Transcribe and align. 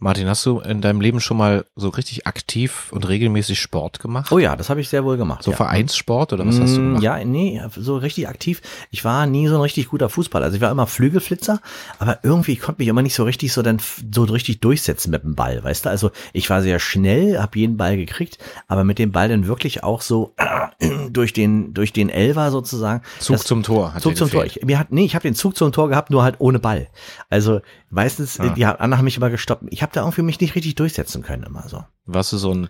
Martin, 0.00 0.28
hast 0.28 0.46
du 0.46 0.60
in 0.60 0.80
deinem 0.80 1.00
Leben 1.00 1.18
schon 1.20 1.36
mal 1.36 1.64
so 1.74 1.88
richtig 1.88 2.24
aktiv 2.28 2.86
und 2.92 3.08
regelmäßig 3.08 3.58
Sport 3.60 3.98
gemacht? 3.98 4.30
Oh 4.30 4.38
ja, 4.38 4.54
das 4.54 4.70
habe 4.70 4.80
ich 4.80 4.88
sehr 4.88 5.04
wohl 5.04 5.16
gemacht. 5.16 5.42
So 5.42 5.50
ja. 5.50 5.56
Vereinssport 5.56 6.32
oder 6.32 6.46
was 6.46 6.60
hast 6.60 6.76
du 6.76 6.80
Mm, 6.80 6.84
gemacht? 6.84 7.02
Ja, 7.02 7.24
nee, 7.24 7.60
so 7.76 7.96
richtig 7.96 8.28
aktiv. 8.28 8.60
Ich 8.92 9.04
war 9.04 9.26
nie 9.26 9.48
so 9.48 9.56
ein 9.56 9.60
richtig 9.60 9.88
guter 9.88 10.08
Fußballer. 10.08 10.44
Also 10.44 10.54
ich 10.56 10.60
war 10.62 10.70
immer 10.70 10.86
Flügelflitzer, 10.86 11.60
aber 11.98 12.20
irgendwie 12.22 12.52
ich 12.52 12.60
konnte 12.60 12.80
mich 12.80 12.86
immer 12.88 13.02
nicht 13.02 13.14
so 13.16 13.24
richtig 13.24 13.52
so 13.52 13.62
dann 13.62 13.78
so 14.14 14.22
richtig 14.22 14.60
durchsetzen 14.60 15.10
mit 15.10 15.24
dem 15.24 15.34
Ball, 15.34 15.64
weißt 15.64 15.86
du? 15.86 15.90
Also 15.90 16.12
ich 16.32 16.48
war 16.48 16.62
sehr 16.62 16.78
schnell, 16.78 17.40
habe 17.40 17.58
jeden 17.58 17.76
Ball 17.76 17.96
gekriegt, 17.96 18.38
aber 18.68 18.84
mit 18.84 19.00
dem 19.00 19.10
Ball 19.10 19.28
dann 19.28 19.48
wirklich 19.48 19.82
auch 19.82 20.00
so 20.00 20.32
durch 21.10 21.32
den 21.32 21.74
durch 21.74 21.92
den 21.92 22.08
Elfer 22.08 22.52
sozusagen. 22.52 23.02
Zug 23.18 23.34
das- 23.38 23.46
zum 23.46 23.64
Tor. 23.64 23.94
Hat 23.94 24.02
Zug 24.02 24.16
zum 24.16 24.30
Tor. 24.30 24.44
gefehlt. 24.44 24.58
Ich, 24.62 24.64
mir 24.64 24.78
hat, 24.78 24.92
nee, 24.92 25.04
ich 25.04 25.16
habe 25.16 25.24
den 25.24 25.34
Zug 25.34 25.56
zum 25.56 25.72
Tor 25.72 25.88
gehabt, 25.88 26.10
nur 26.10 26.22
halt 26.22 26.36
ohne 26.38 26.60
Ball. 26.60 26.86
Also 27.30 27.60
meistens, 27.90 28.38
Ah. 28.38 28.48
die 28.50 28.64
anderen 28.64 28.96
haben 28.98 29.04
mich 29.04 29.16
immer 29.16 29.30
gestoppt. 29.30 29.64
Ich 29.70 29.82
habe 29.82 29.87
da 29.92 30.00
irgendwie 30.02 30.22
mich 30.22 30.40
nicht 30.40 30.54
richtig 30.54 30.74
durchsetzen 30.76 31.22
können 31.22 31.42
immer 31.44 31.68
so. 31.68 31.84
Warst 32.06 32.32
du 32.32 32.36
so 32.38 32.52
ein 32.52 32.68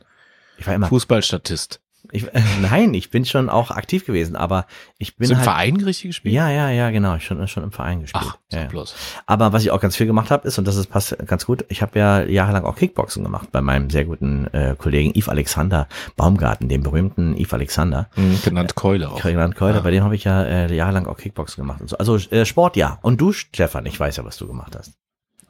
Ich 0.59 0.67
war 0.67 0.75
immer. 0.75 0.89
Fußballstatist? 0.89 1.81
Ich, 2.13 2.23
äh, 2.33 2.41
nein, 2.63 2.95
ich 2.95 3.11
bin 3.11 3.25
schon 3.27 3.51
auch 3.51 3.71
aktiv 3.73 4.07
gewesen, 4.07 4.35
aber 4.37 4.67
ich 4.99 5.17
bin 5.17 5.25
Hast 5.25 5.31
du 5.31 5.33
im 5.35 5.39
halt. 5.41 5.45
Verein 5.45 5.77
richtig 5.85 6.05
gespielt? 6.11 6.33
Ja, 6.35 6.49
ja, 6.49 6.71
ja, 6.71 6.91
genau. 6.91 7.17
Ich 7.17 7.25
schon, 7.25 7.47
schon 7.49 7.65
im 7.65 7.73
Verein 7.73 8.01
gespielt. 8.01 8.25
Ach, 8.27 8.39
ja, 8.51 8.59
so 8.59 8.59
ja. 8.59 8.67
bloß. 8.69 8.95
Aber 9.27 9.53
was 9.53 9.63
ich 9.63 9.73
auch 9.73 9.81
ganz 9.81 9.97
viel 9.97 10.07
gemacht 10.07 10.31
habe, 10.31 10.47
ist, 10.49 10.57
und 10.59 10.65
das 10.67 10.77
ist, 10.77 10.87
passt 10.87 11.17
ganz 11.27 11.45
gut, 11.45 11.67
ich 11.69 11.83
habe 11.83 11.99
ja 11.99 12.23
jahrelang 12.23 12.65
auch 12.65 12.77
Kickboxen 12.77 13.25
gemacht 13.25 13.51
bei 13.53 13.61
meinem 13.61 13.91
sehr 13.91 14.05
guten 14.07 14.47
äh, 14.55 14.75
Kollegen 14.79 15.13
Yves 15.15 15.29
Alexander 15.29 15.87
Baumgarten, 16.17 16.69
dem 16.69 16.83
berühmten 16.83 17.37
Yves 17.37 17.53
Alexander. 17.53 18.09
Mhm, 18.17 18.41
genannt 18.43 18.75
Keule 18.77 19.11
auch. 19.11 19.19
Kreiland 19.21 19.57
Keuler, 19.57 19.77
Ja. 19.79 19.81
bei 19.83 19.91
dem 19.91 20.05
habe 20.05 20.15
ich 20.15 20.25
ja 20.25 20.45
äh, 20.45 20.75
jahrelang 20.75 21.07
auch 21.09 21.17
Kickboxen 21.19 21.61
gemacht 21.63 21.81
und 21.83 21.91
so. 21.91 21.99
Also 21.99 22.17
äh, 22.17 22.47
Sport 22.47 22.77
ja. 22.77 22.99
Und 23.03 23.21
du, 23.21 23.33
Stefan, 23.33 23.85
ich 23.87 23.99
weiß 23.99 24.17
ja, 24.17 24.25
was 24.25 24.39
du 24.39 24.47
gemacht 24.47 24.77
hast. 24.79 24.93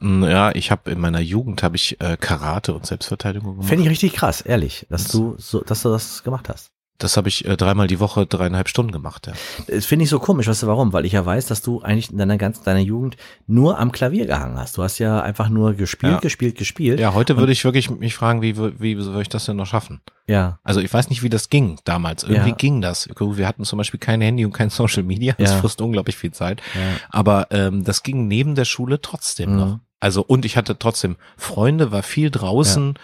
Ja, 0.01 0.51
ich 0.55 0.71
habe 0.71 0.91
in 0.91 0.99
meiner 0.99 1.19
Jugend 1.19 1.63
habe 1.63 1.75
ich 1.75 1.99
äh, 2.01 2.17
Karate 2.19 2.73
und 2.73 2.85
Selbstverteidigung 2.85 3.51
gemacht. 3.53 3.67
Finde 3.67 3.83
ich 3.83 3.89
richtig 3.89 4.13
krass, 4.13 4.41
ehrlich, 4.41 4.85
dass 4.89 5.07
du 5.09 5.35
so, 5.37 5.61
dass 5.61 5.81
du 5.81 5.89
das 5.89 6.23
gemacht 6.23 6.49
hast. 6.49 6.71
Das 7.01 7.15
habe 7.15 7.29
ich 7.29 7.45
äh, 7.45 7.55
dreimal 7.55 7.87
die 7.87 8.01
Woche 8.01 8.25
dreieinhalb 8.25 8.67
Stunden 8.67 8.91
gemacht. 8.91 9.27
Ja. 9.27 9.33
Das 9.73 9.85
finde 9.85 10.03
ich 10.03 10.09
so 10.09 10.19
komisch, 10.19 10.47
weißt 10.49 10.63
du 10.63 10.67
warum? 10.67 10.91
Weil 10.91 11.05
ich 11.05 11.13
ja 11.13 11.25
weiß, 11.25 11.45
dass 11.45 11.61
du 11.61 11.81
eigentlich 11.81 12.11
in 12.11 12.17
deiner 12.17 12.37
ganzen 12.37 12.65
deiner 12.65 12.81
Jugend 12.81 13.15
nur 13.47 13.79
am 13.79 13.93
Klavier 13.93 14.25
gehangen 14.25 14.57
hast. 14.57 14.77
Du 14.77 14.83
hast 14.83 14.99
ja 14.99 15.21
einfach 15.21 15.47
nur 15.47 15.75
gespielt, 15.75 16.11
Ja. 16.11 16.19
gespielt, 16.19 16.57
gespielt. 16.57 16.99
Ja, 16.99 17.13
heute 17.13 17.37
würde 17.37 17.53
ich 17.53 17.63
wirklich 17.63 17.89
mich 17.89 18.15
fragen, 18.15 18.41
wie, 18.41 18.57
wie, 18.81 19.01
soll 19.01 19.21
ich 19.21 19.29
das 19.29 19.45
denn 19.45 19.55
noch 19.55 19.65
schaffen? 19.65 20.01
Ja. 20.27 20.59
Also 20.63 20.81
ich 20.81 20.93
weiß 20.93 21.09
nicht, 21.09 21.23
wie 21.23 21.29
das 21.29 21.47
ging 21.49 21.79
damals. 21.85 22.23
Irgendwie 22.23 22.49
Ja. 22.49 22.55
ging 22.55 22.81
das. 22.81 23.07
Wir 23.17 23.47
hatten 23.47 23.63
zum 23.63 23.77
Beispiel 23.77 23.99
kein 24.01 24.19
Handy 24.19 24.43
und 24.43 24.51
kein 24.51 24.69
Social 24.69 25.03
Media. 25.03 25.35
Das 25.37 25.51
Ja. 25.51 25.57
frisst 25.59 25.79
unglaublich 25.79 26.17
viel 26.17 26.31
Zeit. 26.31 26.61
ja. 26.75 26.81
Aber 27.11 27.47
ähm, 27.51 27.85
das 27.85 28.03
ging 28.03 28.27
neben 28.27 28.55
der 28.55 28.65
Schule 28.65 28.99
trotzdem 28.99 29.51
Mhm. 29.53 29.57
noch. 29.57 29.79
Also 29.99 30.23
und 30.23 30.45
ich 30.45 30.55
hatte 30.57 30.77
trotzdem 30.79 31.17
Freunde, 31.37 31.91
war 31.91 32.03
viel 32.03 32.31
draußen, 32.31 32.95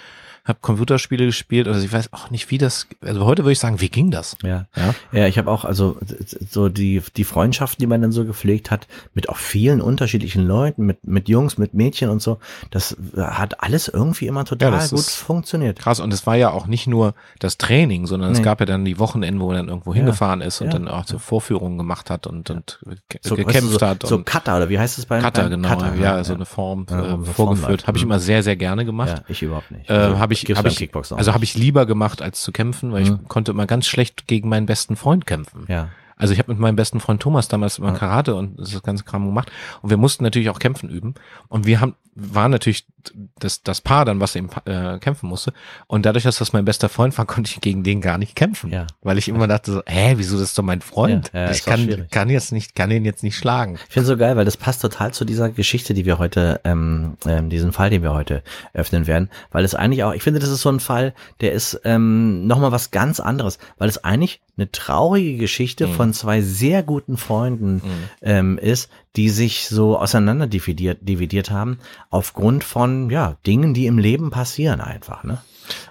habe 0.45 0.59
Computerspiele 0.61 1.25
gespielt. 1.25 1.67
Also 1.67 1.83
ich 1.83 1.91
weiß 1.91 2.13
auch 2.13 2.29
nicht, 2.29 2.51
wie 2.51 2.59
das. 2.59 2.87
Also 3.01 3.25
heute 3.25 3.43
würde 3.43 3.53
ich 3.53 3.59
sagen, 3.59 3.81
wie 3.81 3.89
ging 3.89 4.11
das? 4.11 4.37
Ja. 4.43 4.67
Ja. 4.75 4.93
Ja, 5.11 5.27
ich 5.27 5.37
habe 5.39 5.49
auch, 5.49 5.65
also 5.65 5.97
so 6.49 6.69
die, 6.69 7.01
die 7.17 7.23
Freundschaften, 7.23 7.81
die 7.81 7.87
man 7.87 8.01
dann 8.01 8.11
so 8.11 8.25
gepflegt 8.25 8.69
hat, 8.69 8.87
mit 9.15 9.27
auch 9.29 9.37
vielen 9.37 9.81
unterschiedlichen 9.81 10.45
Leuten, 10.45 10.85
mit, 10.85 11.05
mit 11.07 11.29
Jungs, 11.29 11.57
mit 11.57 11.73
Mädchen 11.73 12.09
und 12.09 12.21
so, 12.21 12.37
das 12.69 12.95
hat 13.17 13.63
alles 13.63 13.87
irgendwie 13.87 14.27
immer 14.27 14.45
total 14.45 14.71
Ja, 14.71 14.87
gut 14.87 15.01
funktioniert. 15.05 15.79
Krass. 15.79 15.99
Und 15.99 16.13
es 16.13 16.27
war 16.27 16.35
ja 16.35 16.51
auch 16.51 16.67
nicht 16.67 16.85
nur 16.85 17.15
das 17.39 17.57
Training, 17.57 18.05
sondern 18.05 18.31
es 18.31 18.37
Nee. 18.37 18.43
gab 18.43 18.59
ja 18.59 18.67
dann 18.67 18.85
die 18.85 18.99
Wochenenden, 18.99 19.39
wo 19.41 19.47
man 19.47 19.55
dann 19.55 19.67
irgendwo 19.69 19.91
Ja. 19.93 19.97
hingefahren 19.97 20.41
ist 20.41 20.61
und 20.61 20.67
Ja. 20.67 20.73
dann 20.73 20.87
auch 20.87 21.07
so 21.07 21.17
Vorführungen 21.17 21.79
gemacht 21.79 22.11
hat 22.11 22.27
und, 22.27 22.51
und 22.51 22.79
So, 23.23 23.35
gekämpft 23.35 23.55
weißt 23.55 23.63
du, 23.63 23.79
so, 23.79 23.87
hat. 23.87 24.03
So 24.05 24.15
und 24.15 24.25
Kata, 24.27 24.57
oder 24.57 24.69
wie 24.69 24.77
heißt 24.77 24.99
es 24.99 25.07
beim 25.07 25.21
Cutter, 25.23 25.49
genau. 25.49 25.67
Kata, 25.69 25.95
ja, 25.95 26.23
so 26.23 26.35
eine 26.35 26.45
Form 26.45 26.85
Ja, 26.89 27.15
äh, 27.15 27.17
vorgeführt. 27.25 27.87
Habe 27.87 27.97
ich 27.97 28.03
Mhm. 28.03 28.11
immer 28.11 28.19
sehr, 28.19 28.43
sehr 28.43 28.55
gerne 28.55 28.85
gemacht. 28.85 29.09
Ja, 29.17 29.23
ich 29.27 29.41
überhaupt 29.41 29.71
nicht. 29.71 29.89
Äh, 29.89 29.93
Also, 29.93 30.19
habe 30.19 30.33
ich, 30.33 30.34
gibt's 30.43 30.57
hab 30.59 30.65
ich, 30.67 30.93
also 31.17 31.33
habe 31.33 31.43
ich 31.43 31.55
lieber 31.55 31.85
gemacht, 31.85 32.21
als 32.21 32.41
zu 32.41 32.51
kämpfen, 32.51 32.91
weil 32.91 33.03
Mhm. 33.05 33.19
ich 33.23 33.27
konnte 33.29 33.51
immer 33.51 33.65
ganz 33.67 33.87
schlecht 33.87 34.27
gegen 34.27 34.49
meinen 34.49 34.65
besten 34.65 34.95
Freund 34.95 35.25
kämpfen. 35.25 35.65
Ja. 35.69 35.89
Also 36.17 36.33
ich 36.33 36.39
habe 36.39 36.51
mit 36.51 36.59
meinem 36.59 36.75
besten 36.75 36.99
Freund 36.99 37.21
Thomas 37.21 37.47
damals 37.47 37.77
immer. 37.77 37.91
Karate 37.93 38.35
und 38.35 38.57
das 38.59 38.81
ganze 38.83 39.03
Kram 39.03 39.25
gemacht 39.25 39.51
und 39.81 39.89
wir 39.89 39.97
mussten 39.97 40.23
natürlich 40.23 40.49
auch 40.49 40.59
kämpfen 40.59 40.89
üben 40.89 41.15
und 41.49 41.65
wir 41.65 41.81
haben 41.81 41.95
waren 42.17 42.49
natürlich 42.51 42.87
das 43.39 43.61
das 43.61 43.81
Paar 43.81 44.05
dann, 44.05 44.21
was 44.21 44.37
eben 44.37 44.49
äh, 44.63 44.97
kämpfen 44.99 45.27
musste 45.27 45.51
und 45.87 46.05
dadurch, 46.05 46.23
dass 46.23 46.37
das 46.37 46.53
mein 46.53 46.63
bester 46.63 46.87
Freund 46.87 47.17
war, 47.17 47.25
konnte 47.35 47.51
ich 47.51 47.59
gegen 47.59 47.83
den 47.83 47.99
gar 47.99 48.17
nicht 48.17 48.35
kämpfen, 48.35 48.71
Ja. 48.71 48.87
weil 49.01 49.17
ich 49.17 49.27
immer 49.27 49.47
dachte 49.47 49.71
so, 49.73 49.81
hä, 49.85 50.13
wieso 50.15 50.35
das 50.39 50.49
ist 50.49 50.57
doch 50.57 50.63
mein 50.63 50.79
Freund? 50.81 51.31
Ja, 51.33 51.41
ja, 51.45 51.51
ich 51.51 51.65
kann 51.65 51.81
schwierig. 51.81 52.09
kann 52.11 52.29
jetzt 52.29 52.53
nicht 52.53 52.73
kann 52.75 52.89
ihn 52.91 53.03
jetzt 53.03 53.21
nicht 53.21 53.35
schlagen. 53.37 53.77
Ich 53.87 53.93
finde 53.93 54.07
so 54.07 54.15
geil, 54.15 54.37
weil 54.37 54.45
das 54.45 54.55
passt 54.55 54.81
total 54.81 55.13
zu 55.13 55.25
dieser 55.25 55.49
Geschichte, 55.49 55.93
die 55.93 56.05
wir 56.05 56.17
heute, 56.17 56.61
ähm, 56.63 57.17
ähm, 57.25 57.49
diesen 57.49 57.73
Fall, 57.73 57.89
den 57.89 58.01
wir 58.01 58.13
heute 58.13 58.41
öffnen 58.73 59.07
werden, 59.07 59.29
weil 59.51 59.65
es 59.65 59.75
eigentlich 59.75 60.03
auch, 60.05 60.13
ich 60.13 60.23
finde, 60.23 60.39
das 60.39 60.49
ist 60.49 60.61
so 60.61 60.69
ein 60.69 60.79
Fall, 60.79 61.13
der 61.41 61.51
ist 61.51 61.81
ähm, 61.83 62.47
nochmal 62.47 62.71
was 62.71 62.91
ganz 62.91 63.19
anderes, 63.19 63.59
weil 63.77 63.89
es 63.89 64.01
eigentlich 64.05 64.39
eine 64.57 64.71
traurige 64.71 65.37
Geschichte 65.37 65.87
Mhm. 65.87 65.93
von 65.93 66.13
zwei 66.13 66.41
sehr 66.41 66.81
guten 66.83 67.17
Freunden 67.17 67.81
ähm, 68.21 68.57
ist, 68.57 68.89
die 69.15 69.29
sich 69.29 69.67
so 69.67 69.97
auseinander 69.99 70.47
dividiert, 70.47 70.99
dividiert 71.01 71.51
haben, 71.51 71.79
aufgrund 72.09 72.63
von, 72.63 73.09
ja, 73.09 73.37
Dingen, 73.45 73.73
die 73.73 73.85
im 73.85 73.97
Leben 73.97 74.31
passieren 74.31 74.79
einfach, 74.81 75.23
ne? 75.23 75.41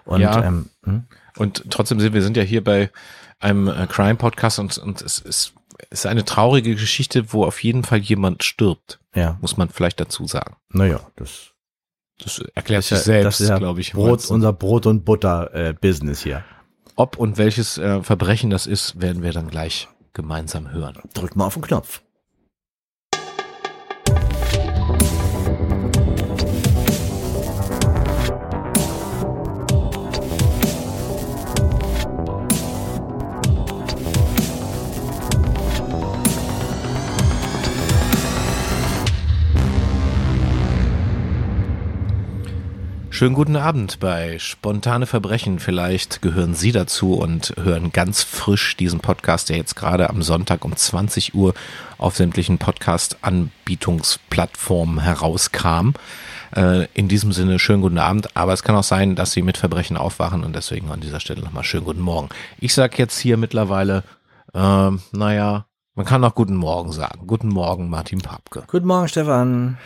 Und, 0.05 0.21
Ja. 0.21 0.43
ähm, 0.45 0.71
hm? 0.85 1.05
Und 1.37 1.65
trotzdem 1.71 1.99
sind 2.01 2.15
wir 2.15 2.23
sind 2.23 2.37
ja 2.37 2.43
hier 2.43 2.63
bei 2.63 2.91
einem 3.41 3.69
äh, 3.69 3.87
Crime 3.89 4.15
Podcast 4.17 4.59
und, 4.59 4.79
und 4.79 5.03
es 5.03 5.19
ist, 5.19 5.53
ist 5.91 6.07
eine 6.07 6.25
traurige 6.25 6.75
Geschichte, 6.75 7.33
wo 7.33 7.45
auf 7.45 7.63
jeden 7.63 7.83
Fall 7.85 7.99
jemand 7.99 8.45
stirbt, 8.45 9.01
ja, 9.15 9.37
muss 9.41 9.57
man 9.57 9.69
vielleicht 9.69 9.99
dazu 10.01 10.27
sagen. 10.27 10.57
naja, 10.71 11.01
das 11.17 11.51
Das 12.19 12.39
erklärt 12.55 12.85
ist 12.85 12.89
sich 12.91 12.99
ja, 12.99 13.05
selbst, 13.05 13.41
das 13.41 13.49
ja 13.49 13.59
glaube 13.59 13.81
ich. 13.81 13.93
Brot, 13.93 14.31
unser 14.31 14.53
Brot- 14.53 14.87
und 14.87 15.05
Butter-Business 15.05 16.23
hier. 16.23 16.45
Ob 16.97 17.17
und 17.17 17.39
welches 17.39 17.79
äh, 17.79 18.03
Verbrechen 18.03 18.51
das 18.51 18.67
ist, 18.67 19.01
werden 19.01 19.23
wir 19.23 19.33
dann 19.33 19.49
gleich 19.49 19.89
gemeinsam 20.13 20.71
hören. 20.71 20.99
Drück 21.13 21.35
mal 21.35 21.47
auf 21.47 21.55
den 21.55 21.63
Knopf. 21.63 22.03
Schönen 43.15 43.37
guten 43.37 43.55
Abend 43.55 44.01
bei 44.01 44.41
Spontane 44.41 45.07
Verbrechen. 45.07 45.61
Vielleicht 45.61 46.21
gehören 46.21 46.55
Sie 46.55 46.73
dazu 46.73 47.15
und 47.15 47.55
hören 47.57 47.93
ganz 47.93 48.25
frisch 48.25 48.77
diesen 48.77 48.99
Podcast, 48.99 49.51
der 49.51 49.57
jetzt 49.57 49.77
gerade 49.77 50.11
am 50.11 50.21
Sonntag 50.21 50.65
um 50.65 50.75
20 50.75 51.33
Uhr 51.33 51.55
auf 51.97 52.17
sämtlichen 52.17 52.59
Podcast-Anbietungsplattformen 52.59 54.99
herauskam. 54.99 55.91
Äh, 56.57 56.89
in 56.95 57.07
diesem 57.07 57.31
Sinne 57.31 57.61
schönen 57.61 57.83
guten 57.83 57.99
Abend, 57.99 58.37
aber 58.37 58.53
es 58.53 58.65
kann 58.65 58.75
auch 58.75 58.83
sein, 58.83 59.15
dass 59.15 59.31
Sie 59.31 59.43
mit 59.43 59.59
Verbrechen 59.59 59.97
aufwachen 59.97 60.43
und 60.43 60.57
deswegen 60.57 60.91
an 60.91 60.99
dieser 60.99 61.21
Stelle 61.21 61.43
nochmal 61.43 61.63
schönen 61.63 61.85
guten 61.85 62.03
Morgen. 62.03 62.31
Ich 62.59 62.75
sag 62.75 62.99
jetzt 62.99 63.21
hier 63.21 63.37
mittlerweile, 63.37 64.03
ähm, 64.55 65.03
naja, 65.13 65.67
man 65.95 66.05
kann 66.05 66.25
auch 66.25 66.35
guten 66.35 66.57
Morgen 66.57 66.91
sagen. 66.91 67.29
Guten 67.29 67.47
Morgen, 67.47 67.89
Martin 67.89 68.23
Papke. 68.23 68.65
Guten 68.67 68.89
Morgen, 68.89 69.07
Stefan. 69.07 69.79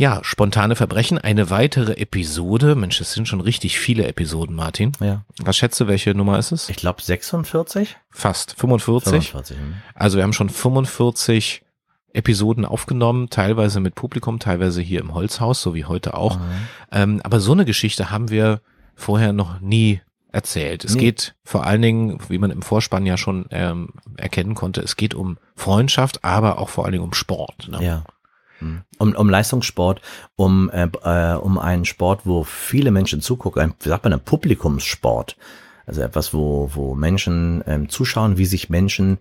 Ja, 0.00 0.20
spontane 0.22 0.76
Verbrechen, 0.76 1.18
eine 1.18 1.50
weitere 1.50 1.92
Episode. 1.92 2.74
Mensch, 2.74 3.02
es 3.02 3.12
sind 3.12 3.28
schon 3.28 3.42
richtig 3.42 3.78
viele 3.78 4.06
Episoden, 4.06 4.56
Martin. 4.56 4.92
Ja. 4.98 5.26
Was 5.42 5.58
schätzt 5.58 5.78
du, 5.78 5.88
welche 5.88 6.14
Nummer 6.14 6.38
ist 6.38 6.52
es? 6.52 6.70
Ich 6.70 6.76
glaube 6.76 7.02
46? 7.02 7.98
Fast 8.08 8.54
45. 8.58 9.10
45. 9.28 9.58
hm. 9.58 9.74
Also 9.94 10.16
wir 10.16 10.22
haben 10.24 10.32
schon 10.32 10.48
45 10.48 11.60
Episoden 12.14 12.64
aufgenommen, 12.64 13.28
teilweise 13.28 13.80
mit 13.80 13.94
Publikum, 13.94 14.38
teilweise 14.38 14.80
hier 14.80 15.00
im 15.00 15.12
Holzhaus, 15.12 15.60
so 15.60 15.74
wie 15.74 15.84
heute 15.84 16.14
auch. 16.14 16.38
Mhm. 16.38 16.44
Ähm, 16.92 17.20
aber 17.22 17.38
so 17.38 17.52
eine 17.52 17.66
Geschichte 17.66 18.10
haben 18.10 18.30
wir 18.30 18.62
vorher 18.94 19.34
noch 19.34 19.60
nie 19.60 20.00
erzählt. 20.32 20.82
Es 20.82 20.94
Nee. 20.94 21.00
geht 21.00 21.34
vor 21.44 21.66
allen 21.66 21.82
Dingen, 21.82 22.18
wie 22.30 22.38
man 22.38 22.50
im 22.50 22.62
Vorspann 22.62 23.04
ja 23.04 23.18
schon 23.18 23.44
ähm, 23.50 23.90
erkennen 24.16 24.54
konnte, 24.54 24.80
es 24.80 24.96
geht 24.96 25.12
um 25.12 25.36
Freundschaft, 25.56 26.24
aber 26.24 26.58
auch 26.58 26.70
vor 26.70 26.84
allen 26.86 26.92
Dingen 26.92 27.04
um 27.04 27.12
Sport. 27.12 27.68
Ne? 27.68 27.84
Ja. 27.84 28.04
Um, 28.98 29.14
um 29.14 29.30
Leistungssport, 29.30 30.00
um, 30.36 30.70
äh, 30.70 30.88
äh, 31.02 31.36
um 31.36 31.58
einen 31.58 31.84
Sport, 31.84 32.22
wo 32.24 32.44
viele 32.44 32.90
Menschen 32.90 33.20
zugucken, 33.20 33.62
ein, 33.62 33.74
wie 33.80 33.88
sagt 33.88 34.04
man, 34.04 34.12
ein 34.12 34.20
Publikumssport. 34.20 35.36
Also 35.86 36.02
etwas, 36.02 36.32
wo, 36.34 36.70
wo 36.74 36.94
Menschen 36.94 37.64
ähm, 37.66 37.88
zuschauen, 37.88 38.38
wie 38.38 38.46
sich 38.46 38.70
Menschen 38.70 39.18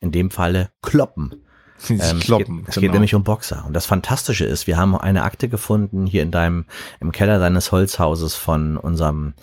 in 0.00 0.12
dem 0.12 0.30
Falle 0.30 0.70
kloppen. 0.82 1.42
Sie 1.78 1.94
Ähm, 1.94 2.20
kloppen. 2.20 2.60
Es 2.60 2.64
geht, 2.64 2.68
es 2.68 2.74
genau. 2.74 2.82
geht 2.82 2.92
nämlich 2.92 3.14
um 3.14 3.24
Boxer. 3.24 3.64
Und 3.66 3.74
das 3.74 3.86
Fantastische 3.86 4.44
ist, 4.44 4.66
wir 4.66 4.76
haben 4.76 4.96
eine 4.96 5.22
Akte 5.22 5.48
gefunden 5.48 6.06
hier 6.06 6.22
in 6.22 6.30
deinem, 6.30 6.64
im 7.00 7.12
Keller 7.12 7.38
deines 7.38 7.72
Holzhauses 7.72 8.34
von 8.34 8.76
unserem 8.76 9.34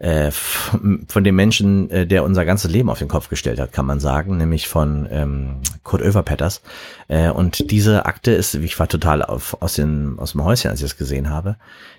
äh, 0.00 0.30
von 0.30 1.24
dem 1.24 1.36
Menschen, 1.36 1.90
äh, 1.90 2.06
der 2.06 2.24
unser 2.24 2.46
ganzes 2.46 2.70
Leben 2.70 2.88
auf 2.88 2.98
den 2.98 3.08
Kopf 3.08 3.28
gestellt 3.28 3.60
hat, 3.60 3.72
kann 3.72 3.84
man 3.84 4.00
sagen, 4.00 4.38
nämlich 4.38 4.66
von 4.66 5.06
ähm, 5.10 5.60
Kurt 5.82 6.00
Oeverpetters. 6.00 6.62
Äh, 7.08 7.28
und 7.28 7.70
diese 7.70 8.06
Akte 8.06 8.30
ist, 8.30 8.54
ich 8.54 8.78
war 8.78 8.88
total 8.88 9.22
auf, 9.22 9.60
aus, 9.60 9.74
den, 9.74 10.18
aus 10.18 10.32
dem 10.32 10.42
Häuschen, 10.42 10.70
als 10.70 10.80
ich 10.80 10.86
es 10.86 10.96
gesehen 10.96 11.28
habe. 11.28 11.56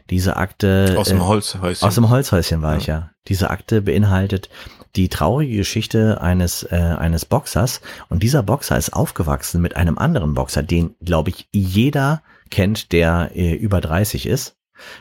Diese 0.10 0.36
Akte. 0.36 0.96
Aus 0.98 1.10
dem 1.10 1.20
äh, 1.20 1.22
Holzhäuschen. 1.22 1.88
Aus 1.88 1.94
dem 1.94 2.10
Holzhäuschen 2.10 2.64
war 2.64 2.74
ja. 2.74 2.78
ich 2.80 2.88
ja. 2.88 3.12
Diese 3.28 3.52
Akte 3.52 3.84
beinhaltet 3.84 4.50
die 4.96 5.08
traurige 5.08 5.58
Geschichte 5.58 6.22
eines, 6.22 6.64
äh, 6.64 6.76
eines 6.76 7.26
Boxers. 7.26 7.82
Und 8.10 8.24
dieser 8.24 8.42
Boxer 8.42 8.80
ist 8.80 8.94
aufgewachsen 8.94 9.62
mit 9.62 9.76
einem 9.76 10.00
anderen 10.00 10.34
Boxer, 10.34 10.64
den, 10.64 10.96
glaube 11.02 11.30
ich, 11.30 11.48
jeder 11.52 12.24
kennt, 12.50 12.94
der 12.94 13.30
äh, 13.36 13.54
über 13.54 13.80
30 13.80 14.26
ist 14.26 14.58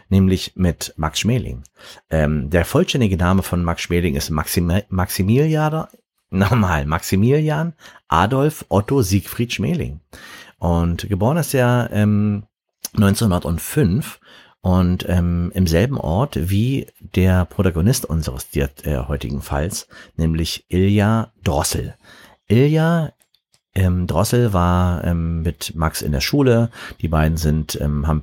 nämlich 0.09 0.53
mit 0.57 0.95
Max 0.97 1.21
Schmeling. 1.21 1.63
Ähm, 2.11 2.51
der 2.51 2.65
vollständige 2.65 3.17
Name 3.17 3.43
von 3.43 3.63
Max 3.65 3.83
Schmeling 3.83 4.17
ist 4.17 4.31
Maxim 4.31 4.73
Maximilian, 4.89 5.87
nochmal, 6.31 6.87
Maximilian 6.87 7.75
Adolf 8.09 8.65
Otto 8.69 9.03
Siegfried 9.03 9.53
Schmeling. 9.53 10.01
Und 10.59 11.09
geboren 11.09 11.39
ist 11.39 11.55
er 11.55 11.91
ähm, 11.93 12.45
1905 12.95 14.21
und 14.63 15.07
ähm, 15.09 15.51
im 15.55 15.67
selben 15.67 15.99
Ort 15.99 16.51
wie 16.51 16.87
der 17.01 17.47
Protagonist 17.47 18.05
unseres 18.05 18.55
äh, 18.55 18.69
heutigen 19.09 19.41
Falls, 19.41 19.89
nämlich 20.17 20.67
Ilja 20.69 21.33
Drossel. 21.43 21.95
Ilja 22.47 23.13
ähm, 23.75 24.07
Drossel 24.07 24.53
war 24.53 25.05
ähm, 25.05 25.43
mit 25.43 25.75
Max 25.77 26.03
in 26.03 26.13
der 26.13 26.21
Schule. 26.21 26.71
Die 27.01 27.09
beiden 27.09 27.37
sind 27.37 27.81
ähm, 27.81 28.07
haben 28.07 28.23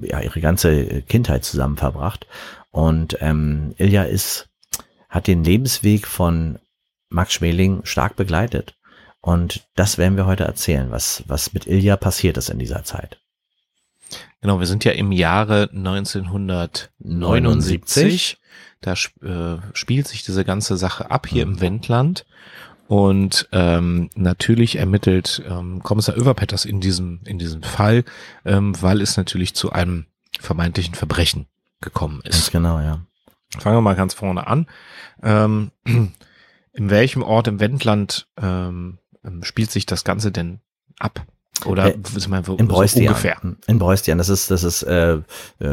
ja 0.00 0.20
ihre 0.20 0.40
ganze 0.40 1.02
Kindheit 1.02 1.44
zusammen 1.44 1.76
verbracht. 1.76 2.26
Und 2.70 3.18
ähm, 3.20 3.74
Ilja 3.78 4.04
ist 4.04 4.48
hat 5.08 5.26
den 5.26 5.44
Lebensweg 5.44 6.06
von 6.06 6.58
Max 7.08 7.34
Schmeling 7.34 7.84
stark 7.84 8.16
begleitet. 8.16 8.74
Und 9.20 9.66
das 9.74 9.98
werden 9.98 10.16
wir 10.16 10.26
heute 10.26 10.44
erzählen, 10.44 10.90
was 10.90 11.24
was 11.26 11.52
mit 11.52 11.66
Ilja 11.66 11.96
passiert 11.96 12.38
ist 12.38 12.48
in 12.48 12.58
dieser 12.58 12.84
Zeit. 12.84 13.18
Genau, 14.40 14.60
wir 14.60 14.66
sind 14.66 14.84
ja 14.84 14.92
im 14.92 15.12
Jahre 15.12 15.68
1979. 15.72 18.38
Da 18.80 18.92
äh, 18.92 19.58
spielt 19.72 20.08
sich 20.08 20.22
diese 20.22 20.44
ganze 20.44 20.76
Sache 20.76 21.10
ab 21.10 21.26
hier 21.26 21.44
mhm. 21.44 21.52
im 21.52 21.60
Wendland. 21.60 22.24
Und 22.88 23.48
ähm, 23.52 24.10
natürlich 24.14 24.76
ermittelt 24.76 25.42
ähm, 25.48 25.82
Kommissar 25.82 26.16
Överpetters 26.16 26.64
in 26.64 26.80
diesem, 26.80 27.20
in 27.24 27.38
diesem 27.38 27.62
Fall, 27.62 28.04
ähm, 28.44 28.80
weil 28.80 29.00
es 29.00 29.16
natürlich 29.16 29.54
zu 29.54 29.72
einem 29.72 30.06
vermeintlichen 30.38 30.94
Verbrechen 30.94 31.46
gekommen 31.80 32.20
ist. 32.24 32.32
Ganz 32.32 32.50
genau, 32.52 32.78
ja. 32.80 33.00
Fangen 33.58 33.76
wir 33.76 33.80
mal 33.82 33.96
ganz 33.96 34.14
vorne 34.14 34.46
an. 34.46 34.66
Ähm, 35.22 35.72
in 35.84 36.90
welchem 36.90 37.22
Ort 37.22 37.48
im 37.48 37.60
Wendland 37.60 38.28
ähm, 38.40 38.98
spielt 39.42 39.70
sich 39.70 39.86
das 39.86 40.04
Ganze 40.04 40.30
denn 40.30 40.60
ab? 40.98 41.26
Oder 41.64 41.94
äh, 41.94 41.98
mal, 42.28 42.46
wo, 42.46 42.54
in 42.54 42.68
Breustian. 42.68 43.08
ungefähr. 43.08 43.36
In 43.66 43.78
Breustian, 43.78 44.18
das 44.18 44.28
ist, 44.28 44.50
das 44.50 44.64
ist 44.64 44.82
äh, 44.82 45.14
äh, 45.14 45.22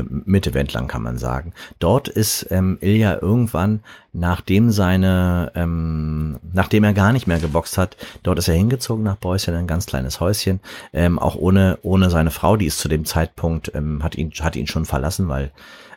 Mitte 0.10 0.54
Wendland, 0.54 0.88
kann 0.88 1.02
man 1.02 1.18
sagen. 1.18 1.54
Dort 1.80 2.08
ist 2.08 2.48
ähm, 2.52 2.78
Ilja 2.80 3.18
irgendwann, 3.22 3.82
nachdem 4.14 4.72
seine, 4.72 5.52
ähm, 5.56 6.40
nachdem 6.54 6.84
er 6.84 6.94
gar 6.94 7.12
nicht 7.12 7.28
mehr 7.28 7.40
geboxt 7.40 7.78
hat, 7.78 7.98
dort 8.22 8.40
ist 8.40 8.48
er 8.48 8.56
hingezogen 8.56 9.04
nach 9.04 9.18
Breustian, 9.20 9.58
ein 9.58 9.68
ganz 9.68 9.88
kleines 9.88 10.20
Häuschen, 10.20 10.60
ähm, 10.94 11.20
auch 11.20 11.36
ohne, 11.36 11.80
ohne 11.82 12.10
seine 12.10 12.32
Frau, 12.32 12.56
die 12.56 12.68
ist 12.68 12.80
zu 12.80 12.88
dem 12.88 13.06
Zeitpunkt, 13.06 13.72
ähm, 13.74 14.04
hat 14.04 14.16
ihn, 14.16 14.32
hat 14.40 14.56
ihn 14.56 14.68
schon 14.68 14.86
verlassen, 14.86 15.28
weil, 15.28 15.52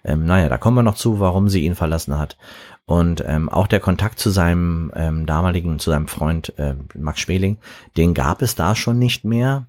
ähm, 0.04 0.24
naja, 0.24 0.48
da 0.48 0.56
kommen 0.56 0.76
wir 0.76 0.82
noch 0.82 0.96
zu, 0.96 1.20
warum 1.20 1.48
sie 1.48 1.64
ihn 1.64 1.74
verlassen 1.74 2.18
hat. 2.18 2.36
Und 2.88 3.24
ähm, 3.26 3.48
auch 3.48 3.66
der 3.66 3.80
Kontakt 3.80 4.20
zu 4.20 4.30
seinem 4.30 4.92
ähm, 4.94 5.26
damaligen, 5.26 5.80
zu 5.80 5.90
seinem 5.90 6.06
Freund 6.06 6.56
äh, 6.56 6.76
Max 6.94 7.20
Schmeling, 7.20 7.58
den 7.96 8.14
gab 8.14 8.42
es 8.42 8.54
da 8.54 8.76
schon 8.76 8.98
nicht 8.98 9.24
mehr. 9.24 9.66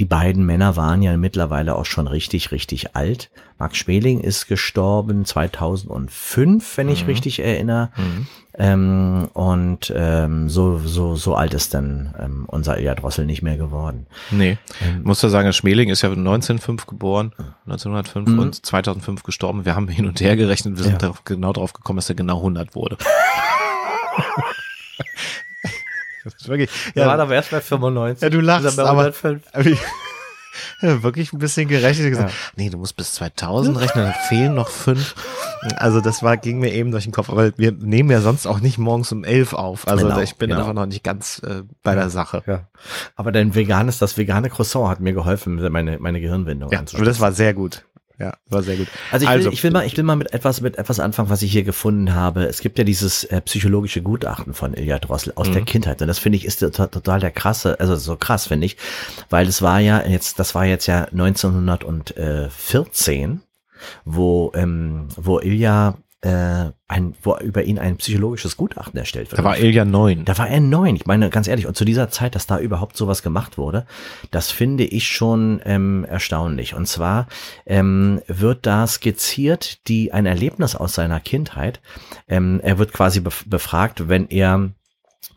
Die 0.00 0.06
beiden 0.06 0.46
Männer 0.46 0.76
waren 0.76 1.02
ja 1.02 1.16
mittlerweile 1.18 1.76
auch 1.76 1.84
schon 1.84 2.08
richtig, 2.08 2.50
richtig 2.50 2.96
alt. 2.96 3.30
Max 3.58 3.76
Schmeling 3.76 4.20
ist 4.20 4.48
gestorben 4.48 5.26
2005, 5.26 6.76
wenn 6.78 6.88
ich 6.88 7.02
mhm. 7.02 7.10
richtig 7.10 7.40
erinnere. 7.40 7.90
Mhm. 7.96 8.26
Ähm, 8.54 9.28
und 9.34 9.92
ähm, 9.94 10.48
so, 10.48 10.78
so, 10.78 11.14
so 11.14 11.34
alt 11.34 11.54
ist 11.54 11.74
dann 11.74 12.14
ähm, 12.18 12.44
unser 12.46 12.78
Ilja 12.78 12.94
Drossel 12.94 13.26
nicht 13.26 13.42
mehr 13.42 13.58
geworden. 13.58 14.06
Nee, 14.30 14.58
ähm, 14.82 15.02
muss 15.04 15.22
ja 15.22 15.28
sagen, 15.28 15.52
Schmeling 15.52 15.90
ist 15.90 16.02
ja 16.02 16.10
1905 16.10 16.86
geboren, 16.86 17.32
1905 17.66 18.28
mhm. 18.28 18.38
und 18.38 18.66
2005 18.66 19.22
gestorben. 19.22 19.64
Wir 19.64 19.74
haben 19.74 19.88
hin 19.88 20.06
und 20.06 20.20
her 20.20 20.36
gerechnet, 20.36 20.76
wir 20.76 20.84
sind 20.84 20.94
ja. 20.94 20.98
darauf, 20.98 21.24
genau 21.24 21.52
darauf 21.52 21.72
gekommen, 21.74 21.98
dass 21.98 22.08
er 22.08 22.14
genau 22.14 22.38
100 22.38 22.74
wurde. 22.74 22.96
Das 26.24 26.34
ist 26.34 26.48
wirklich, 26.48 26.70
ja, 26.94 27.06
war 27.06 27.18
aber 27.18 27.34
erst 27.34 27.50
bei 27.50 27.60
95. 27.60 28.22
Ja, 28.22 28.30
du 28.30 28.40
lachst, 28.40 28.78
aber, 28.78 29.12
aber 29.52 29.68
ja, 29.68 29.76
wirklich 31.02 31.32
ein 31.32 31.38
bisschen 31.38 31.68
gerechnet. 31.68 32.10
Gesagt, 32.10 32.30
ja. 32.30 32.36
Nee, 32.56 32.70
du 32.70 32.78
musst 32.78 32.96
bis 32.96 33.12
2000 33.12 33.78
rechnen, 33.78 34.04
dann 34.06 34.14
fehlen 34.28 34.54
noch 34.54 34.68
fünf. 34.68 35.14
Also 35.76 36.00
das 36.00 36.22
war, 36.22 36.36
ging 36.36 36.58
mir 36.58 36.72
eben 36.72 36.90
durch 36.90 37.04
den 37.04 37.12
Kopf, 37.12 37.30
aber 37.30 37.56
wir 37.56 37.72
nehmen 37.72 38.10
ja 38.10 38.20
sonst 38.20 38.46
auch 38.46 38.60
nicht 38.60 38.78
morgens 38.78 39.12
um 39.12 39.24
elf 39.24 39.52
auf. 39.52 39.86
Also 39.86 40.06
genau, 40.06 40.20
ich 40.20 40.36
bin 40.36 40.48
genau. 40.48 40.60
einfach 40.60 40.74
noch 40.74 40.86
nicht 40.86 41.04
ganz 41.04 41.40
äh, 41.44 41.62
bei 41.82 41.94
der 41.94 42.10
Sache. 42.10 42.42
Ja. 42.46 42.66
Aber 43.16 43.32
dein 43.32 43.54
veganes, 43.54 43.98
das 43.98 44.16
vegane 44.16 44.50
Croissant 44.50 44.88
hat 44.88 45.00
mir 45.00 45.12
geholfen, 45.12 45.56
meine, 45.70 45.98
meine 45.98 46.20
Gehirnwindung 46.20 46.70
ja, 46.70 46.82
aber 46.94 47.04
das 47.04 47.20
war 47.20 47.32
sehr 47.32 47.54
gut. 47.54 47.84
Ja, 48.18 48.34
war 48.48 48.62
sehr 48.62 48.76
gut. 48.76 48.88
Also 49.10 49.24
ich, 49.24 49.30
also 49.30 49.46
will, 49.46 49.54
ich 49.54 49.64
will 49.64 49.70
mal, 49.70 49.86
ich 49.86 49.96
will 49.96 50.04
mal 50.04 50.16
mit 50.16 50.30
etwas, 50.32 50.60
mit 50.60 50.76
etwas 50.78 51.00
anfangen, 51.00 51.30
was 51.30 51.40
ich 51.42 51.50
hier 51.50 51.64
gefunden 51.64 52.14
habe. 52.14 52.44
Es 52.44 52.60
gibt 52.60 52.76
ja 52.78 52.84
dieses 52.84 53.24
äh, 53.24 53.40
psychologische 53.40 54.02
Gutachten 54.02 54.52
von 54.54 54.74
Ilja 54.74 54.98
Drossel 54.98 55.32
aus 55.36 55.48
mhm. 55.48 55.54
der 55.54 55.62
Kindheit. 55.62 56.02
Und 56.02 56.08
das 56.08 56.18
finde 56.18 56.36
ich 56.36 56.44
ist 56.44 56.60
total 56.60 57.20
der 57.20 57.30
krasse, 57.30 57.80
also 57.80 57.96
so 57.96 58.16
krass 58.16 58.46
finde 58.46 58.66
ich, 58.66 58.76
weil 59.30 59.48
es 59.48 59.62
war 59.62 59.80
ja 59.80 60.06
jetzt, 60.06 60.38
das 60.38 60.54
war 60.54 60.66
jetzt 60.66 60.86
ja 60.86 61.06
1914, 61.06 63.40
wo, 64.04 64.52
ähm, 64.54 65.08
wo 65.16 65.40
Ilja 65.40 65.96
äh, 66.22 66.70
ein, 66.86 67.14
wo 67.22 67.36
über 67.38 67.64
ihn 67.64 67.78
ein 67.78 67.96
psychologisches 67.96 68.56
Gutachten 68.56 68.98
erstellt 68.98 69.30
wird. 69.30 69.40
Da 69.40 69.44
war 69.44 69.58
Ilja 69.58 69.84
neun. 69.84 70.24
Da 70.24 70.38
war 70.38 70.48
er 70.48 70.60
neun. 70.60 70.94
Ich 70.94 71.04
meine, 71.04 71.30
ganz 71.30 71.48
ehrlich, 71.48 71.66
und 71.66 71.76
zu 71.76 71.84
dieser 71.84 72.10
Zeit, 72.10 72.34
dass 72.36 72.46
da 72.46 72.58
überhaupt 72.58 72.96
sowas 72.96 73.22
gemacht 73.22 73.58
wurde, 73.58 73.86
das 74.30 74.50
finde 74.50 74.84
ich 74.84 75.08
schon 75.08 75.60
ähm, 75.64 76.04
erstaunlich. 76.08 76.74
Und 76.74 76.86
zwar 76.86 77.26
ähm, 77.66 78.22
wird 78.28 78.66
da 78.66 78.86
skizziert, 78.86 79.88
die 79.88 80.12
ein 80.12 80.26
Erlebnis 80.26 80.76
aus 80.76 80.94
seiner 80.94 81.18
Kindheit. 81.18 81.80
Ähm, 82.28 82.60
er 82.62 82.78
wird 82.78 82.92
quasi 82.92 83.20
befragt, 83.20 84.08
wenn 84.08 84.28
er 84.28 84.70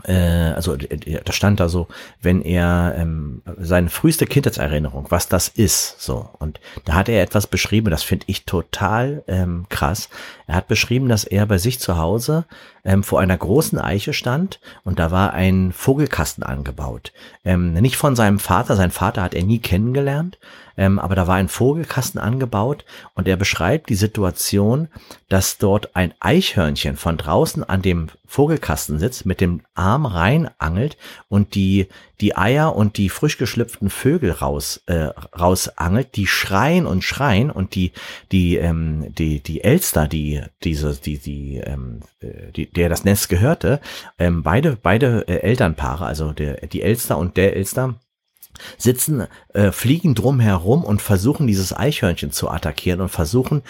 also 0.04 0.76
da 0.78 1.32
stand 1.32 1.60
da 1.60 1.70
so, 1.70 1.88
wenn 2.22 2.42
er 2.42 2.96
ähm, 2.98 3.42
seine 3.58 3.90
früheste 3.90 4.26
Kindheitserinnerung, 4.26 5.08
was 5.10 5.28
das 5.28 5.48
ist, 5.48 6.02
so 6.02 6.30
und 6.40 6.60
da 6.86 6.94
hat 6.94 7.10
er 7.10 7.24
etwas 7.24 7.48
beschrieben, 7.48 7.90
das 7.90 8.04
finde 8.04 8.26
ich 8.28 8.46
total 8.46 9.24
ähm, 9.28 9.66
krass. 9.70 10.10
Er 10.48 10.56
hat 10.56 10.68
beschrieben, 10.68 11.10
dass 11.10 11.24
er 11.24 11.46
bei 11.46 11.58
sich 11.58 11.80
zu 11.80 11.98
Hause 11.98 12.46
ähm, 12.86 13.04
vor 13.04 13.20
einer 13.20 13.38
großen 13.38 13.80
Eiche 13.80 14.14
stand 14.14 14.60
und 14.84 15.00
da 15.00 15.12
war 15.12 15.34
ein 15.34 15.74
Vogelkasten 15.74 16.44
angebaut. 16.44 17.12
Ähm, 17.44 17.74
nicht 17.74 17.98
von 17.98 18.16
seinem 18.16 18.40
Vater, 18.40 18.76
sein 18.76 18.92
Vater 18.92 19.24
hat 19.24 19.34
er 19.34 19.44
nie 19.44 19.60
kennengelernt, 19.60 20.38
ähm, 20.78 21.00
aber 21.00 21.16
da 21.16 21.28
war 21.28 21.36
ein 21.36 21.50
Vogelkasten 21.50 22.22
angebaut 22.22 22.86
und 23.16 23.28
er 23.28 23.38
beschreibt 23.38 23.90
die 23.90 23.96
Situation, 23.96 24.88
dass 25.30 25.58
dort 25.58 25.96
ein 25.96 26.14
Eichhörnchen 26.20 26.98
von 26.98 27.18
draußen 27.18 27.64
an 27.64 27.82
dem 27.82 28.08
Vogelkasten 28.28 29.00
sitzt, 29.00 29.26
mit 29.26 29.40
dem 29.40 29.62
Arm 29.76 30.06
rein 30.06 30.50
angelt 30.58 30.98
und 31.30 31.56
die 31.56 31.88
die 32.22 32.38
Eier 32.38 32.76
und 32.76 32.98
die 32.98 33.10
frisch 33.10 33.38
geschlüpften 33.38 33.90
Vögel 33.90 34.32
raus 34.32 34.82
äh, 34.88 35.10
rausangelt, 35.38 36.16
die 36.16 36.28
schreien 36.28 36.86
und 36.86 37.04
schreien 37.04 37.52
und 37.52 37.76
die 37.76 37.92
die 38.32 38.56
ähm, 38.56 39.14
die 39.14 39.42
die 39.42 39.64
Elster, 39.64 40.08
die 40.08 40.42
diese 40.64 40.96
die 40.96 41.18
die 41.18 41.58
ähm, 41.58 42.00
äh, 42.15 42.15
die 42.56 42.72
der 42.72 42.90
das 42.90 43.04
Nest 43.04 43.30
gehörte, 43.30 43.80
ähm, 44.20 44.44
beide 44.44 44.78
beide 44.82 45.28
äh, 45.28 45.42
Elternpaare, 45.42 46.06
also 46.06 46.32
der 46.32 46.68
die 46.68 46.82
Elster 46.82 47.18
und 47.18 47.38
der 47.38 47.56
Elster 47.56 47.96
sitzen, 48.78 49.28
äh, 49.54 49.72
fliegen 49.72 50.16
drum 50.16 50.40
herum 50.40 50.84
und 50.84 51.02
versuchen 51.02 51.48
dieses 51.48 51.76
Eichhörnchen 51.76 52.32
zu 52.32 52.50
attackieren 52.50 53.02
und 53.02 53.10
versuchen 53.10 53.62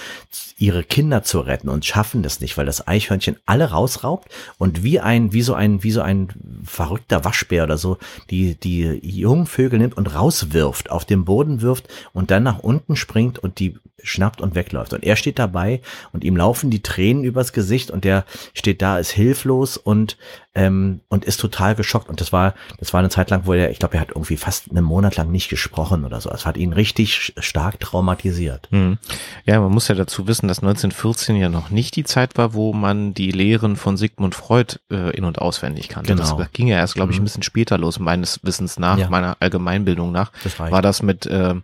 ihre 0.58 0.84
Kinder 0.84 1.24
zu 1.24 1.40
retten 1.40 1.70
und 1.70 1.86
schaffen 1.86 2.24
das 2.24 2.40
nicht, 2.40 2.58
weil 2.58 2.66
das 2.66 2.88
Eichhörnchen 2.88 3.38
alle 3.46 3.72
rausraubt 3.72 4.30
und 4.58 4.84
wie 4.84 5.00
ein 5.00 5.34
wie 5.34 5.42
so 5.42 5.54
ein 5.54 5.84
wie 5.84 5.92
so 5.92 6.02
ein 6.02 6.30
verrückter 6.64 7.26
Waschbär 7.26 7.64
oder 7.64 7.78
so 7.78 7.98
die 8.30 8.56
die 8.56 9.00
jungen 9.04 9.48
Vögel 9.48 9.80
nimmt 9.80 9.98
und 9.98 10.14
rauswirft, 10.16 10.92
auf 10.92 11.06
den 11.06 11.26
Boden 11.26 11.62
wirft 11.62 11.88
und 12.14 12.32
dann 12.32 12.44
nach 12.44 12.60
unten 12.60 12.96
springt 12.96 13.40
und 13.40 13.60
die 13.60 13.78
schnappt 14.04 14.42
und 14.42 14.56
wegläuft. 14.56 14.94
Und 14.94 15.04
er 15.04 15.16
steht 15.16 15.40
dabei 15.40 15.82
und 16.12 16.24
ihm 16.24 16.36
laufen 16.38 16.70
die 16.70 16.84
Tränen 16.84 17.24
übers 17.24 17.54
Gesicht 17.54 17.90
und 17.92 18.04
der 18.04 18.26
steht 18.54 18.82
da, 18.82 19.00
ist 19.00 19.12
hilflos 19.12 19.78
und 19.78 20.18
ähm, 20.58 21.02
und 21.10 21.26
ist 21.26 21.40
total 21.42 21.76
geschockt. 21.76 22.08
Und 22.10 22.22
das 22.22 22.32
war, 22.32 22.54
das 22.80 22.94
war 22.94 23.00
eine 23.00 23.10
Zeit 23.10 23.30
lang, 23.30 23.42
wo 23.46 23.54
er, 23.54 23.72
ich 23.72 23.80
glaube, 23.80 23.96
er 23.96 24.02
hat 24.02 24.10
irgendwie 24.10 24.38
fast 24.38 24.70
einen 24.72 24.86
Monat 24.86 25.16
lang 25.18 25.30
nicht 25.32 25.50
gesprochen 25.50 26.06
oder 26.06 26.22
so. 26.22 26.30
Das 26.30 26.46
hat 26.46 26.56
ihn 26.56 26.72
richtig 26.72 27.34
stark 27.38 27.80
traumatisiert. 27.82 28.68
Mhm. 28.72 28.98
Ja, 29.46 29.60
man 29.60 29.72
muss 29.72 29.88
ja 29.90 29.96
dazu 29.96 30.28
wissen, 30.28 30.48
dass 30.48 30.60
1914 30.60 31.36
ja 31.36 31.50
noch 31.50 31.70
nicht 31.72 31.96
die 31.96 32.04
Zeit 32.06 32.38
war, 32.38 32.54
wo 32.54 32.72
man 32.74 33.14
die 33.14 33.32
Lehren 33.32 33.76
von 33.76 33.98
Sigmund 33.98 34.34
Freud 34.36 34.76
äh, 34.92 35.16
in- 35.18 35.26
und 35.26 35.40
auswendig 35.40 35.90
kannte. 35.90 36.14
Genau. 36.16 36.38
Das 36.38 36.52
ging 36.54 36.68
ja 36.68 36.78
erst, 36.78 36.96
glaube 36.96 37.12
ich, 37.12 37.18
ein 37.18 37.22
Mhm. 37.22 37.26
bisschen 37.26 37.44
später 37.44 37.78
los, 37.78 38.00
meines 38.00 38.40
Wissens 38.44 38.80
nach, 38.80 38.98
Ja. 38.98 39.10
meiner 39.10 39.38
Allgemeinbildung 39.40 40.12
nach. 40.12 40.32
Das. 40.44 40.58
War 40.60 40.82
das 40.82 41.02
mit, 41.02 41.26
äh, 41.26 41.56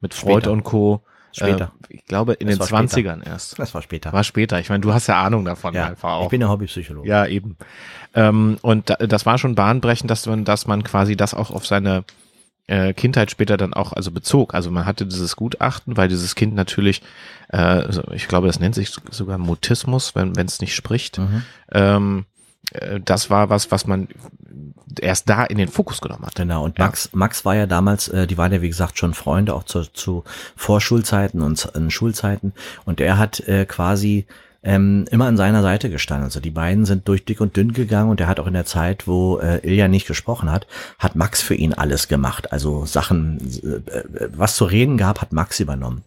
mit 0.00 0.14
Freud 0.14 0.34
Später. 0.42 0.52
und 0.52 0.62
Co. 0.62 1.02
Später. 1.36 1.72
Äh, 1.88 1.96
ich 1.96 2.04
glaube, 2.06 2.32
in 2.34 2.46
Das 2.48 2.56
den 2.56 2.70
war 2.70 2.88
später. 2.88 3.10
20ern 3.12 3.26
erst. 3.26 3.58
Das 3.58 3.74
war 3.74 3.82
später. 3.82 4.12
War 4.12 4.24
später. 4.24 4.58
Ich 4.58 4.68
meine, 4.70 4.80
du 4.80 4.92
hast 4.92 5.06
ja 5.06 5.22
Ahnung 5.22 5.44
davon 5.44 5.74
ja, 5.74 5.86
einfach 5.86 6.10
auch. 6.10 6.24
ich 6.24 6.30
bin 6.30 6.40
ja 6.40 6.48
Hobbypsychologe. 6.48 7.08
Ja, 7.08 7.26
eben. 7.26 7.56
Ähm, 8.14 8.58
und 8.62 8.90
da, 8.90 8.94
das 8.96 9.26
war 9.26 9.38
schon 9.38 9.54
bahnbrechend, 9.54 10.10
dass 10.10 10.26
man, 10.26 10.44
dass 10.44 10.66
man 10.66 10.82
quasi 10.82 11.16
das 11.16 11.34
auch 11.34 11.50
auf 11.50 11.66
seine 11.66 12.04
äh, 12.66 12.94
Kindheit 12.94 13.30
später 13.30 13.56
dann 13.56 13.74
auch 13.74 13.92
also 13.92 14.10
bezog. 14.10 14.54
Also 14.54 14.70
man 14.70 14.86
hatte 14.86 15.06
dieses 15.06 15.36
Gutachten, 15.36 15.96
weil 15.96 16.08
dieses 16.08 16.34
Kind 16.34 16.54
natürlich, 16.54 17.02
äh, 17.52 17.84
ich 18.14 18.28
glaube, 18.28 18.46
das 18.46 18.58
nennt 18.58 18.74
sich 18.74 18.92
sogar 19.10 19.38
Mutismus, 19.38 20.14
wenn 20.14 20.36
wenn 20.36 20.46
es 20.46 20.60
nicht 20.60 20.74
spricht. 20.74 21.18
Mhm. 21.18 21.42
Ähm, 21.72 22.24
äh, 22.24 22.35
das 23.04 23.30
war 23.30 23.48
was, 23.50 23.70
was 23.70 23.86
man 23.86 24.08
erst 25.00 25.28
da 25.28 25.44
in 25.44 25.58
den 25.58 25.68
Fokus 25.68 26.00
genommen 26.00 26.24
hat. 26.26 26.34
Genau, 26.34 26.64
und 26.64 26.78
Ja. 26.78 26.86
Max, 26.86 27.10
Max 27.12 27.44
war 27.44 27.54
ja 27.54 27.66
damals, 27.66 28.08
äh, 28.08 28.26
die 28.26 28.38
waren 28.38 28.52
ja 28.52 28.62
wie 28.62 28.68
gesagt 28.68 28.98
schon 28.98 29.14
Freunde, 29.14 29.54
auch 29.54 29.64
zu, 29.64 29.82
zu 29.82 30.24
Vorschulzeiten 30.56 31.42
und 31.42 31.64
in 31.74 31.90
Schulzeiten. 31.90 32.52
Und 32.84 33.00
er 33.00 33.18
hat 33.18 33.40
äh, 33.40 33.66
quasi 33.66 34.26
ähm, 34.62 35.04
immer 35.10 35.26
an 35.26 35.36
seiner 35.36 35.62
Seite 35.62 35.90
gestanden. 35.90 36.24
Also 36.24 36.40
die 36.40 36.50
beiden 36.50 36.86
sind 36.86 37.06
durch 37.08 37.24
dick 37.24 37.40
und 37.40 37.56
dünn 37.56 37.72
gegangen 37.72 38.10
und 38.10 38.20
er 38.20 38.26
hat 38.26 38.40
auch 38.40 38.48
in 38.48 38.52
der 38.52 38.64
Zeit, 38.64 39.06
wo 39.06 39.38
äh, 39.38 39.58
Ilja 39.58 39.86
nicht 39.86 40.06
gesprochen 40.06 40.50
hat, 40.50 40.66
hat 40.98 41.14
Max 41.14 41.40
für 41.40 41.54
ihn 41.54 41.72
alles 41.72 42.08
gemacht. 42.08 42.52
Also 42.52 42.84
Sachen, 42.84 43.38
äh, 43.62 43.98
äh, 43.98 44.28
was 44.34 44.56
zu 44.56 44.64
reden 44.64 44.96
gab, 44.96 45.20
hat 45.20 45.32
Max 45.32 45.60
übernommen. 45.60 46.02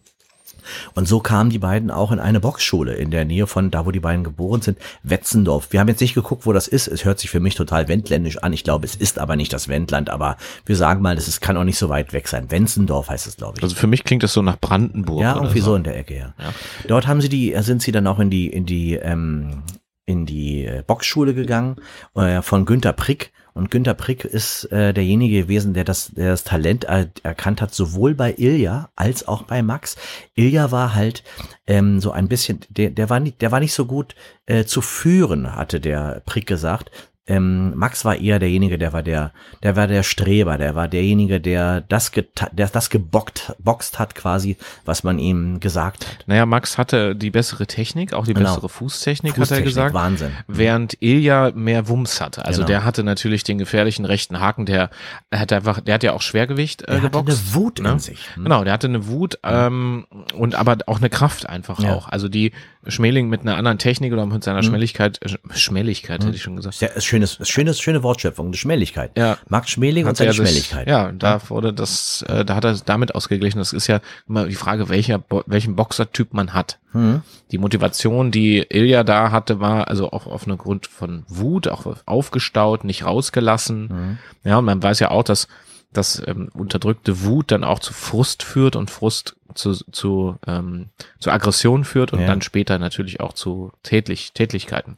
Und 0.94 1.08
so 1.08 1.20
kamen 1.20 1.50
die 1.50 1.58
beiden 1.58 1.90
auch 1.90 2.12
in 2.12 2.20
eine 2.20 2.40
Boxschule 2.40 2.94
in 2.94 3.10
der 3.10 3.24
Nähe 3.24 3.46
von 3.46 3.70
da, 3.70 3.86
wo 3.86 3.90
die 3.90 4.00
beiden 4.00 4.24
geboren 4.24 4.62
sind, 4.62 4.78
Wetzendorf. 5.02 5.68
Wir 5.72 5.80
haben 5.80 5.88
jetzt 5.88 6.00
nicht 6.00 6.14
geguckt, 6.14 6.46
wo 6.46 6.52
das 6.52 6.68
ist. 6.68 6.88
Es 6.88 7.04
hört 7.04 7.18
sich 7.18 7.30
für 7.30 7.40
mich 7.40 7.54
total 7.54 7.88
wendländisch 7.88 8.38
an. 8.38 8.52
Ich 8.52 8.64
glaube, 8.64 8.86
es 8.86 8.94
ist 8.94 9.18
aber 9.18 9.36
nicht 9.36 9.52
das 9.52 9.68
Wendland, 9.68 10.10
aber 10.10 10.36
wir 10.66 10.76
sagen 10.76 11.02
mal, 11.02 11.16
das 11.16 11.28
ist, 11.28 11.40
kann 11.40 11.56
auch 11.56 11.64
nicht 11.64 11.78
so 11.78 11.88
weit 11.88 12.12
weg 12.12 12.28
sein. 12.28 12.50
Wenzendorf 12.50 13.08
heißt 13.08 13.26
es, 13.26 13.36
glaube 13.36 13.58
ich. 13.58 13.62
Also 13.62 13.74
für 13.74 13.86
mich 13.86 14.04
klingt 14.04 14.22
das 14.22 14.32
so 14.32 14.42
nach 14.42 14.58
Brandenburg. 14.58 15.22
ja, 15.22 15.34
irgendwie 15.34 15.60
so 15.60 15.74
in 15.74 15.84
der 15.84 15.96
Ecke, 15.96 16.16
ja. 16.16 16.34
Ja. 16.38 16.52
Dort 16.88 17.06
haben 17.06 17.20
sie 17.20 17.28
die, 17.28 17.54
sind 17.60 17.82
sie 17.82 17.92
dann 17.92 18.06
auch 18.06 18.18
in 18.18 18.30
die, 18.30 18.48
in 18.48 18.66
die, 18.66 18.94
ähm, 18.94 19.62
in 20.06 20.26
die 20.26 20.64
äh, 20.64 20.82
Boxschule 20.86 21.34
gegangen 21.34 21.76
äh, 22.14 22.42
von 22.42 22.64
Günter 22.64 22.92
Prick. 22.92 23.32
Und 23.52 23.70
Günter 23.70 23.94
Prick 23.94 24.24
ist 24.24 24.64
äh, 24.72 24.92
derjenige 24.92 25.42
gewesen, 25.42 25.74
der 25.74 25.84
das, 25.84 26.08
der 26.08 26.30
das 26.30 26.44
Talent 26.44 26.84
er 26.84 27.10
erkannt 27.22 27.60
hat, 27.60 27.74
sowohl 27.74 28.14
bei 28.14 28.34
Ilja 28.36 28.90
als 28.96 29.26
auch 29.26 29.42
bei 29.42 29.62
Max. 29.62 29.96
Ilja 30.34 30.70
war 30.70 30.94
halt 30.94 31.24
ähm, 31.66 32.00
so 32.00 32.12
ein 32.12 32.28
bisschen, 32.28 32.60
der, 32.68 32.90
der 32.90 33.10
war 33.10 33.20
nicht, 33.20 33.40
der 33.42 33.52
war 33.52 33.60
nicht 33.60 33.74
so 33.74 33.86
gut 33.86 34.14
äh, 34.46 34.64
zu 34.64 34.80
führen, 34.80 35.54
hatte 35.54 35.80
der 35.80 36.22
Prick 36.26 36.46
gesagt. 36.46 36.90
Ähm, 37.30 37.76
Max 37.76 38.04
war 38.04 38.16
eher 38.16 38.38
derjenige, 38.40 38.76
der 38.76 38.92
war 38.92 39.02
der, 39.04 39.32
der 39.62 39.76
war 39.76 39.86
der 39.86 40.02
Streber, 40.02 40.58
der 40.58 40.74
war 40.74 40.88
derjenige, 40.88 41.40
der 41.40 41.80
das, 41.82 42.10
der 42.52 42.68
das 42.68 42.90
gebockt, 42.90 43.52
boxt 43.60 43.98
hat 44.00 44.14
quasi, 44.16 44.56
was 44.84 45.04
man 45.04 45.18
ihm 45.20 45.60
gesagt 45.60 46.06
hat. 46.06 46.24
Naja, 46.26 46.44
Max 46.44 46.76
hatte 46.76 47.14
die 47.14 47.30
bessere 47.30 47.66
Technik, 47.68 48.12
auch 48.14 48.26
die 48.26 48.34
Genau. 48.34 48.50
bessere 48.54 48.68
Fußtechnik, 48.68 49.32
hat 49.32 49.38
er 49.38 49.40
Fußtechnik, 49.42 49.64
gesagt. 49.66 49.94
Wahnsinn. 49.94 50.32
Während 50.48 50.96
Ilja 51.00 51.52
mehr 51.54 51.86
Wumms 51.88 52.20
hatte. 52.20 52.44
Also 52.44 52.58
Genau. 52.62 52.66
der 52.68 52.84
hatte 52.84 53.04
natürlich 53.04 53.44
den 53.44 53.58
gefährlichen 53.58 54.04
rechten 54.04 54.40
Haken, 54.40 54.66
der 54.66 54.90
hat 55.32 55.52
einfach, 55.52 55.80
der 55.80 55.94
hat 55.94 56.02
ja 56.02 56.12
auch 56.14 56.22
Schwergewicht 56.22 56.82
äh, 56.82 56.94
Er 56.94 57.02
hatte 57.02 57.18
eine 57.18 57.38
Wut 57.54 57.80
ne? 57.80 57.92
in 57.92 57.98
sich. 58.00 58.26
Hm. 58.34 58.42
Genau, 58.44 58.64
der 58.64 58.72
hatte 58.72 58.88
eine 58.88 59.06
Wut 59.06 59.38
ähm, 59.44 60.06
und 60.34 60.56
aber 60.56 60.78
auch 60.86 60.98
eine 60.98 61.10
Kraft 61.10 61.48
einfach 61.48 61.78
Ja. 61.80 61.94
auch. 61.94 62.08
Also 62.08 62.28
die 62.28 62.52
Schmeling 62.86 63.28
mit 63.28 63.42
einer 63.42 63.56
anderen 63.56 63.76
Technik 63.78 64.12
oder 64.12 64.24
mit 64.24 64.42
seiner 64.42 64.62
Schmelligkeit, 64.62 65.20
äh, 65.22 65.56
Schmelligkeit 65.56 66.24
hätte 66.24 66.34
ich 66.34 66.42
schon 66.42 66.56
gesagt. 66.56 66.76
Sehr, 66.76 66.94
ist 66.96 67.04
schönes, 67.04 67.36
ist 67.36 67.50
schönes, 67.50 67.78
schöne 67.80 68.02
Wortschöpfung, 68.02 68.46
eine 68.46 68.56
Schmelligkeit. 68.56 69.10
Ja. 69.18 69.36
Max 69.48 69.70
Schmeling 69.70 70.04
und 70.04 70.10
Hat 70.10 70.16
seine 70.16 70.30
er 70.30 70.34
das- 70.34 70.48
Schmelligkeit. 70.48 70.88
Ja, 70.88 71.12
da 71.12 71.40
wurde 71.50 71.74
das, 71.74 72.22
äh, 72.28 72.44
da 72.44 72.54
hat 72.54 72.64
er 72.64 72.70
es 72.70 72.84
damit 72.84 73.14
ausgeglichen. 73.14 73.58
Das 73.58 73.72
ist 73.74 73.86
ja 73.86 74.00
immer 74.28 74.46
die 74.46 74.54
Frage, 74.54 74.88
welcher, 74.88 75.22
welchen 75.46 75.76
Boxertyp 75.76 76.32
man 76.32 76.54
hat. 76.54 76.78
Hm. 76.92 77.20
Die 77.52 77.58
Motivation, 77.58 78.30
die 78.30 78.64
Ilja 78.68 79.04
da 79.04 79.30
hatte, 79.30 79.60
war 79.60 79.88
also 79.88 80.10
auch 80.10 80.26
auf 80.26 80.46
eine 80.46 80.56
Grund 80.56 80.86
von 80.86 81.24
Wut, 81.28 81.68
auch 81.68 81.86
aufgestaut, 82.06 82.84
nicht 82.84 83.04
rausgelassen. 83.04 83.82
Mhm. 83.82 84.18
Ja, 84.42 84.58
und 84.58 84.64
man 84.64 84.82
weiß 84.82 85.00
ja 85.00 85.10
auch, 85.10 85.22
dass, 85.22 85.48
dass 85.92 86.22
ähm, 86.26 86.50
unterdrückte 86.54 87.24
Wut 87.24 87.50
dann 87.50 87.64
auch 87.64 87.78
zu 87.80 87.92
Frust 87.92 88.42
führt 88.42 88.76
und 88.76 88.90
Frust 88.90 89.36
zu, 89.54 89.72
zu, 89.74 90.36
ähm, 90.46 90.90
zu 91.18 91.30
Aggression 91.30 91.84
führt 91.84 92.12
und 92.12 92.20
Ja. 92.20 92.26
dann 92.28 92.42
später 92.42 92.78
natürlich 92.78 93.20
auch 93.20 93.32
zu 93.32 93.72
Tätlich, 93.82 94.32
Tätlichkeiten. 94.32 94.96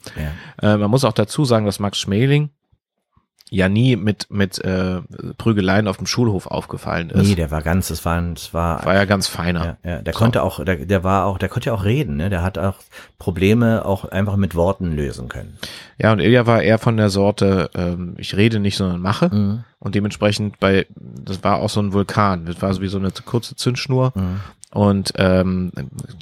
Ja. 0.61 0.75
Äh, 0.75 0.77
man 0.77 0.91
muss 0.91 1.05
auch 1.05 1.15
dazu 1.15 1.45
sagen, 1.47 1.65
dass 1.65 1.79
Max 1.81 1.99
Schmeling 1.99 2.51
ja 3.55 3.69
nie 3.69 3.97
mit, 3.97 4.29
mit 4.31 4.59
äh, 4.65 5.03
Prügeleien 5.37 5.87
auf 5.87 5.99
dem 5.99 6.07
Schulhof 6.07 6.47
aufgefallen 6.47 7.11
ist. 7.11 7.29
Nee, 7.29 7.35
der 7.35 7.51
war 7.51 7.61
ganz, 7.61 7.91
es 7.91 8.03
war, 8.07 8.23
es 8.33 8.55
war, 8.55 8.85
war 8.87 8.95
ja 8.95 9.05
ganz 9.05 9.29
feiner. 9.29 9.77
ja, 9.85 9.91
ja, 9.91 10.03
der 10.03 10.15
So. 10.15 10.19
konnte 10.19 10.43
auch, 10.43 10.65
der, 10.65 10.77
der 10.87 11.05
war 11.05 11.27
auch, 11.27 11.37
der 11.37 11.51
konnte 11.51 11.69
ja 11.69 11.75
auch 11.75 11.85
reden, 11.85 12.17
ne? 12.17 12.31
Der 12.31 12.43
hat 12.43 12.57
auch 12.57 12.77
Probleme 13.19 13.85
auch 13.85 14.07
einfach 14.07 14.37
mit 14.37 14.55
Worten 14.55 14.93
lösen 14.97 15.29
können. 15.29 15.59
Ja, 15.99 16.13
und 16.13 16.21
Ilja 16.21 16.47
war 16.47 16.63
eher 16.63 16.79
von 16.79 16.97
der 16.97 17.11
Sorte, 17.11 17.69
ähm, 17.75 18.15
ich 18.17 18.35
rede 18.37 18.59
nicht, 18.59 18.79
sondern 18.79 19.01
mache. 19.01 19.29
Mhm. 19.29 19.65
Und 19.79 19.95
dementsprechend 19.95 20.59
bei, 20.59 20.87
das 20.97 21.45
war 21.45 21.57
auch 21.59 21.69
so 21.69 21.81
ein 21.81 21.93
Vulkan. 21.93 22.47
Das 22.47 22.63
war 22.63 22.73
so 22.73 22.81
wie 22.81 22.89
so 22.89 22.99
eine 22.99 23.11
kurze 23.11 23.55
Zündschnur. 23.55 24.13
Mhm. 24.15 24.41
Und 24.75 25.13
ähm, 25.17 25.71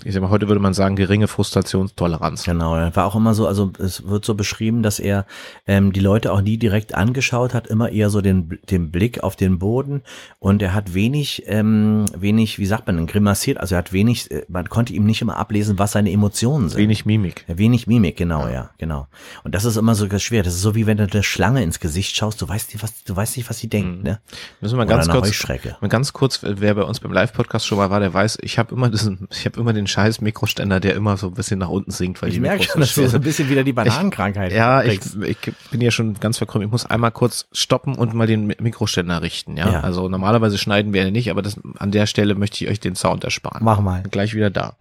ich 0.02 0.12
sag 0.12 0.22
mal, 0.22 0.30
heute 0.30 0.48
würde 0.48 0.60
man 0.60 0.74
sagen, 0.74 0.96
geringe 0.96 1.28
Frustrationstoleranz. 1.28 2.42
Genau, 2.42 2.74
er 2.74 2.94
war 2.96 3.06
auch 3.06 3.14
immer 3.14 3.32
so, 3.32 3.46
also 3.46 3.70
es 3.78 4.08
wird 4.08 4.24
so 4.24 4.34
beschrieben, 4.34 4.82
dass 4.82 4.98
er 4.98 5.24
ähm, 5.68 5.92
die 5.92 6.00
Leute 6.00 6.32
auch 6.32 6.40
nie 6.40 6.56
direkt 6.56 6.96
angeschaut 6.96 7.54
hat, 7.54 7.68
immer 7.68 7.90
eher 7.90 8.10
so 8.10 8.20
den, 8.20 8.58
den 8.68 8.90
Blick 8.90 9.22
auf 9.22 9.36
den 9.36 9.60
Boden 9.60 10.02
und 10.40 10.62
er 10.62 10.74
hat 10.74 10.94
wenig, 10.94 11.44
ähm, 11.46 12.06
wenig, 12.16 12.58
wie 12.58 12.66
sagt 12.66 12.88
man, 12.88 13.06
grimassiert, 13.06 13.58
also 13.58 13.76
er 13.76 13.78
hat 13.78 13.92
wenig, 13.92 14.28
äh, 14.32 14.44
man 14.48 14.68
konnte 14.68 14.94
ihm 14.94 15.06
nicht 15.06 15.22
immer 15.22 15.36
ablesen, 15.36 15.78
was 15.78 15.92
seine 15.92 16.10
Emotionen 16.10 16.70
sind. 16.70 16.80
Wenig 16.80 17.06
Mimik. 17.06 17.44
Ja, 17.46 17.56
wenig 17.56 17.86
Mimik, 17.86 18.16
genau, 18.16 18.48
ja. 18.48 18.70
genau. 18.78 19.06
Und 19.44 19.54
das 19.54 19.64
ist 19.64 19.76
immer 19.76 19.94
so 19.94 20.08
schwer. 20.18 20.42
Das 20.42 20.54
ist 20.54 20.62
so 20.62 20.74
wie 20.74 20.88
wenn 20.88 20.96
du 20.96 21.06
der 21.06 21.22
Schlange 21.22 21.62
ins 21.62 21.78
Gesicht 21.78 22.16
schaust, 22.16 22.42
du 22.42 22.48
weißt 22.48 22.74
nicht, 22.74 22.82
was, 22.82 23.04
du 23.04 23.14
weißt 23.14 23.36
nicht, 23.36 23.48
was 23.48 23.58
sie 23.58 23.68
denkt, 23.68 24.02
ne? 24.02 24.18
Müssen 24.60 24.74
wir 24.74 24.78
mal 24.78 24.86
Oder 24.86 24.96
ganz 24.96 25.08
eine 25.08 25.20
kurz, 25.20 25.28
Heuschrecke. 25.28 25.76
mal 25.80 25.86
ganz 25.86 26.12
kurz, 26.12 26.40
wer 26.42 26.74
bei 26.74 26.82
uns 26.82 26.98
beim 26.98 27.12
Live-Podcast 27.12 27.64
schon 27.64 27.78
mal 27.78 27.90
war, 27.90 28.00
der 28.00 28.12
weiß, 28.12 28.39
ich 28.42 28.58
habe 28.58 28.74
immer 28.74 28.88
diesen, 28.90 29.28
ich 29.30 29.44
habe 29.46 29.58
immer 29.60 29.72
den 29.72 29.86
scheiß 29.86 30.20
Mikroständer, 30.20 30.80
der 30.80 30.94
immer 30.94 31.16
so 31.16 31.28
ein 31.28 31.34
bisschen 31.34 31.58
nach 31.58 31.68
unten 31.68 31.90
sinkt, 31.90 32.20
weil 32.22 32.28
Ich 32.30 32.36
die 32.36 32.40
merke 32.40 32.64
schon, 32.64 32.80
dass 32.80 32.94
du 32.94 33.06
so 33.08 33.16
ein 33.16 33.22
bisschen 33.22 33.48
wieder 33.48 33.64
die 33.64 33.72
Bananenkrankheit 33.72 34.52
Ja, 34.52 34.82
ich, 34.82 35.00
ich 35.22 35.36
bin 35.70 35.80
ja 35.80 35.90
schon 35.90 36.14
ganz 36.20 36.38
verkrümmt. 36.38 36.64
Ich 36.64 36.70
muss 36.70 36.86
einmal 36.86 37.10
kurz 37.12 37.46
stoppen 37.52 37.94
und 37.94 38.14
mal 38.14 38.26
den 38.26 38.46
Mi- 38.50 38.60
Mikroständer 38.60 39.22
richten. 39.22 39.56
Ja? 39.56 39.70
Ja. 39.72 39.80
also 39.80 40.08
normalerweise 40.08 40.58
schneiden 40.58 40.92
wir 40.92 41.04
ja 41.04 41.10
nicht, 41.10 41.30
aber 41.30 41.42
das, 41.42 41.60
an 41.78 41.90
der 41.90 42.06
Stelle 42.06 42.34
möchte 42.34 42.64
ich 42.64 42.70
euch 42.70 42.80
den 42.80 42.94
Sound 42.96 43.24
ersparen. 43.24 43.64
Mach 43.64 43.80
mal. 43.80 44.02
Gleich 44.10 44.34
wieder 44.34 44.50
da. 44.50 44.76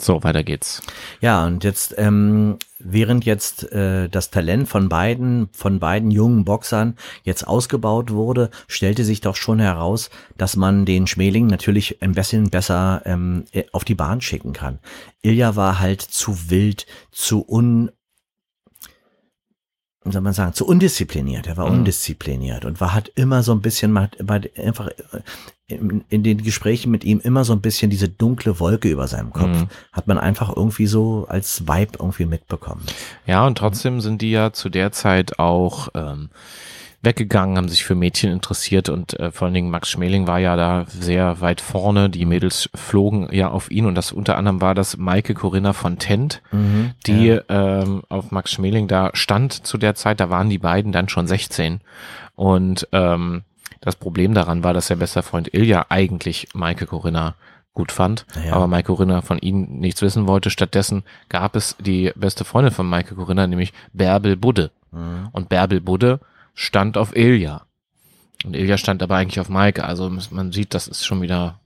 So, 0.00 0.22
weiter 0.22 0.42
geht's. 0.42 0.80
Ja, 1.20 1.46
und 1.46 1.62
jetzt, 1.62 1.94
ähm, 1.98 2.56
während 2.78 3.26
jetzt 3.26 3.70
äh, 3.70 4.08
das 4.08 4.30
Talent 4.30 4.66
von 4.68 4.88
beiden, 4.88 5.50
von 5.52 5.78
beiden 5.78 6.10
jungen 6.10 6.44
Boxern 6.46 6.96
jetzt 7.22 7.46
ausgebaut 7.46 8.10
wurde, 8.10 8.50
stellte 8.66 9.04
sich 9.04 9.20
doch 9.20 9.36
schon 9.36 9.58
heraus, 9.58 10.08
dass 10.38 10.56
man 10.56 10.86
den 10.86 11.06
Schmeling 11.06 11.46
natürlich 11.48 12.00
ein 12.02 12.12
bisschen 12.12 12.48
besser 12.48 13.02
ähm, 13.04 13.44
äh, 13.52 13.64
auf 13.72 13.84
die 13.84 13.94
Bahn 13.94 14.22
schicken 14.22 14.54
kann. 14.54 14.78
Ilja 15.20 15.54
war 15.54 15.80
halt 15.80 16.00
zu 16.00 16.50
wild, 16.50 16.86
zu 17.10 17.44
un 17.46 17.90
wie 20.02 20.12
soll 20.12 20.22
man 20.22 20.32
sagen, 20.32 20.54
zu 20.54 20.66
undiszipliniert. 20.66 21.46
Er 21.46 21.58
war 21.58 21.66
Mhm. 21.68 21.80
undiszipliniert 21.80 22.64
und 22.64 22.80
war 22.80 22.94
hat 22.94 23.12
immer 23.16 23.42
so 23.42 23.52
ein 23.52 23.60
bisschen, 23.60 23.92
man 23.92 24.04
hat 24.04 24.18
einfach 24.58 24.88
äh, 24.88 25.20
in, 25.70 26.04
in 26.08 26.22
den 26.22 26.42
Gesprächen 26.42 26.90
mit 26.90 27.04
ihm 27.04 27.20
immer 27.20 27.44
so 27.44 27.52
ein 27.52 27.60
bisschen 27.60 27.90
diese 27.90 28.08
dunkle 28.08 28.60
Wolke 28.60 28.88
über 28.88 29.06
seinem 29.08 29.32
Kopf. 29.32 29.48
Mhm. 29.48 29.68
Hat 29.92 30.06
man 30.06 30.18
einfach 30.18 30.54
irgendwie 30.54 30.86
so 30.86 31.26
als 31.28 31.66
Vibe 31.66 31.98
irgendwie 31.98 32.26
mitbekommen. 32.26 32.82
Ja, 33.26 33.46
und 33.46 33.58
trotzdem 33.58 34.00
sind 34.00 34.22
die 34.22 34.30
ja 34.30 34.52
zu 34.52 34.68
der 34.68 34.92
Zeit 34.92 35.38
auch 35.38 35.88
ähm, 35.94 36.30
weggegangen, 37.02 37.56
haben 37.56 37.68
sich 37.68 37.84
für 37.84 37.94
Mädchen 37.94 38.30
interessiert 38.30 38.88
und 38.88 39.18
äh, 39.18 39.30
vor 39.30 39.46
allen 39.46 39.54
Dingen 39.54 39.70
Max 39.70 39.88
Schmeling 39.88 40.26
war 40.26 40.38
ja 40.38 40.56
da 40.56 40.84
sehr 40.88 41.40
weit 41.40 41.60
vorne. 41.60 42.10
Die 42.10 42.26
Mädels 42.26 42.68
flogen 42.74 43.28
ja 43.32 43.50
auf 43.50 43.70
ihn 43.70 43.86
und 43.86 43.94
das 43.94 44.12
unter 44.12 44.36
anderem 44.36 44.60
war 44.60 44.74
das 44.74 44.96
Maike 44.98 45.34
Corinna 45.34 45.72
von 45.72 45.98
Tent, 45.98 46.42
die 47.06 47.38
ähm, 47.48 48.02
auf 48.08 48.30
Max 48.30 48.52
Schmeling 48.52 48.86
da 48.86 49.10
stand 49.14 49.66
zu 49.66 49.78
der 49.78 49.94
Zeit. 49.94 50.20
Da 50.20 50.28
waren 50.28 50.50
die 50.50 50.58
beiden 50.58 50.92
dann 50.92 51.08
schon 51.08 51.26
16 51.26 51.80
und 52.34 52.86
ähm, 52.92 53.44
das 53.80 53.96
Problem 53.96 54.34
daran 54.34 54.62
war, 54.64 54.74
dass 54.74 54.88
der 54.88 54.96
bester 54.96 55.22
Freund 55.22 55.52
Ilja 55.54 55.86
eigentlich 55.88 56.48
Maike 56.54 56.86
Corinna 56.86 57.34
gut 57.72 57.92
fand, 57.92 58.26
Ja. 58.44 58.54
aber 58.54 58.66
Maike 58.66 58.88
Corinna 58.94 59.22
von 59.22 59.38
ihm 59.38 59.78
nichts 59.78 60.02
wissen 60.02 60.26
wollte. 60.26 60.50
Stattdessen 60.50 61.04
gab 61.28 61.54
es 61.56 61.76
die 61.78 62.12
beste 62.16 62.44
Freundin 62.44 62.72
von 62.74 62.86
Maike 62.88 63.14
Corinna, 63.14 63.46
nämlich 63.46 63.72
Bärbel 63.92 64.36
Budde. 64.36 64.70
Mhm. 64.90 65.28
Und 65.32 65.48
Bärbel 65.48 65.80
Budde 65.80 66.20
stand 66.54 66.98
auf 66.98 67.14
Ilja. 67.16 67.62
Und 68.44 68.56
Ilja 68.56 68.76
stand 68.76 69.02
aber 69.02 69.16
eigentlich 69.16 69.38
auf 69.40 69.48
Maike. 69.48 69.84
Also 69.84 70.10
man 70.30 70.50
sieht, 70.52 70.74
das 70.74 70.88
ist 70.88 71.06
schon 71.06 71.22
wieder, 71.22 71.59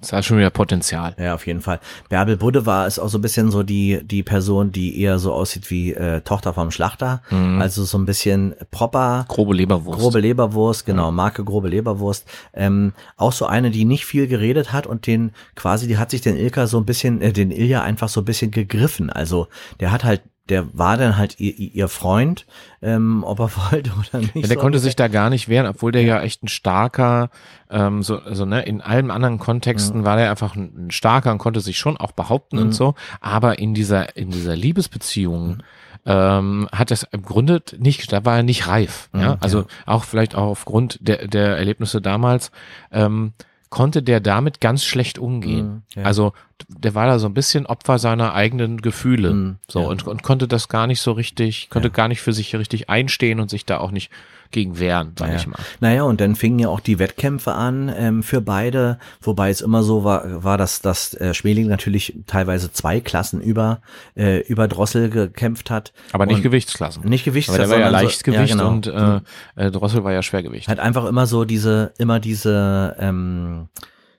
das 0.00 0.12
hat 0.12 0.24
schon 0.24 0.38
wieder 0.38 0.50
Potenzial. 0.50 1.14
Ja, 1.18 1.34
auf 1.34 1.46
jeden 1.46 1.60
Fall. 1.60 1.80
Bärbel 2.08 2.36
Budde 2.36 2.66
war 2.66 2.86
es 2.86 2.98
auch 2.98 3.08
so 3.08 3.18
ein 3.18 3.22
bisschen 3.22 3.50
so 3.50 3.62
die, 3.62 4.00
die 4.04 4.22
Person, 4.22 4.72
die 4.72 5.00
eher 5.00 5.18
so 5.18 5.32
aussieht 5.32 5.70
wie 5.70 5.92
äh, 5.92 6.20
Tochter 6.20 6.54
vom 6.54 6.70
Schlachter. 6.70 7.22
Also 7.58 7.84
so 7.84 7.98
ein 7.98 8.06
bisschen 8.06 8.54
proper, 8.70 9.24
Grobe 9.28 9.54
Leberwurst. 9.54 9.98
grobe 10.00 10.20
Leberwurst, 10.20 10.86
genau, 10.86 11.10
Marke 11.12 11.44
grobe 11.44 11.68
Leberwurst. 11.68 12.26
Ähm, 12.54 12.92
auch 13.16 13.32
so 13.32 13.46
eine, 13.46 13.70
die 13.70 13.84
nicht 13.84 14.06
viel 14.06 14.26
geredet 14.26 14.72
hat 14.72 14.86
und 14.86 15.06
den 15.06 15.32
quasi, 15.54 15.86
die 15.86 15.98
hat 15.98 16.10
sich 16.10 16.20
den 16.20 16.36
Ilka 16.36 16.66
so 16.66 16.78
ein 16.78 16.84
bisschen, 16.84 17.20
äh, 17.20 17.32
den 17.32 17.50
Ilja 17.50 17.82
einfach 17.82 18.08
so 18.08 18.20
ein 18.20 18.24
bisschen 18.24 18.50
gegriffen. 18.50 19.10
Also 19.10 19.48
der 19.80 19.92
hat 19.92 20.04
halt, 20.04 20.22
der 20.48 20.78
war 20.78 20.96
dann 20.96 21.16
halt 21.16 21.40
ihr, 21.40 21.58
ihr 21.58 21.88
Freund, 21.88 22.46
ähm, 22.82 23.24
ob 23.24 23.40
er 23.40 23.50
wollte 23.70 23.90
oder 23.92 24.20
nicht. 24.20 24.34
Ja, 24.34 24.42
der 24.42 24.56
so. 24.56 24.60
konnte 24.60 24.78
sich 24.78 24.96
da 24.96 25.08
gar 25.08 25.30
nicht 25.30 25.48
wehren, 25.48 25.66
obwohl 25.66 25.92
der 25.92 26.02
ja 26.02 26.20
echt 26.20 26.42
ein 26.42 26.48
starker, 26.48 27.30
ähm, 27.70 28.02
so, 28.02 28.18
also 28.18 28.44
ne, 28.44 28.62
in 28.62 28.80
allen 28.80 29.10
anderen 29.10 29.38
Kontexten 29.38 30.04
war 30.04 30.16
der 30.16 30.30
einfach 30.30 30.54
ein, 30.56 30.86
ein 30.86 30.90
starker 30.90 31.32
und 31.32 31.38
konnte 31.38 31.60
sich 31.60 31.78
schon 31.78 31.96
auch 31.96 32.12
behaupten 32.12 32.58
und 32.58 32.72
so, 32.72 32.94
aber 33.20 33.58
in 33.58 33.74
dieser, 33.74 34.16
in 34.16 34.30
dieser 34.30 34.56
Liebesbeziehung 34.56 35.62
ähm, 36.04 36.68
hat 36.70 36.92
es 36.92 37.02
im 37.10 37.22
Grunde 37.22 37.62
nicht, 37.78 38.12
da 38.12 38.24
war 38.24 38.36
er 38.36 38.42
nicht 38.44 38.68
reif. 38.68 39.10
ja, 39.14 39.36
also 39.40 39.66
auch 39.86 40.04
vielleicht 40.04 40.36
auch 40.36 40.46
aufgrund 40.46 40.98
der, 41.00 41.26
der 41.26 41.56
Erlebnisse 41.56 42.00
damals, 42.00 42.52
ähm, 42.92 43.32
konnte 43.76 44.02
der 44.02 44.20
damit 44.20 44.62
ganz 44.62 44.86
schlecht 44.86 45.18
umgehen. 45.18 45.66
Mhm, 45.66 45.82
ja. 45.96 46.02
Also 46.04 46.32
der 46.66 46.94
war 46.94 47.06
da 47.06 47.18
so 47.18 47.26
ein 47.26 47.34
bisschen 47.34 47.66
Opfer 47.66 47.98
seiner 47.98 48.32
eigenen 48.32 48.80
Gefühle. 48.80 49.34
Mhm, 49.34 49.56
so 49.68 49.82
ja. 49.82 49.88
und, 49.88 50.06
und 50.06 50.22
konnte 50.22 50.48
das 50.48 50.70
gar 50.70 50.86
nicht 50.86 51.02
so 51.02 51.12
richtig, 51.12 51.68
konnte 51.68 51.90
gar 51.90 52.08
nicht 52.08 52.22
für 52.22 52.32
sich 52.32 52.56
richtig 52.56 52.88
einstehen 52.88 53.38
und 53.38 53.50
sich 53.50 53.66
da 53.66 53.76
auch 53.76 53.90
nicht 53.90 54.10
gegen 54.50 54.78
wehren, 54.78 55.12
sag 55.18 55.28
Naja. 55.28 55.40
ich 55.40 55.46
mal. 55.46 55.58
Naja, 55.80 56.02
und 56.04 56.20
dann 56.20 56.34
fingen 56.36 56.58
ja 56.58 56.68
auch 56.68 56.80
die 56.80 56.98
Wettkämpfe 56.98 57.52
an 57.52 57.92
ähm, 57.96 58.22
für 58.22 58.40
beide, 58.40 58.98
wobei 59.20 59.50
es 59.50 59.60
immer 59.60 59.82
so 59.82 60.04
war, 60.04 60.44
war 60.44 60.56
dass, 60.58 60.80
dass 60.80 61.14
äh, 61.14 61.34
Schmeling 61.34 61.66
natürlich 61.68 62.14
teilweise 62.26 62.72
zwei 62.72 63.00
Klassen 63.00 63.40
über, 63.40 63.80
äh, 64.16 64.40
über 64.46 64.68
Drossel 64.68 65.10
gekämpft 65.10 65.70
hat. 65.70 65.92
Aber 66.12 66.26
nicht 66.26 66.42
Gewichtsklassen. 66.42 67.04
Nicht 67.08 67.24
Gewichtsklassen, 67.24 67.64
Aber 67.64 67.74
der 67.80 67.92
war 67.92 67.92
ja 67.92 67.98
sondern 67.98 68.00
so- 68.00 68.06
Leichtgewicht 68.06 68.50
ja, 68.50 68.56
genau. 68.56 69.20
und 69.20 69.24
äh, 69.56 69.66
äh, 69.66 69.70
Drossel 69.70 70.04
war 70.04 70.12
ja 70.12 70.22
Schwergewicht. 70.22 70.68
Hat 70.68 70.78
einfach 70.78 71.04
immer 71.06 71.26
so 71.26 71.44
diese, 71.44 71.92
immer 71.98 72.20
diese, 72.20 72.96
ähm, 72.98 73.68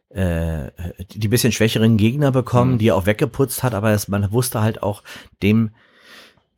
äh, 0.10 0.72
die 1.16 1.28
bisschen 1.28 1.52
schwächeren 1.52 1.98
Gegner 1.98 2.32
bekommen, 2.32 2.74
Mhm. 2.74 2.78
die 2.78 2.88
er 2.90 2.96
auch 2.96 3.06
weggeputzt 3.06 3.62
hat, 3.64 3.74
aber 3.74 3.92
es, 3.92 4.08
man 4.08 4.32
wusste 4.32 4.62
halt 4.62 4.82
auch 4.82 5.04
dem, 5.44 5.72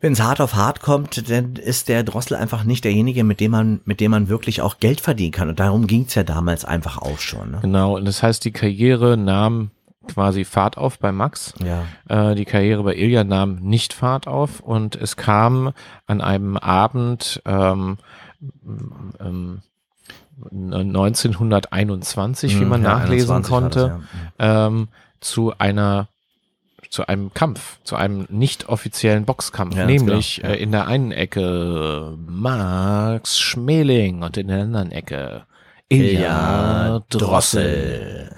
wenn 0.01 0.13
es 0.13 0.22
hart 0.22 0.39
auf 0.39 0.56
hart 0.56 0.82
kommt, 0.82 1.29
dann 1.29 1.56
ist 1.56 1.89
der 1.89 2.03
Drossel 2.03 2.38
einfach 2.38 2.63
nicht 2.63 2.86
derjenige, 2.86 3.24
mit 3.24 3.39
dem 3.39 3.51
man, 3.51 3.82
mit 3.86 4.00
dem 4.00 4.12
man 4.12 4.29
wirklich 4.29 4.62
auch 4.62 4.79
Geld 4.79 5.01
verdienen 5.01 5.32
kann. 5.32 5.50
Und 5.50 5.60
darum 5.60 5.88
ging's 5.88 6.15
ja 6.15 6.24
damals 6.24 6.63
einfach 6.63 7.00
auch 7.00 7.20
schon. 7.20 7.51
Ne? 7.51 7.60
Genau, 7.62 7.98
und 7.98 8.06
das 8.06 8.24
heißt, 8.24 8.46
die 8.46 8.51
Karriere 8.51 9.18
nahm 9.18 9.72
quasi 10.08 10.46
Fahrt 10.46 10.77
auf 10.77 11.00
bei 11.00 11.12
Max. 11.12 11.53
Ja. 11.63 11.84
Äh, 12.08 12.36
die 12.36 12.46
Karriere 12.46 12.84
bei 12.84 12.96
Ilja 12.96 13.24
nahm 13.24 13.56
nicht 13.56 13.94
Fahrt 13.94 14.27
auf 14.27 14.60
und 14.62 14.96
es 14.96 15.18
kam 15.18 15.74
an 16.08 16.22
einem 16.22 16.58
Abend 16.58 17.41
ähm, 17.46 17.98
ähm, 19.20 19.62
1921, 20.51 22.60
wie 22.60 22.65
man 22.65 22.82
Ja, 22.82 23.00
nachlesen 23.00 23.36
21 23.36 23.51
war 23.51 23.70
das, 23.70 23.89
konnte, 23.91 24.00
ähm, 24.39 24.88
zu 25.20 25.53
einer 25.58 26.08
zu 26.89 27.08
einem 27.08 27.34
Kampf, 27.34 27.77
zu 27.84 27.96
einem 27.96 28.25
nicht 28.29 28.67
offiziellen 28.67 29.25
Boxkampf, 29.25 29.75
Ja, 29.75 29.86
nämlich 29.86 30.43
äh, 30.43 30.55
in 30.55 30.72
der 30.72 30.88
einen 30.88 31.12
Ecke 31.12 32.17
Max 32.27 33.39
Schmeling 33.39 34.24
und 34.24 34.38
in 34.38 34.48
der 34.48 34.62
anderen 34.63 34.91
Ecke 34.91 35.43
Ilja 35.88 36.10
Ilja 36.10 37.01
Drossel. 37.10 38.31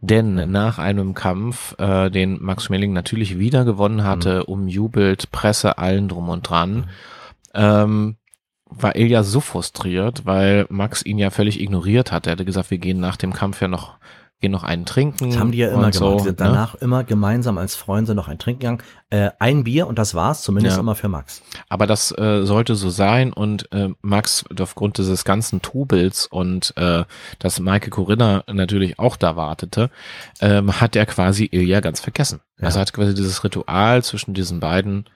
Denn 0.00 0.50
nach 0.50 0.78
einem 0.78 1.14
Kampf, 1.14 1.74
äh, 1.78 2.10
den 2.10 2.40
Max 2.42 2.64
Schmeling 2.64 2.92
natürlich 2.92 3.38
wieder 3.38 3.64
gewonnen 3.64 4.04
hatte, 4.04 4.38
Mhm. 4.46 4.52
umjubelt, 4.52 5.32
Presse, 5.32 5.78
allen 5.78 6.08
drum 6.08 6.28
und 6.28 6.48
dran, 6.48 6.88
ähm, 7.54 8.16
war 8.68 8.94
Ilja 8.96 9.22
so 9.22 9.40
frustriert, 9.40 10.26
weil 10.26 10.66
Max 10.68 11.04
ihn 11.04 11.18
ja 11.18 11.30
völlig 11.30 11.60
ignoriert 11.60 12.12
hat. 12.12 12.26
Er 12.26 12.32
hatte 12.32 12.44
gesagt, 12.44 12.70
wir 12.70 12.78
gehen 12.78 13.00
nach 13.00 13.16
dem 13.16 13.32
Kampf 13.32 13.60
ja 13.62 13.68
noch, 13.68 13.94
gehen 14.40 14.52
noch 14.52 14.64
einen 14.64 14.84
trinken. 14.84 15.30
Das 15.30 15.38
haben 15.38 15.50
die 15.50 15.58
ja 15.58 15.68
immer 15.68 15.90
gemacht. 15.90 15.94
so, 15.94 16.16
die 16.18 16.24
sind 16.24 16.38
ne? 16.40 16.46
danach 16.46 16.74
immer 16.74 17.04
gemeinsam 17.04 17.56
als 17.56 17.74
Freunde 17.74 18.14
noch 18.14 18.28
ein 18.28 18.38
Trinken 18.38 18.60
gegangen. 18.60 18.82
Äh, 19.08 19.30
ein 19.38 19.64
Bier 19.64 19.86
und 19.86 19.98
das 19.98 20.14
war's, 20.14 20.42
zumindest 20.42 20.76
Ja. 20.76 20.80
immer 20.80 20.94
für 20.94 21.08
Max. 21.08 21.42
Aber 21.68 21.86
das 21.86 22.12
äh, 22.16 22.44
sollte 22.44 22.74
so 22.74 22.90
sein 22.90 23.32
und 23.32 23.72
äh, 23.72 23.88
Max 24.02 24.44
aufgrund 24.60 24.98
dieses 24.98 25.24
ganzen 25.24 25.62
Trubels 25.62 26.26
und 26.26 26.74
äh, 26.76 27.04
dass 27.38 27.60
Maike 27.60 27.88
Corinna 27.90 28.44
natürlich 28.46 28.98
auch 28.98 29.16
da 29.16 29.36
wartete, 29.36 29.90
ähm, 30.40 30.80
hat 30.80 30.96
er 30.96 31.06
quasi 31.06 31.48
Ilja 31.50 31.80
ganz 31.80 32.00
vergessen. 32.00 32.40
Ja. 32.58 32.66
Also 32.66 32.80
hat 32.80 32.92
quasi 32.92 33.14
dieses 33.14 33.42
Ritual 33.42 34.04
zwischen 34.04 34.34
diesen 34.34 34.60
beiden 34.60 35.06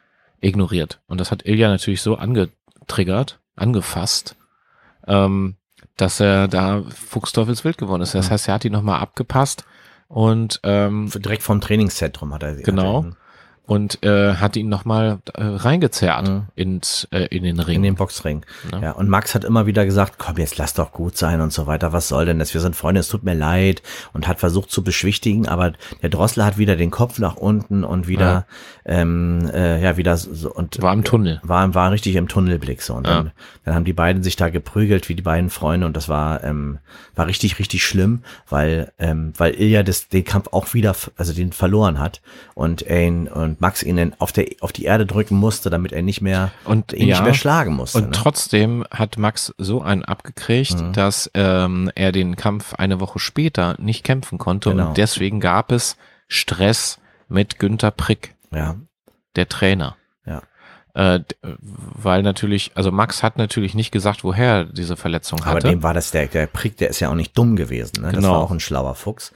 ignoriert. 0.41 1.01
Und 1.07 1.21
das 1.21 1.31
hat 1.31 1.45
Ilja 1.47 1.69
natürlich 1.69 2.01
so 2.01 2.17
angetriggert, 2.17 3.41
angefasst, 3.55 4.37
ähm, 5.07 5.57
dass 6.01 6.21
er 6.21 6.49
da 6.49 6.83
fuchsteufelswild 6.83 7.79
geworden 7.79 8.03
ist. 8.03 8.15
Das 8.15 8.31
heißt, 8.31 8.49
er 8.49 8.55
hat 8.55 8.65
ihn 8.65 8.73
nochmal 8.73 9.01
abgepasst 9.01 9.65
und 10.09 10.61
ähm, 10.65 11.11
Direkt 11.15 11.43
vom 11.43 11.61
Trainingszentrum 11.61 12.35
hat 12.35 12.43
er 12.43 12.57
Genau. 12.57 13.05
Hat 13.05 13.13
er, 13.13 13.17
und 13.71 14.03
äh, 14.03 14.35
hat 14.35 14.57
ihn 14.57 14.69
nochmal 14.69 15.21
äh, 15.35 15.45
reingezerrt 15.45 16.29
Mhm. 16.29 16.43
ins 16.57 17.07
äh, 17.13 17.27
in 17.27 17.45
den 17.45 17.61
Ring. 17.61 17.77
in 17.77 17.83
den 17.85 17.95
Boxring. 17.95 18.45
Ja. 18.73 18.81
Ja, 18.83 18.91
und 18.93 19.09
Max 19.09 19.33
hat 19.37 19.45
immer 19.45 19.65
wieder 19.67 19.85
gesagt, 19.85 20.15
komm, 20.19 20.39
jetzt 20.39 20.59
lass 20.59 20.75
doch 20.75 20.91
gut 20.91 21.17
sein 21.17 21.41
und 21.41 21.53
so 21.53 21.69
weiter. 21.69 21.93
Was 21.93 22.09
soll 22.09 22.25
denn 22.27 22.41
das? 22.41 22.53
Wir 22.53 22.61
sind 22.61 22.75
Freunde, 22.75 22.99
es 23.01 23.07
tut 23.09 23.23
mir 23.23 23.35
leid. 23.35 23.81
Und 24.13 24.27
hat 24.27 24.41
versucht 24.41 24.73
zu 24.73 24.83
beschwichtigen, 24.83 25.47
aber 25.47 25.73
der 26.03 26.11
Drossler 26.11 26.47
hat 26.47 26.59
wieder 26.59 26.75
den 26.75 26.91
Kopf 26.91 27.21
nach 27.21 27.37
unten 27.37 27.85
und 27.85 28.09
wieder, 28.09 28.45
ähm, 28.85 29.49
äh, 29.55 29.81
ja, 29.81 29.97
wieder 29.97 30.17
so 30.17 30.53
und 30.53 30.83
War 30.83 30.93
im 30.93 31.05
Tunnel. 31.05 31.41
war, 31.45 31.73
war 31.73 31.93
richtig 31.93 32.17
im 32.17 32.27
Tunnelblick 32.27 32.83
so. 32.83 32.95
Und 32.95 33.07
Ja. 33.07 33.15
dann, 33.19 33.33
dann 33.65 33.75
haben 33.77 33.85
die 33.85 33.93
beiden 33.93 34.25
sich 34.25 34.35
da 34.35 34.49
geprügelt, 34.51 35.09
wie 35.09 35.15
die 35.15 35.23
beiden 35.23 35.49
Freunde, 35.49 35.87
und 35.87 35.97
das 35.97 36.09
war, 36.09 36.43
ähm, 36.43 36.79
war 37.15 37.29
richtig, 37.29 37.61
richtig 37.61 37.85
schlimm, 37.85 38.23
weil, 38.49 38.91
ähm, 38.99 39.33
weil 39.37 39.55
Ilja 39.55 39.85
das, 39.85 40.09
den 40.09 40.25
Kampf 40.25 40.49
auch 40.51 40.75
wieder, 40.75 40.97
also 41.17 41.33
den 41.33 41.53
verloren 41.53 42.01
hat 42.01 42.21
und 42.55 42.83
ihn, 42.83 43.29
und 43.29 43.60
Max 43.61 43.83
ihn 43.83 43.97
dann 43.97 44.15
auf 44.19 44.33
der, 44.33 44.47
auf 44.61 44.73
die 44.73 44.85
Erde 44.85 45.07
drücken 45.07 45.37
musste, 45.37 45.71
damit 45.71 45.93
er 45.93 46.03
nicht 46.03 46.21
mehr, 46.21 46.51
Und 46.65 46.93
ihn 46.93 47.07
ja, 47.09 47.17
nicht 47.17 47.25
mehr 47.25 47.35
schlagen 47.35 47.75
musste. 47.75 47.99
Und 47.99 48.05
ne? 48.07 48.11
trotzdem 48.13 48.85
hat 48.91 49.19
Max 49.19 49.55
so 49.59 49.83
einen 49.83 50.05
abgekriegt, 50.05 50.81
Mhm. 50.81 50.93
dass 50.95 51.31
ähm, 51.35 51.91
er 51.95 52.11
den 52.13 52.37
Kampf 52.37 52.75
eine 52.75 53.01
Woche 53.01 53.19
später 53.19 53.77
nicht 53.79 54.03
kämpfen 54.03 54.39
konnte. 54.39 54.71
Genau. 54.71 54.89
Und 54.89 54.97
deswegen 54.97 55.39
gab 55.41 55.71
es 55.73 55.97
Stress 56.27 56.99
mit 57.29 57.59
Günter 57.59 57.91
Prick, 57.91 58.35
Ja, 58.51 58.77
der 59.37 59.49
Trainer. 59.49 59.97
ja. 60.27 60.43
Äh, 60.95 61.21
weil 61.43 62.23
natürlich, 62.23 62.73
also 62.75 62.91
Max 62.91 63.23
hat 63.23 63.37
natürlich 63.39 63.75
nicht 63.75 63.93
gesagt, 63.93 64.25
woher 64.25 64.47
er 64.53 64.65
diese 64.65 64.97
Verletzung 64.97 65.41
Aber 65.43 65.51
hatte. 65.57 65.69
dem 65.69 65.83
war 65.85 65.95
das 65.95 66.11
der, 66.11 66.27
der 66.27 66.47
Prick, 66.49 66.79
der 66.79 66.91
ist 66.91 66.99
ja 66.99 67.11
auch 67.11 67.15
nicht 67.15 67.39
dumm 67.39 67.55
gewesen. 67.55 68.03
Ne? 68.03 68.09
Das 68.09 68.17
Genau. 68.17 68.33
war 68.33 68.39
auch 68.41 68.51
ein 68.51 68.59
schlauer 68.59 68.97
Fuchs. 68.97 69.33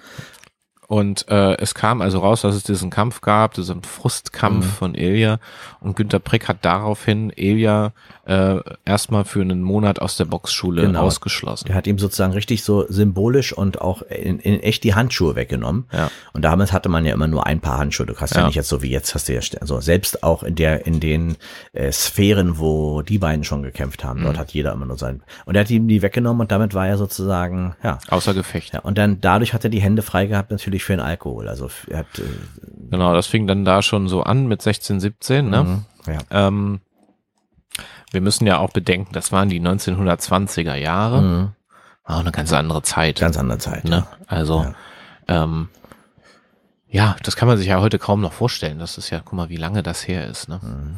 Und 0.87 1.27
äh, 1.29 1.55
es 1.57 1.75
kam 1.75 2.03
also 2.03 2.18
raus, 2.18 2.42
dass 2.42 2.55
es 2.55 2.62
diesen 2.62 2.90
Kampf 2.90 3.20
gab, 3.23 3.55
diesen 3.55 3.83
Frustkampf 3.83 4.64
Mhm. 4.66 4.70
von 4.70 4.94
Ilja. 4.94 5.38
Und 5.81 5.97
Günter 5.97 6.18
Prick 6.18 6.47
hat 6.49 6.59
daraufhin 6.62 7.31
Ilja 7.35 7.92
äh, 8.26 8.58
erstmal 8.84 9.24
für 9.24 9.40
einen 9.42 9.62
Monat 9.62 9.98
aus 10.00 10.16
der 10.16 10.24
Boxschule 10.24 10.82
Genau. 10.82 11.00
ausgeschlossen. 11.02 11.66
Der 11.66 11.74
hat 11.74 11.87
ihm 11.87 11.98
sozusagen 11.98 12.32
richtig 12.32 12.62
so 12.64 12.87
symbolisch 12.88 13.52
und 13.52 13.80
auch 13.80 14.02
in, 14.02 14.38
in 14.38 14.60
echt 14.60 14.82
die 14.84 14.94
Handschuhe 14.94 15.37
weggenommen. 15.37 15.84
Ja. 15.92 16.10
Und 16.32 16.42
damals 16.42 16.72
hatte 16.72 16.88
man 16.88 17.04
ja 17.04 17.12
immer 17.14 17.26
nur 17.26 17.46
ein 17.46 17.60
paar 17.60 17.78
Handschuhe. 17.78 18.06
Du 18.06 18.16
hast 18.16 18.34
ja, 18.34 18.40
Ja. 18.40 18.46
nicht 18.46 18.56
jetzt 18.56 18.68
so 18.68 18.82
wie 18.82 18.90
jetzt 18.90 19.14
hast 19.14 19.28
du 19.28 19.34
ja, 19.34 19.40
also 19.60 19.80
selbst 19.80 20.22
auch 20.22 20.42
in 20.42 20.54
der, 20.54 20.87
in 20.87 21.00
den 21.00 21.37
äh, 21.72 21.92
Sphären, 21.92 22.58
wo 22.58 23.02
die 23.02 23.18
beiden 23.18 23.44
schon 23.44 23.62
gekämpft 23.62 24.04
haben, 24.04 24.20
Mhm. 24.20 24.24
dort 24.24 24.38
hat 24.38 24.52
jeder 24.52 24.72
immer 24.72 24.87
nur 24.87 24.98
sein. 24.98 25.22
Und 25.44 25.54
er 25.56 25.60
hat 25.60 25.70
ihm 25.70 25.87
die 25.88 26.02
weggenommen 26.02 26.40
und 26.40 26.50
damit 26.52 26.74
war 26.74 26.87
er 26.88 26.96
sozusagen, 26.96 27.74
ja. 27.82 27.98
Außer 28.08 28.34
Gefecht. 28.34 28.72
Ja, 28.74 28.80
und 28.80 28.96
dann 28.98 29.20
dadurch 29.20 29.52
hat 29.54 29.64
er 29.64 29.70
die 29.70 29.80
Hände 29.80 30.02
frei 30.02 30.26
gehabt 30.26 30.50
natürlich 30.50 30.84
für 30.84 30.92
den 30.92 31.00
Alkohol. 31.00 31.48
Also 31.48 31.68
er 31.88 31.98
hat 31.98 32.18
äh, 32.18 32.22
Genau, 32.90 33.12
das 33.14 33.26
fing 33.26 33.46
dann 33.46 33.64
da 33.64 33.82
schon 33.82 34.08
so 34.08 34.22
an 34.22 34.46
mit 34.46 34.62
16, 34.62 35.00
17. 35.00 35.50
Ne? 35.50 35.64
mhm, 35.64 35.84
ja. 36.12 36.18
Ähm, 36.48 36.80
wir 38.14 38.20
müssen 38.20 38.46
ja 38.46 38.59
auch 38.59 38.70
bedenken, 38.70 39.12
das 39.12 39.33
waren 39.33 39.48
die 39.48 39.61
1920er 39.61 40.74
Jahre. 40.74 41.20
Mhm. 41.20 41.48
Auch 42.05 42.20
eine 42.20 42.33
ganz 42.33 42.53
andere 42.53 42.83
Zeit. 42.83 43.20
Ganz 43.20 43.37
andere 43.37 43.59
Zeit. 43.59 43.85
ne? 43.85 44.07
Also, 44.27 44.74
ähm, 45.29 45.68
ja, 46.88 47.16
das 47.22 47.35
kann 47.37 47.48
man 47.48 47.57
sich 47.59 47.66
ja 47.66 47.81
heute 47.81 47.98
kaum 47.98 48.20
noch 48.20 48.33
vorstellen. 48.33 48.79
Das 48.79 48.98
ist 48.98 49.11
ja, 49.11 49.20
guck 49.24 49.33
mal, 49.33 49.48
wie 49.48 49.57
lange 49.57 49.83
das 49.83 50.07
her 50.07 50.27
ist. 50.27 50.48
Ne? 50.48 50.61
Mhm. 50.62 50.96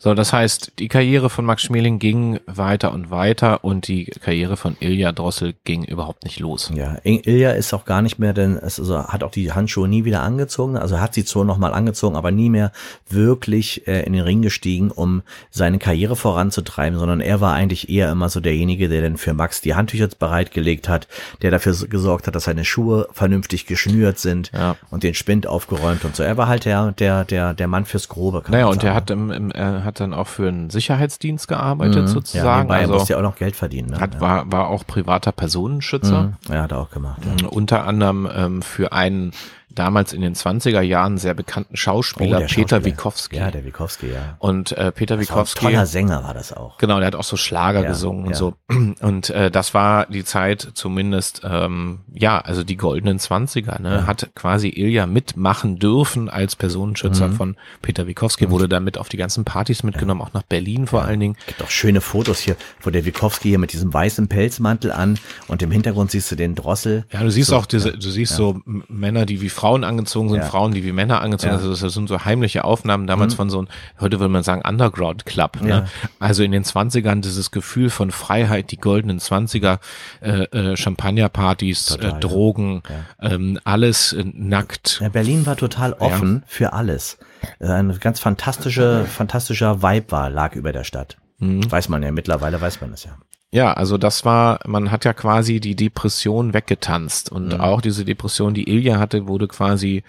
So, 0.00 0.14
das 0.14 0.32
heißt, 0.32 0.72
die 0.78 0.86
Karriere 0.86 1.28
von 1.28 1.44
Max 1.44 1.62
Schmeling 1.62 1.98
ging 1.98 2.38
weiter 2.46 2.92
und 2.92 3.10
weiter 3.10 3.64
und 3.64 3.88
die 3.88 4.04
Karriere 4.04 4.56
von 4.56 4.76
Ilja 4.78 5.10
Drossel 5.10 5.54
ging 5.64 5.82
überhaupt 5.82 6.22
nicht 6.22 6.38
los. 6.38 6.70
Ja, 6.72 6.98
Ilja 7.02 7.50
ist 7.50 7.74
auch 7.74 7.84
gar 7.84 8.00
nicht 8.00 8.20
mehr, 8.20 8.32
denn 8.32 8.56
es 8.56 8.78
also 8.78 9.02
hat 9.08 9.24
auch 9.24 9.32
die 9.32 9.50
Handschuhe 9.50 9.88
nie 9.88 10.04
wieder 10.04 10.22
angezogen. 10.22 10.76
Also 10.76 11.00
hat 11.00 11.14
sie 11.14 11.24
zwar 11.24 11.44
nochmal 11.44 11.74
angezogen, 11.74 12.14
aber 12.14 12.30
nie 12.30 12.48
mehr 12.48 12.70
wirklich 13.08 13.88
äh, 13.88 14.02
in 14.04 14.12
den 14.12 14.22
Ring 14.22 14.40
gestiegen, 14.40 14.92
um 14.92 15.22
seine 15.50 15.80
Karriere 15.80 16.14
voranzutreiben, 16.14 16.96
sondern 16.96 17.20
er 17.20 17.40
war 17.40 17.54
eigentlich 17.54 17.88
eher 17.88 18.12
immer 18.12 18.28
so 18.28 18.38
derjenige, 18.38 18.88
der 18.88 19.02
dann 19.02 19.16
für 19.16 19.34
Max 19.34 19.60
die 19.62 19.74
Handtücher 19.74 20.08
bereitgelegt 20.16 20.88
hat, 20.88 21.08
der 21.42 21.50
dafür 21.50 21.74
gesorgt 21.88 22.28
hat, 22.28 22.36
dass 22.36 22.44
seine 22.44 22.64
Schuhe 22.64 23.08
vernünftig 23.10 23.66
geschnürt 23.66 24.20
sind 24.20 24.52
ja. 24.54 24.76
und 24.90 25.02
den 25.02 25.14
Spind 25.14 25.48
aufgeräumt 25.48 26.04
und 26.04 26.14
so. 26.14 26.22
Er 26.22 26.36
war 26.36 26.46
halt 26.46 26.66
der, 26.66 26.92
der, 26.92 27.24
der, 27.24 27.52
der 27.52 27.66
Mann 27.66 27.84
fürs 27.84 28.08
Grobe. 28.08 28.44
naja, 28.48 28.66
und 28.66 28.84
er 28.84 28.94
hat, 28.94 29.10
im, 29.10 29.32
im, 29.32 29.50
er 29.50 29.87
hat 29.88 30.00
dann 30.00 30.14
auch 30.14 30.28
für 30.28 30.48
einen 30.48 30.70
Sicherheitsdienst 30.70 31.48
gearbeitet, 31.48 32.02
mhm. 32.02 32.08
sozusagen. 32.08 32.68
Ja, 32.68 32.74
also, 32.76 32.92
er 32.92 32.98
musste 32.98 33.12
ja 33.14 33.18
auch 33.18 33.22
noch 33.22 33.36
Geld 33.36 33.56
verdienen. 33.56 33.90
Ne? 33.90 34.00
Hat, 34.00 34.14
ja. 34.14 34.20
war, 34.20 34.52
war 34.52 34.68
auch 34.68 34.86
privater 34.86 35.32
Personenschützer. 35.32 36.22
Mhm. 36.22 36.36
Ja, 36.52 36.62
hat 36.62 36.72
er 36.72 36.78
auch 36.78 36.90
gemacht. 36.90 37.22
Ja. 37.40 37.48
Unter 37.48 37.84
anderem 37.84 38.28
ähm, 38.32 38.62
für 38.62 38.92
einen 38.92 39.32
damals 39.70 40.12
in 40.12 40.20
den 40.20 40.34
20er 40.34 40.80
Jahren 40.80 41.18
sehr 41.18 41.34
bekannten 41.34 41.76
Schauspieler, 41.76 42.42
oh, 42.42 42.46
Peter 42.48 42.84
Wikowski. 42.84 43.36
Ja, 43.36 43.50
der 43.50 43.64
Wikowski, 43.64 44.06
ja. 44.06 44.36
Und 44.38 44.72
äh, 44.72 44.92
Peter 44.92 45.20
Wikowski. 45.20 45.66
Ein 45.66 45.72
toller 45.72 45.86
Sänger 45.86 46.24
war 46.24 46.34
das 46.34 46.52
auch. 46.52 46.78
Genau, 46.78 46.98
der 46.98 47.06
hat 47.06 47.14
auch 47.14 47.24
so 47.24 47.36
Schlager 47.36 47.82
ja, 47.82 47.88
gesungen 47.88 48.24
und 48.26 48.30
ja. 48.30 48.36
so. 48.36 48.54
Und 49.00 49.30
äh, 49.30 49.50
das 49.50 49.74
war 49.74 50.06
die 50.06 50.24
Zeit 50.24 50.68
zumindest, 50.74 51.42
ähm, 51.44 52.00
ja, 52.12 52.38
also 52.38 52.64
die 52.64 52.76
goldenen 52.76 53.18
20er, 53.18 53.80
ne? 53.80 53.96
Ja. 53.96 54.06
Hat 54.06 54.30
quasi 54.34 54.68
Ilja 54.68 55.06
mitmachen 55.06 55.78
dürfen 55.78 56.28
als 56.28 56.56
Personenschützer 56.56 57.28
mhm. 57.28 57.32
von 57.34 57.56
Peter 57.82 58.06
Wikowski, 58.06 58.50
wurde 58.50 58.68
damit 58.68 58.98
auf 58.98 59.08
die 59.08 59.16
ganzen 59.16 59.44
Partys 59.44 59.82
mitgenommen, 59.82 60.20
auch 60.20 60.32
nach 60.32 60.42
Berlin 60.42 60.86
vor 60.86 61.04
allen 61.04 61.20
Dingen. 61.20 61.36
Gibt 61.46 61.62
auch 61.62 61.70
schöne 61.70 62.00
Fotos 62.00 62.40
hier, 62.40 62.56
wo 62.82 62.90
der 62.90 63.04
Wikowski 63.04 63.48
hier 63.48 63.58
mit 63.58 63.72
diesem 63.72 63.92
weißen 63.92 64.28
Pelzmantel 64.28 64.92
an 64.92 65.18
und 65.46 65.62
im 65.62 65.70
Hintergrund 65.70 66.10
siehst 66.10 66.30
du 66.30 66.36
den 66.36 66.54
Drossel. 66.54 67.04
Ja, 67.12 67.22
du 67.22 67.30
siehst 67.30 67.50
so, 67.50 67.56
auch 67.56 67.66
diese, 67.66 67.92
du 67.92 68.10
siehst 68.10 68.34
so 68.34 68.60
Männer, 68.64 69.26
die 69.26 69.40
wie 69.40 69.48
Frauen 69.58 69.82
angezogen 69.82 70.28
sind, 70.28 70.38
ja. 70.38 70.44
Frauen, 70.44 70.72
die 70.72 70.84
wie 70.84 70.92
Männer 70.92 71.20
angezogen 71.20 71.54
sind. 71.54 71.64
Ja. 71.64 71.70
Also 71.70 71.86
das 71.86 71.92
sind 71.92 72.08
so 72.08 72.24
heimliche 72.24 72.62
Aufnahmen 72.62 73.08
damals 73.08 73.32
mhm. 73.32 73.36
von 73.36 73.50
so 73.50 73.58
einem, 73.58 73.68
heute 73.98 74.20
würde 74.20 74.32
man 74.32 74.44
sagen, 74.44 74.62
Underground 74.64 75.26
Club. 75.26 75.60
Ne? 75.60 75.68
Ja. 75.68 75.86
Also 76.20 76.44
in 76.44 76.52
den 76.52 76.62
Zwanzigern 76.62 77.22
dieses 77.22 77.50
Gefühl 77.50 77.90
von 77.90 78.12
Freiheit, 78.12 78.70
die 78.70 78.76
goldenen 78.76 79.18
Zwanziger, 79.18 79.80
äh, 80.20 80.44
äh, 80.44 80.76
Champagnerpartys, 80.76 81.96
äh, 81.96 82.12
Drogen, 82.20 82.84
ähm, 83.20 83.58
alles 83.64 84.12
äh, 84.12 84.24
nackt. 84.32 85.02
Berlin 85.12 85.44
war 85.44 85.56
total 85.56 85.94
offen 85.94 86.44
für 86.46 86.72
alles. 86.72 87.18
Äh, 87.58 87.66
ein 87.66 87.98
ganz 87.98 88.20
fantastische, 88.20 89.06
fantastischer 89.06 89.82
Vibe 89.82 90.12
war, 90.12 90.30
lag 90.30 90.54
über 90.54 90.70
der 90.72 90.84
Stadt. 90.84 91.16
Mhm. 91.38 91.68
Weiß 91.68 91.88
man 91.88 92.04
ja, 92.04 92.12
mittlerweile 92.12 92.60
weiß 92.60 92.80
man 92.80 92.92
es 92.92 93.02
ja. 93.02 93.16
Ja, 93.50 93.72
also 93.72 93.96
das 93.96 94.24
war, 94.24 94.60
man 94.66 94.90
hat 94.90 95.04
ja 95.04 95.14
quasi 95.14 95.60
die 95.60 95.74
Depression 95.74 96.52
weggetanzt 96.52 97.32
und 97.32 97.54
mhm. 97.54 97.60
auch 97.60 97.80
diese 97.80 98.04
Depression, 98.04 98.52
die 98.52 98.68
Ilja 98.68 98.98
hatte, 98.98 99.26
wurde 99.26 99.48
quasi, 99.48 100.02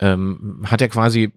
ähm, 0.00 0.62
hat 0.64 0.80
er 0.80 0.88
quasi 0.88 1.32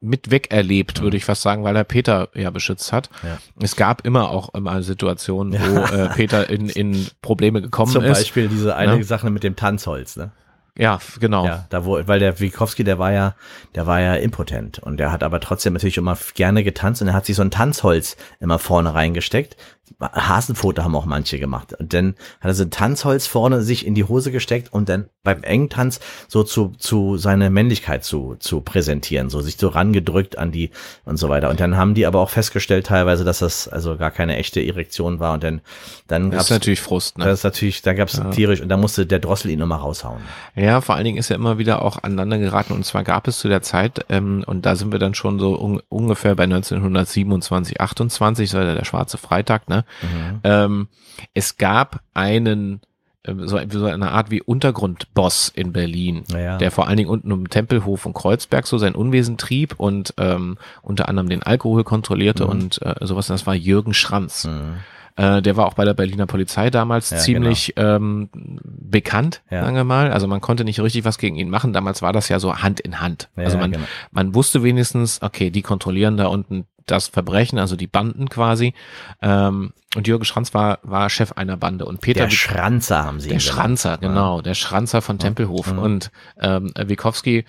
mit 0.00 0.30
wegerlebt, 0.30 1.00
mhm. 1.00 1.04
würde 1.04 1.16
ich 1.16 1.24
fast 1.24 1.42
sagen, 1.42 1.64
weil 1.64 1.76
er 1.76 1.84
Peter 1.84 2.28
ja 2.34 2.50
beschützt 2.50 2.92
hat. 2.92 3.10
Ja. 3.22 3.38
Es 3.60 3.76
gab 3.76 4.04
immer 4.04 4.30
auch 4.30 4.54
immer 4.54 4.82
Situationen, 4.82 5.54
wo 5.54 5.78
äh, 5.96 6.08
Peter 6.10 6.48
in, 6.50 6.68
in 6.68 7.06
Probleme 7.20 7.62
gekommen 7.62 7.90
Zum 7.90 8.04
ist. 8.04 8.08
Zum 8.08 8.22
Beispiel 8.22 8.48
diese 8.48 8.76
eine 8.76 8.98
ja. 8.98 9.02
Sache 9.02 9.30
mit 9.30 9.42
dem 9.42 9.56
Tanzholz, 9.56 10.16
ne? 10.16 10.32
Ja, 10.76 11.00
genau. 11.20 11.44
Ja, 11.44 11.66
da 11.68 11.84
wo, 11.84 12.00
weil 12.06 12.18
der 12.18 12.40
Wikowski, 12.40 12.82
der 12.82 12.98
war 12.98 13.12
ja, 13.12 13.34
der 13.74 13.86
war 13.86 14.00
ja 14.00 14.14
impotent 14.14 14.78
und 14.78 14.96
der 14.96 15.12
hat 15.12 15.22
aber 15.22 15.38
trotzdem 15.38 15.74
natürlich 15.74 15.98
immer 15.98 16.16
gerne 16.34 16.64
getanzt 16.64 17.02
und 17.02 17.08
er 17.08 17.14
hat 17.14 17.26
sich 17.26 17.36
so 17.36 17.42
ein 17.42 17.50
Tanzholz 17.50 18.16
immer 18.40 18.58
vorne 18.58 18.94
reingesteckt, 18.94 19.56
Hasenfoto 20.00 20.82
haben 20.82 20.96
auch 20.96 21.06
manche 21.06 21.38
gemacht. 21.38 21.74
Und 21.78 21.92
dann 21.92 22.14
hat 22.40 22.50
er 22.50 22.54
so 22.54 22.64
ein 22.64 22.70
Tanzholz 22.70 23.26
vorne 23.26 23.62
sich 23.62 23.86
in 23.86 23.94
die 23.94 24.04
Hose 24.04 24.32
gesteckt 24.32 24.72
und 24.72 24.88
dann 24.88 25.06
beim 25.24 25.44
Engtanz 25.44 26.00
so 26.26 26.42
zu, 26.42 26.72
zu 26.78 27.16
seine 27.16 27.48
Männlichkeit 27.50 28.04
zu, 28.04 28.36
zu 28.40 28.60
präsentieren, 28.60 29.30
so 29.30 29.40
sich 29.40 29.56
so 29.56 29.68
rangedrückt 29.68 30.36
an 30.36 30.50
die 30.50 30.70
und 31.04 31.16
so 31.16 31.28
weiter. 31.28 31.48
Und 31.48 31.60
dann 31.60 31.76
haben 31.76 31.94
die 31.94 32.06
aber 32.06 32.18
auch 32.18 32.30
festgestellt 32.30 32.86
teilweise, 32.86 33.24
dass 33.24 33.38
das 33.38 33.68
also 33.68 33.96
gar 33.96 34.10
keine 34.10 34.36
echte 34.36 34.60
Erektion 34.60 35.20
war 35.20 35.34
und 35.34 35.44
dann, 35.44 35.60
dann 36.08 36.30
das 36.32 36.44
ist 36.44 36.50
natürlich 36.50 36.80
Frust, 36.80 37.18
ne? 37.18 37.26
Das 37.26 37.40
ist 37.40 37.44
natürlich, 37.44 37.82
da 37.82 37.92
gab's 37.92 38.16
ja. 38.16 38.30
tierisch 38.30 38.60
und 38.60 38.68
da 38.68 38.76
musste 38.76 39.06
der 39.06 39.20
Drossel 39.20 39.52
ihn 39.52 39.60
nochmal 39.60 39.78
raushauen. 39.78 40.22
Ja, 40.56 40.80
vor 40.80 40.96
allen 40.96 41.04
Dingen 41.04 41.18
ist 41.18 41.30
er 41.30 41.36
immer 41.36 41.58
wieder 41.58 41.82
auch 41.82 42.02
aneinander 42.02 42.38
geraten 42.38 42.72
und 42.72 42.84
zwar 42.84 43.04
gab 43.04 43.28
es 43.28 43.38
zu 43.38 43.48
der 43.48 43.62
Zeit, 43.62 44.04
ähm, 44.08 44.42
und 44.46 44.66
da 44.66 44.74
sind 44.74 44.90
wir 44.90 44.98
dann 44.98 45.14
schon 45.14 45.38
so 45.38 45.58
un 45.60 45.80
ungefähr 45.88 46.34
bei 46.34 46.44
1927, 46.44 47.80
28, 47.80 48.50
so 48.50 48.58
der 48.58 48.84
schwarze 48.84 49.18
Freitag, 49.18 49.68
ne? 49.68 49.81
Mhm. 50.02 50.40
Ähm, 50.44 50.88
es 51.34 51.56
gab 51.56 52.00
einen 52.14 52.80
ähm, 53.24 53.46
so, 53.46 53.58
so 53.68 53.86
eine 53.86 54.10
Art 54.10 54.30
wie 54.30 54.42
Untergrundboss 54.42 55.48
in 55.48 55.72
Berlin, 55.72 56.24
ja. 56.32 56.58
der 56.58 56.70
vor 56.70 56.88
allen 56.88 56.96
Dingen 56.96 57.10
unten 57.10 57.30
um 57.30 57.48
Tempelhof 57.48 58.04
und 58.06 58.14
Kreuzberg 58.14 58.66
so 58.66 58.78
sein 58.78 58.94
Unwesen 58.94 59.38
trieb 59.38 59.74
und 59.78 60.14
ähm, 60.18 60.58
unter 60.82 61.08
anderem 61.08 61.28
den 61.28 61.42
Alkohol 61.42 61.84
kontrollierte 61.84 62.44
mhm. 62.44 62.50
und 62.50 62.82
äh, 62.82 62.94
sowas. 63.02 63.28
Das 63.28 63.46
war 63.46 63.54
Jürgen 63.54 63.94
Schranz. 63.94 64.46
Mhm. 64.46 64.76
Äh, 65.16 65.42
der 65.42 65.56
war 65.56 65.66
auch 65.66 65.74
bei 65.74 65.84
der 65.84 65.94
Berliner 65.94 66.26
Polizei 66.26 66.70
damals 66.70 67.10
ja, 67.10 67.18
ziemlich 67.18 67.74
genau. 67.76 67.96
ähm, 67.96 68.30
bekannt, 68.64 69.42
ja. 69.50 69.62
sagen 69.62 69.76
wir 69.76 69.84
mal. 69.84 70.10
Also 70.10 70.26
man 70.26 70.40
konnte 70.40 70.64
nicht 70.64 70.80
richtig 70.80 71.04
was 71.04 71.18
gegen 71.18 71.36
ihn 71.36 71.50
machen. 71.50 71.72
Damals 71.72 72.00
war 72.02 72.12
das 72.12 72.28
ja 72.28 72.40
so 72.40 72.56
Hand 72.56 72.80
in 72.80 73.00
Hand. 73.00 73.28
Ja, 73.36 73.44
also 73.44 73.58
man, 73.58 73.72
genau. 73.72 73.84
man 74.10 74.34
wusste 74.34 74.62
wenigstens, 74.62 75.20
okay, 75.20 75.50
die 75.50 75.62
kontrollieren 75.62 76.16
da 76.16 76.26
unten 76.26 76.64
das 76.86 77.08
Verbrechen, 77.08 77.58
also 77.58 77.76
die 77.76 77.86
Banden 77.86 78.28
quasi. 78.28 78.74
Ähm, 79.20 79.72
und 79.94 80.08
Jürgen 80.08 80.24
Schranz 80.24 80.54
war, 80.54 80.78
war 80.82 81.10
Chef 81.10 81.32
einer 81.32 81.56
Bande. 81.56 81.84
Und 81.84 82.00
Peter. 82.00 82.24
Der 82.24 82.30
Schranzer 82.30 83.04
haben 83.04 83.20
sie 83.20 83.28
Der 83.28 83.40
Schranzer, 83.40 83.98
genau. 83.98 84.40
Der 84.40 84.54
Schranzer 84.54 85.02
von 85.02 85.18
Tempelhof. 85.18 85.72
Mhm. 85.72 85.78
Und 85.78 86.10
ähm, 86.40 86.72
Wikowski 86.76 87.44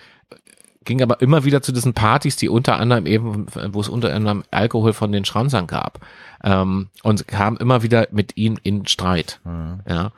ging 0.84 1.02
aber 1.02 1.20
immer 1.20 1.44
wieder 1.44 1.62
zu 1.62 1.72
diesen 1.72 1.94
Partys, 1.94 2.36
die 2.36 2.48
unter 2.48 2.78
anderem 2.78 3.06
eben, 3.06 3.46
wo 3.72 3.80
es 3.80 3.88
unter 3.88 4.14
anderem 4.14 4.44
Alkohol 4.50 4.92
von 4.92 5.12
den 5.12 5.24
Schranzern 5.24 5.66
gab. 5.66 6.00
Ähm, 6.42 6.88
und 7.02 7.26
kam 7.26 7.56
immer 7.56 7.82
wieder 7.82 8.08
mit 8.10 8.36
ihm 8.36 8.58
in 8.62 8.86
Streit. 8.86 9.40
Mhm. 9.44 9.80
Ja. 9.88 10.12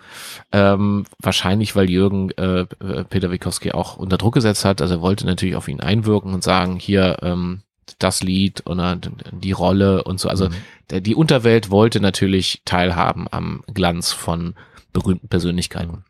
Ähm, 0.51 1.05
wahrscheinlich, 1.21 1.77
weil 1.77 1.89
Jürgen 1.89 2.31
äh, 2.33 2.67
Peter 3.05 3.31
Wikowski 3.31 3.73
auch 3.73 3.97
unter 3.97 4.19
Druck 4.19 4.35
gesetzt 4.35 4.65
hat. 4.65 4.83
Also 4.83 4.97
er 4.97 5.01
wollte 5.01 5.25
natürlich 5.27 5.55
auf 5.55 5.69
ihn 5.69 5.81
einwirken 5.81 6.35
und 6.35 6.43
sagen, 6.43 6.77
hier, 6.81 7.19
ähm, 7.23 7.63
das 7.99 8.23
Lied 8.23 8.67
oder 8.67 8.97
die 8.97 9.53
Rolle 9.53 10.05
und 10.05 10.21
so. 10.21 10.29
Also 10.29 10.49
mhm. 10.49 11.03
die 11.03 11.15
Unterwelt 11.15 11.71
wollte 11.71 12.01
natürlich 12.01 12.63
teilhaben 12.65 13.27
am 13.31 13.63
Glanz 13.73 14.13
von 14.13 14.55
berühmten 14.93 15.29
Persönlichkeiten. 15.29 16.05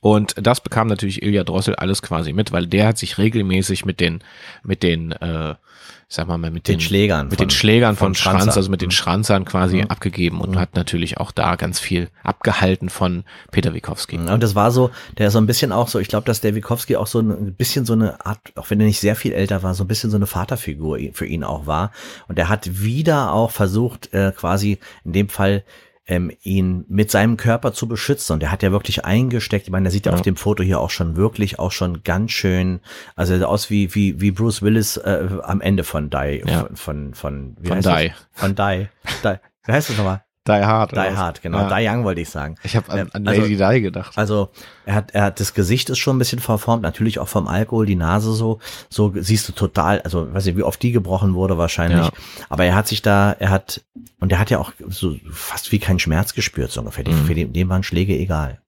Und 0.00 0.34
das 0.36 0.60
bekam 0.60 0.88
natürlich 0.88 1.22
Ilja 1.22 1.44
Drossel 1.44 1.74
alles 1.76 2.02
quasi 2.02 2.32
mit, 2.32 2.52
weil 2.52 2.66
der 2.66 2.88
hat 2.88 2.98
sich 2.98 3.18
regelmäßig 3.18 3.84
mit 3.84 4.00
den, 4.00 4.20
mit 4.62 4.82
den, 4.82 5.12
äh, 5.12 5.52
ich 5.52 6.16
sag 6.16 6.26
mal, 6.26 6.38
mit 6.38 6.66
den, 6.66 6.74
den 6.74 6.80
Schlägern, 6.80 7.28
mit 7.28 7.38
von, 7.38 7.46
den 7.46 7.50
Schlägern 7.50 7.96
von, 7.96 8.08
von 8.08 8.14
Schranz, 8.16 8.56
also 8.56 8.70
mit 8.70 8.82
den 8.82 8.88
mhm. 8.88 8.92
Schranzern 8.92 9.44
quasi 9.44 9.76
mhm. 9.76 9.86
abgegeben 9.88 10.40
und 10.40 10.52
mhm. 10.52 10.58
hat 10.58 10.74
natürlich 10.74 11.18
auch 11.18 11.30
da 11.30 11.56
ganz 11.56 11.78
viel 11.78 12.08
abgehalten 12.24 12.88
von 12.88 13.24
Peter 13.52 13.74
Wikowski. 13.74 14.18
Und 14.18 14.42
das 14.42 14.54
war 14.54 14.72
so, 14.72 14.90
der 15.18 15.30
so 15.30 15.38
ein 15.38 15.46
bisschen 15.46 15.70
auch 15.70 15.88
so, 15.88 15.98
ich 15.98 16.08
glaube, 16.08 16.26
dass 16.26 16.40
der 16.40 16.54
Wikowski 16.54 16.96
auch 16.96 17.06
so 17.06 17.20
ein 17.20 17.54
bisschen 17.54 17.86
so 17.86 17.92
eine 17.92 18.26
Art, 18.26 18.40
auch 18.56 18.70
wenn 18.70 18.80
er 18.80 18.86
nicht 18.86 19.00
sehr 19.00 19.14
viel 19.14 19.32
älter 19.32 19.62
war, 19.62 19.74
so 19.74 19.84
ein 19.84 19.88
bisschen 19.88 20.10
so 20.10 20.16
eine 20.16 20.26
Vaterfigur 20.26 20.98
für 21.12 21.26
ihn 21.26 21.44
auch 21.44 21.66
war. 21.66 21.92
Und 22.26 22.38
er 22.38 22.48
hat 22.48 22.82
wieder 22.82 23.32
auch 23.32 23.52
versucht, 23.52 24.12
äh, 24.12 24.32
quasi 24.36 24.78
in 25.04 25.12
dem 25.12 25.28
Fall 25.28 25.64
ähm, 26.10 26.32
ihn 26.42 26.84
mit 26.88 27.10
seinem 27.10 27.36
Körper 27.36 27.72
zu 27.72 27.86
beschützen. 27.86 28.34
Und 28.34 28.42
er 28.42 28.50
hat 28.50 28.64
ja 28.64 28.72
wirklich 28.72 29.04
eingesteckt. 29.04 29.66
Ich 29.66 29.70
meine, 29.70 29.84
der 29.84 29.92
sieht 29.92 30.06
ja, 30.06 30.12
auf 30.12 30.22
dem 30.22 30.36
Foto 30.36 30.64
hier 30.64 30.80
auch 30.80 30.90
schon 30.90 31.16
wirklich 31.16 31.60
auch 31.60 31.70
schon 31.70 32.02
ganz 32.02 32.32
schön, 32.32 32.80
also 33.14 33.34
aus 33.46 33.70
wie 33.70 33.94
wie 33.94 34.20
wie 34.20 34.32
Bruce 34.32 34.60
Willis 34.60 34.96
äh, 34.96 35.28
am 35.44 35.60
Ende 35.60 35.84
von 35.84 36.10
Die 36.10 36.42
ja. 36.44 36.68
von 36.74 36.74
von, 36.74 37.14
von 37.14 37.56
wie 37.60 37.68
von 37.68 37.76
heißt 37.76 37.86
Die. 37.86 38.08
Das? 38.08 38.26
Von 38.32 38.54
Die. 38.56 38.88
Die. 39.22 39.38
Wie 39.64 39.72
heißt 39.72 39.88
das 39.88 39.96
nochmal? 39.96 40.24
Die 40.48 40.52
Hard. 40.52 40.92
Die 40.92 40.96
Hard, 40.96 41.42
genau. 41.42 41.68
Ja. 41.68 41.78
Die 41.78 41.86
Young 41.86 42.04
wollte 42.04 42.22
ich 42.22 42.30
sagen. 42.30 42.56
Ich 42.62 42.74
habe 42.74 42.90
an, 42.90 42.98
ähm, 42.98 43.10
an 43.12 43.24
Lady 43.24 43.62
also, 43.62 43.72
Di 43.72 43.80
gedacht. 43.82 44.16
Also 44.16 44.48
er 44.86 44.94
hat, 44.94 45.10
er 45.10 45.24
hat 45.24 45.38
das 45.38 45.52
Gesicht 45.52 45.90
ist 45.90 45.98
schon 45.98 46.16
ein 46.16 46.18
bisschen 46.18 46.38
verformt, 46.38 46.82
natürlich 46.82 47.18
auch 47.18 47.28
vom 47.28 47.46
Alkohol, 47.46 47.84
die 47.84 47.96
Nase 47.96 48.32
so, 48.32 48.58
so 48.88 49.12
siehst 49.14 49.48
du 49.48 49.52
total, 49.52 50.00
also 50.00 50.32
weiß 50.32 50.46
ich, 50.46 50.56
wie 50.56 50.62
oft 50.62 50.82
die 50.82 50.92
gebrochen 50.92 51.34
wurde 51.34 51.58
wahrscheinlich. 51.58 52.06
Ja. 52.06 52.12
Aber 52.48 52.64
er 52.64 52.74
hat 52.74 52.88
sich 52.88 53.02
da, 53.02 53.32
er 53.32 53.50
hat 53.50 53.82
und 54.18 54.32
er 54.32 54.38
hat 54.38 54.48
ja 54.48 54.58
auch 54.58 54.72
so 54.88 55.16
fast 55.30 55.72
wie 55.72 55.78
keinen 55.78 55.98
Schmerz 55.98 56.32
gespürt 56.32 56.70
so 56.70 56.80
ungefähr. 56.80 57.06
Mhm. 57.06 57.26
Für 57.26 57.34
den, 57.34 57.52
dem 57.52 57.68
waren 57.68 57.82
Schläge 57.82 58.16
egal. 58.16 58.60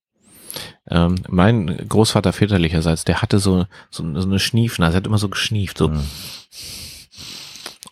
Ähm, 0.91 1.15
mein 1.29 1.89
Großvater 1.89 2.35
väterlicherseits, 2.35 3.05
der 3.05 3.23
hatte 3.23 3.39
so, 3.39 3.65
so, 3.91 4.03
so 4.21 4.29
eine 4.29 4.39
Schniefnase, 4.39 4.95
er 4.95 4.97
hat 4.99 5.07
immer 5.07 5.19
so 5.19 5.31
geschnieft, 5.31 5.79
so. 5.79 5.89
Mhm. 5.89 6.05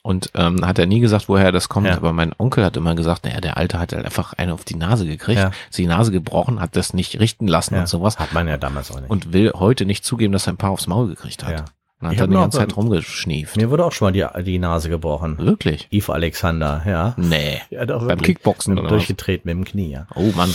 Und 0.02 0.30
ähm, 0.34 0.66
hat 0.66 0.78
er 0.78 0.86
nie 0.86 1.00
gesagt, 1.00 1.28
woher 1.28 1.52
das 1.52 1.68
kommt, 1.68 1.86
ja. 1.86 1.96
aber 1.96 2.12
mein 2.12 2.32
Onkel 2.38 2.64
hat 2.64 2.76
immer 2.76 2.94
gesagt, 2.94 3.24
naja, 3.24 3.40
der 3.40 3.58
Alte 3.58 3.78
hat 3.78 3.92
halt 3.92 4.04
einfach 4.04 4.32
eine 4.32 4.54
auf 4.54 4.64
die 4.64 4.76
Nase 4.76 5.06
gekriegt, 5.06 5.38
ja. 5.38 5.50
die 5.76 5.86
Nase 5.86 6.10
gebrochen, 6.10 6.58
hat 6.60 6.74
das 6.74 6.94
nicht 6.94 7.20
richten 7.20 7.46
lassen 7.46 7.74
ja. 7.74 7.80
und 7.80 7.86
sowas. 7.86 8.18
Hat 8.18 8.32
man 8.32 8.48
ja 8.48 8.56
damals 8.56 8.90
auch 8.90 9.00
nicht. 9.00 9.10
Und 9.10 9.32
will 9.34 9.52
heute 9.54 9.84
nicht 9.84 10.04
zugeben, 10.04 10.32
dass 10.32 10.46
er 10.46 10.54
ein 10.54 10.56
paar 10.56 10.70
aufs 10.70 10.86
Maul 10.86 11.08
gekriegt 11.08 11.44
hat. 11.44 11.52
Ja. 11.52 11.64
Dann 12.00 12.12
hat 12.12 12.18
er 12.20 12.28
die 12.28 12.32
ganze 12.34 12.56
Zeit 12.58 12.74
rumgeschnieft. 12.74 13.58
Mir 13.58 13.68
wurde 13.68 13.84
auch 13.84 13.92
schon 13.92 14.06
mal 14.06 14.12
die, 14.12 14.24
die 14.44 14.58
Nase 14.58 14.88
gebrochen. 14.88 15.36
Wirklich? 15.36 15.86
Yves 15.92 16.08
Alexander, 16.08 16.82
ja. 16.86 17.12
Nee. 17.18 17.60
Ja, 17.70 17.84
doch, 17.84 18.06
Beim. 18.06 18.22
Kickboxen 18.22 18.78
oder? 18.78 18.88
Durchgetreten 18.88 19.46
mit 19.48 19.54
dem 19.54 19.70
Knie, 19.70 19.90
ja. 19.92 20.06
Oh 20.14 20.32
Mann. 20.34 20.54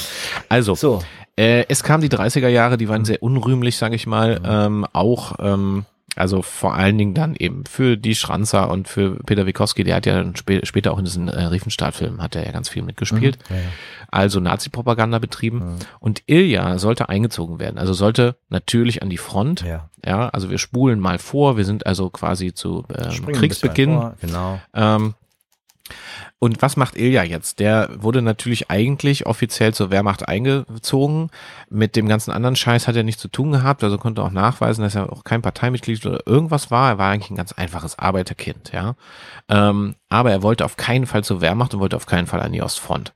Also, 0.49 0.73
So, 0.73 1.03
Äh, 1.37 1.65
es 1.69 1.83
kam 1.83 2.01
die 2.01 2.09
30er 2.09 2.47
Jahre, 2.47 2.77
die 2.77 2.89
waren 2.89 3.05
sehr 3.05 3.21
unrühmlich, 3.21 3.77
sage 3.77 3.93
ich 3.95 4.07
mal, 4.07 4.39
Mhm. 4.39 4.45
ähm, 4.45 4.85
auch 4.93 5.33
ähm, 5.39 5.85
also 6.15 6.41
vor 6.41 6.75
allen 6.75 6.97
Dingen 6.97 7.13
dann 7.13 7.35
eben 7.35 7.65
für 7.65 7.97
die 7.97 8.15
Schranzer 8.15 8.69
und 8.69 8.87
für 8.87 9.17
Peter 9.25 9.45
Wikowski, 9.45 9.83
der 9.83 9.95
hat 9.95 10.05
ja 10.05 10.15
dann 10.15 10.35
spä 10.35 10.61
später 10.65 10.93
auch 10.93 10.99
in 10.99 11.05
diesen 11.05 11.27
äh, 11.27 11.43
Riefenstahl-Filmen 11.45 12.21
hat 12.21 12.35
er 12.35 12.45
ja 12.45 12.51
ganz 12.51 12.69
viel 12.69 12.83
mitgespielt. 12.83 13.37
Mhm. 13.49 13.55
Ja, 13.55 13.61
ja. 13.61 13.67
Also 14.09 14.39
Nazi-Propaganda 14.39 15.19
betrieben. 15.19 15.57
Mhm. 15.57 15.75
Und 15.99 16.23
Ilja 16.27 16.77
sollte 16.77 17.09
eingezogen 17.09 17.59
werden. 17.59 17.77
Also 17.77 17.93
sollte 17.93 18.37
natürlich 18.49 19.01
an 19.01 19.09
die 19.09 19.17
Front. 19.17 19.61
ja. 19.61 19.89
Ja, 20.05 20.29
also 20.29 20.51
wir 20.51 20.59
spulen 20.59 20.99
mal 20.99 21.17
vor. 21.17 21.57
Wir 21.57 21.65
sind 21.65 21.87
also 21.87 22.11
quasi 22.11 22.53
zu 22.53 22.85
ähm, 22.95 23.25
Kriegsbeginn. 23.25 23.93
vor, 23.93 24.15
Genau. 24.21 24.61
Ähm, 24.75 25.15
und 26.39 26.61
was 26.61 26.77
macht 26.77 26.97
Ilja 26.97 27.23
jetzt? 27.23 27.59
Der 27.59 27.89
wurde 27.97 28.21
natürlich 28.21 28.69
eigentlich 28.69 29.25
offiziell 29.25 29.73
zur 29.73 29.91
Wehrmacht 29.91 30.27
eingezogen. 30.27 31.29
Mit 31.69 31.95
dem 31.95 32.07
ganzen 32.07 32.31
anderen 32.31 32.55
Scheiß 32.55 32.87
hat 32.87 32.95
er 32.95 33.03
nichts 33.03 33.21
zu 33.21 33.27
tun 33.27 33.51
gehabt, 33.51 33.83
also 33.83 33.97
konnte 33.97 34.23
auch 34.23 34.31
nachweisen, 34.31 34.81
dass 34.81 34.95
er 34.95 35.11
auch 35.11 35.23
kein 35.23 35.41
Parteimitglied 35.41 36.05
oder 36.05 36.25
irgendwas 36.25 36.71
war. 36.71 36.89
Er 36.89 36.97
war 36.97 37.11
eigentlich 37.11 37.31
ein 37.31 37.37
ganz 37.37 37.51
einfaches 37.51 37.99
Arbeiterkind, 37.99 38.71
ja. 38.73 38.95
Ähm, 39.47 39.95
aber 40.09 40.31
er 40.31 40.43
wollte 40.43 40.65
auf 40.65 40.77
keinen 40.77 41.05
Fall 41.05 41.23
zur 41.23 41.41
Wehrmacht 41.41 41.73
und 41.73 41.79
wollte 41.79 41.95
auf 41.95 42.05
keinen 42.05 42.27
Fall 42.27 42.41
an 42.41 42.51
die 42.51 42.61
Ostfront. 42.61 43.13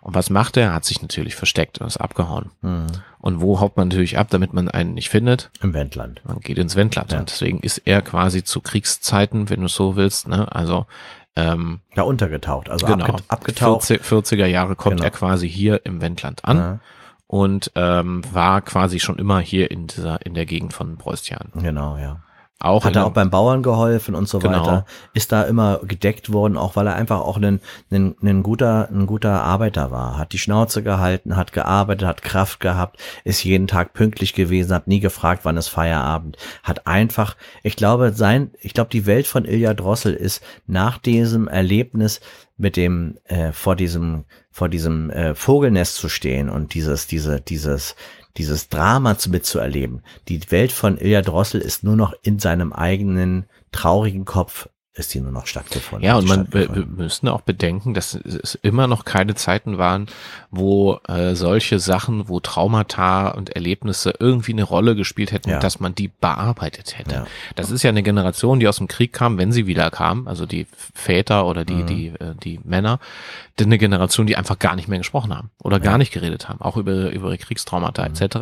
Und 0.00 0.14
was 0.14 0.30
macht 0.30 0.56
er? 0.56 0.64
Er 0.64 0.74
hat 0.74 0.84
sich 0.84 1.02
natürlich 1.02 1.34
versteckt 1.34 1.80
und 1.80 1.86
ist 1.86 1.96
abgehauen. 1.96 2.50
Mhm. 2.62 2.86
Und 3.18 3.40
wo 3.40 3.60
haut 3.60 3.76
man 3.76 3.88
natürlich 3.88 4.18
ab, 4.18 4.28
damit 4.30 4.52
man 4.52 4.68
einen 4.68 4.94
nicht 4.94 5.08
findet? 5.08 5.50
Im 5.60 5.74
Wendland. 5.74 6.20
Man 6.24 6.40
geht 6.40 6.58
ins 6.58 6.76
Wendland. 6.76 7.12
Ja. 7.12 7.18
Und 7.18 7.30
deswegen 7.30 7.58
ist 7.58 7.78
er 7.78 8.02
quasi 8.02 8.44
zu 8.44 8.60
Kriegszeiten, 8.60 9.50
wenn 9.50 9.60
du 9.60 9.66
es 9.66 9.74
so 9.74 9.96
willst, 9.96 10.28
ne? 10.28 10.46
Also 10.54 10.86
ähm, 11.36 11.80
Da 11.94 12.02
untergetaucht, 12.02 12.68
also 12.70 12.86
genau, 12.86 13.04
abget 13.04 13.24
abgetaucht. 13.28 13.84
40, 13.86 14.02
40er 14.02 14.46
Jahre 14.46 14.74
kommt 14.76 14.96
Genau. 14.96 15.04
er 15.04 15.10
quasi 15.10 15.48
hier 15.48 15.84
im 15.84 16.00
Wendland 16.00 16.44
an 16.44 16.56
Ja, 16.56 16.78
und 17.26 17.70
ähm, 17.74 18.22
war 18.32 18.62
quasi 18.62 18.98
schon 19.00 19.18
immer 19.18 19.40
hier 19.40 19.70
in 19.70 19.86
dieser 19.86 20.24
in 20.24 20.34
der 20.34 20.46
Gegend 20.46 20.72
von 20.72 20.96
Preußtian. 20.96 21.50
genau, 21.54 21.96
ja. 21.98 22.20
Auch 22.58 22.86
Hat 22.86 22.96
er 22.96 23.04
auch 23.04 23.12
beim 23.12 23.28
Bauern 23.28 23.62
geholfen 23.62 24.14
und 24.14 24.30
so 24.30 24.38
Genau. 24.38 24.60
weiter. 24.62 24.86
Ist 25.12 25.30
da 25.30 25.42
immer 25.42 25.80
gedeckt 25.84 26.32
worden, 26.32 26.56
auch 26.56 26.74
weil 26.74 26.86
er 26.86 26.94
einfach 26.94 27.20
auch 27.20 27.36
ein, 27.36 27.60
ein, 27.90 28.16
ein 28.22 28.42
guter, 28.42 28.88
ein 28.90 29.06
guter 29.06 29.42
Arbeiter 29.42 29.90
war. 29.90 30.16
Hat 30.16 30.32
die 30.32 30.38
Schnauze 30.38 30.82
gehalten, 30.82 31.36
hat 31.36 31.52
gearbeitet, 31.52 32.08
hat 32.08 32.22
Kraft 32.22 32.60
gehabt, 32.60 32.98
ist 33.24 33.44
jeden 33.44 33.66
Tag 33.66 33.92
pünktlich 33.92 34.32
gewesen, 34.32 34.72
hat 34.72 34.86
nie 34.88 35.00
gefragt, 35.00 35.44
wann 35.44 35.58
ist 35.58 35.68
Feierabend. 35.68 36.38
Hat 36.62 36.86
einfach, 36.86 37.36
ich 37.62 37.76
glaube, 37.76 38.14
sein, 38.14 38.50
ich 38.58 38.72
glaube, 38.72 38.88
die 38.90 39.04
Welt 39.04 39.26
von 39.26 39.44
Ilja 39.44 39.74
Drossel 39.74 40.14
ist 40.14 40.42
nach 40.66 40.96
diesem 40.96 41.48
Erlebnis 41.48 42.20
mit 42.56 42.78
dem, 42.78 43.18
äh, 43.24 43.52
vor 43.52 43.76
diesem, 43.76 44.24
vor 44.50 44.70
diesem 44.70 45.10
äh, 45.10 45.34
Vogelnest 45.34 45.96
zu 45.96 46.08
stehen 46.08 46.48
und 46.48 46.72
dieses, 46.72 47.06
diese, 47.06 47.38
dieses, 47.42 47.96
dieses 48.36 48.68
Drama 48.68 49.18
zu, 49.18 49.30
mitzuerleben. 49.30 50.02
Die 50.28 50.40
Welt 50.50 50.72
von 50.72 50.98
Ilja 50.98 51.22
Drossel 51.22 51.60
ist 51.60 51.84
nur 51.84 51.96
noch 51.96 52.14
in 52.22 52.38
seinem 52.38 52.72
eigenen 52.72 53.46
traurigen 53.72 54.24
Kopf 54.24 54.68
ist 54.96 55.12
die 55.12 55.20
nur 55.20 55.30
noch 55.30 55.46
stattgefunden. 55.46 56.06
Ja, 56.06 56.16
und 56.16 56.26
man, 56.26 56.48
wir, 56.52 56.68
müssen 56.86 57.28
auch 57.28 57.42
bedenken, 57.42 57.92
dass 57.92 58.14
es 58.14 58.54
immer 58.62 58.86
noch 58.86 59.04
keine 59.04 59.34
Zeiten 59.34 59.76
waren, 59.76 60.06
wo 60.50 60.98
äh, 61.06 61.34
solche 61.34 61.78
Sachen, 61.78 62.30
wo 62.30 62.40
Traumata 62.40 63.28
und 63.28 63.50
Erlebnisse 63.50 64.14
irgendwie 64.18 64.52
eine 64.52 64.62
Rolle 64.62 64.96
gespielt 64.96 65.32
hätten, 65.32 65.50
Ja. 65.50 65.58
dass 65.58 65.80
man 65.80 65.94
die 65.94 66.08
bearbeitet 66.08 66.98
hätte. 66.98 67.14
Ja. 67.14 67.26
Das 67.56 67.70
ist 67.70 67.82
ja 67.82 67.90
eine 67.90 68.02
Generation, 68.02 68.58
die 68.58 68.68
aus 68.68 68.78
dem 68.78 68.88
Krieg 68.88 69.12
kam, 69.12 69.36
wenn 69.36 69.52
sie 69.52 69.66
wieder 69.66 69.90
kam, 69.90 70.26
also 70.28 70.46
die 70.46 70.66
Väter 70.94 71.46
oder 71.46 71.66
die, 71.66 71.74
Mhm. 71.74 71.86
die, 71.86 72.06
äh, 72.08 72.34
die 72.42 72.58
Männer, 72.64 72.98
eine 73.60 73.76
Generation, 73.78 74.26
die 74.26 74.36
einfach 74.36 74.58
gar 74.58 74.76
nicht 74.76 74.88
mehr 74.88 74.98
gesprochen 74.98 75.36
haben 75.36 75.50
oder 75.62 75.78
gar 75.78 75.98
nicht 75.98 76.12
geredet 76.12 76.48
haben, 76.48 76.60
auch 76.62 76.78
über, 76.78 77.10
über 77.10 77.28
ihre 77.28 77.38
Kriegstraumata 77.38 78.08
Mhm. 78.08 78.14
etc. 78.14 78.36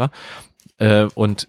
Äh, 0.79 1.07
und 1.15 1.49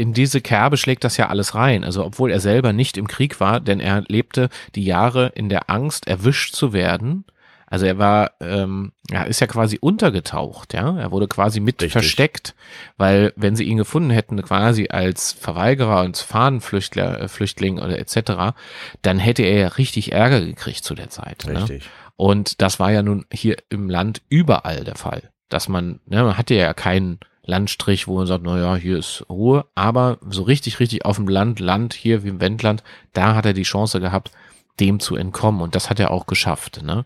in 0.00 0.14
diese 0.14 0.40
Kerbe 0.40 0.78
schlägt 0.78 1.04
das 1.04 1.18
ja 1.18 1.28
alles 1.28 1.54
rein. 1.54 1.84
Also 1.84 2.02
obwohl 2.04 2.30
er 2.30 2.40
selber 2.40 2.72
nicht 2.72 2.96
im 2.96 3.06
Krieg 3.06 3.38
war, 3.38 3.60
denn 3.60 3.80
er 3.80 4.02
lebte 4.08 4.48
die 4.74 4.84
Jahre 4.84 5.30
in 5.34 5.50
der 5.50 5.68
Angst, 5.68 6.08
erwischt 6.08 6.54
zu 6.54 6.72
werden. 6.72 7.26
Also 7.66 7.84
er 7.84 7.98
war, 7.98 8.32
ähm, 8.40 8.92
ja, 9.10 9.24
ist 9.24 9.40
ja 9.40 9.46
quasi 9.46 9.78
untergetaucht, 9.78 10.72
ja. 10.72 10.98
Er 10.98 11.12
wurde 11.12 11.28
quasi 11.28 11.60
mit 11.60 11.76
Richtig. 11.76 11.92
versteckt, 11.92 12.54
weil 12.96 13.34
wenn 13.36 13.56
sie 13.56 13.64
ihn 13.64 13.76
gefunden 13.76 14.08
hätten, 14.08 14.42
quasi 14.42 14.88
als 14.88 15.32
Verweigerer, 15.32 15.98
als 15.98 16.22
Fahnenflüchtling 16.22 17.04
äh, 17.04 17.28
Flüchtling 17.28 17.78
oder 17.78 17.98
etc., 17.98 18.56
dann 19.02 19.18
hätte 19.18 19.42
er 19.42 19.58
ja 19.58 19.68
richtig 19.68 20.12
Ärger 20.12 20.40
gekriegt 20.40 20.82
zu 20.82 20.94
der 20.94 21.10
Zeit. 21.10 21.44
Ne? 21.46 21.60
Richtig. 21.60 21.84
Und 22.16 22.62
das 22.62 22.80
war 22.80 22.90
ja 22.90 23.02
nun 23.02 23.26
hier 23.30 23.56
im 23.68 23.90
Land 23.90 24.22
überall 24.30 24.82
der 24.82 24.96
Fall. 24.96 25.30
Dass 25.50 25.68
man, 25.68 26.00
ne, 26.06 26.24
man 26.24 26.38
hatte 26.38 26.54
ja 26.54 26.72
keinen 26.72 27.20
Landstrich, 27.44 28.06
wo 28.06 28.16
man 28.16 28.26
sagt, 28.26 28.44
na 28.44 28.58
ja, 28.58 28.76
hier 28.76 28.98
ist 28.98 29.24
Ruhe, 29.28 29.64
aber 29.74 30.18
so 30.28 30.42
richtig, 30.42 30.78
richtig 30.80 31.04
auf 31.04 31.16
dem 31.16 31.28
Land, 31.28 31.58
Land 31.60 31.94
hier 31.94 32.22
wie 32.22 32.28
im 32.28 32.40
Wendland, 32.40 32.82
da 33.12 33.34
hat 33.34 33.46
er 33.46 33.52
die 33.54 33.62
Chance 33.62 34.00
gehabt, 34.00 34.30
dem 34.78 35.00
zu 35.00 35.16
entkommen 35.16 35.60
und 35.60 35.74
das 35.74 35.90
hat 35.90 36.00
er 36.00 36.10
auch 36.10 36.26
geschafft. 36.26 36.82
Ne? 36.82 37.04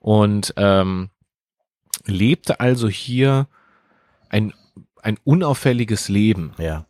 Und 0.00 0.54
ähm, 0.56 1.10
lebte 2.04 2.60
also 2.60 2.88
hier 2.88 3.48
ein, 4.28 4.52
ein 5.02 5.18
unauffälliges 5.24 6.08
Leben. 6.08 6.52
Ja. 6.58 6.84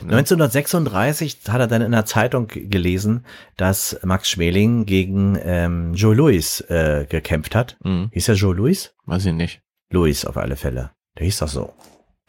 Ne? 0.00 0.12
1936 0.18 1.38
hat 1.48 1.60
er 1.60 1.66
dann 1.66 1.82
in 1.82 1.92
der 1.92 2.04
Zeitung 2.04 2.48
gelesen, 2.48 3.24
dass 3.56 3.98
Max 4.04 4.30
Schmeling 4.30 4.86
gegen 4.86 5.38
ähm, 5.42 5.94
Joe 5.94 6.14
Louis 6.14 6.60
äh, 6.62 7.06
gekämpft 7.08 7.54
hat. 7.54 7.76
Mhm, 7.82 8.10
Hieß 8.12 8.28
er 8.28 8.34
Joe 8.34 8.54
Louis? 8.54 8.94
weiß 9.06 9.26
ich 9.26 9.32
nicht. 9.32 9.60
Louis 9.90 10.24
auf 10.24 10.36
alle 10.36 10.56
Fälle. 10.56 10.90
Der 11.18 11.24
hieß 11.24 11.38
doch 11.38 11.48
so. 11.48 11.72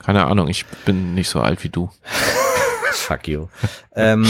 Keine 0.06 0.26
Ahnung, 0.26 0.48
ich 0.48 0.66
bin 0.86 1.14
nicht 1.14 1.30
so 1.30 1.40
alt 1.42 1.64
wie 1.64 1.70
du. 1.70 1.90
Fuck 2.92 3.28
you. 3.28 3.48
ähm, 3.96 4.26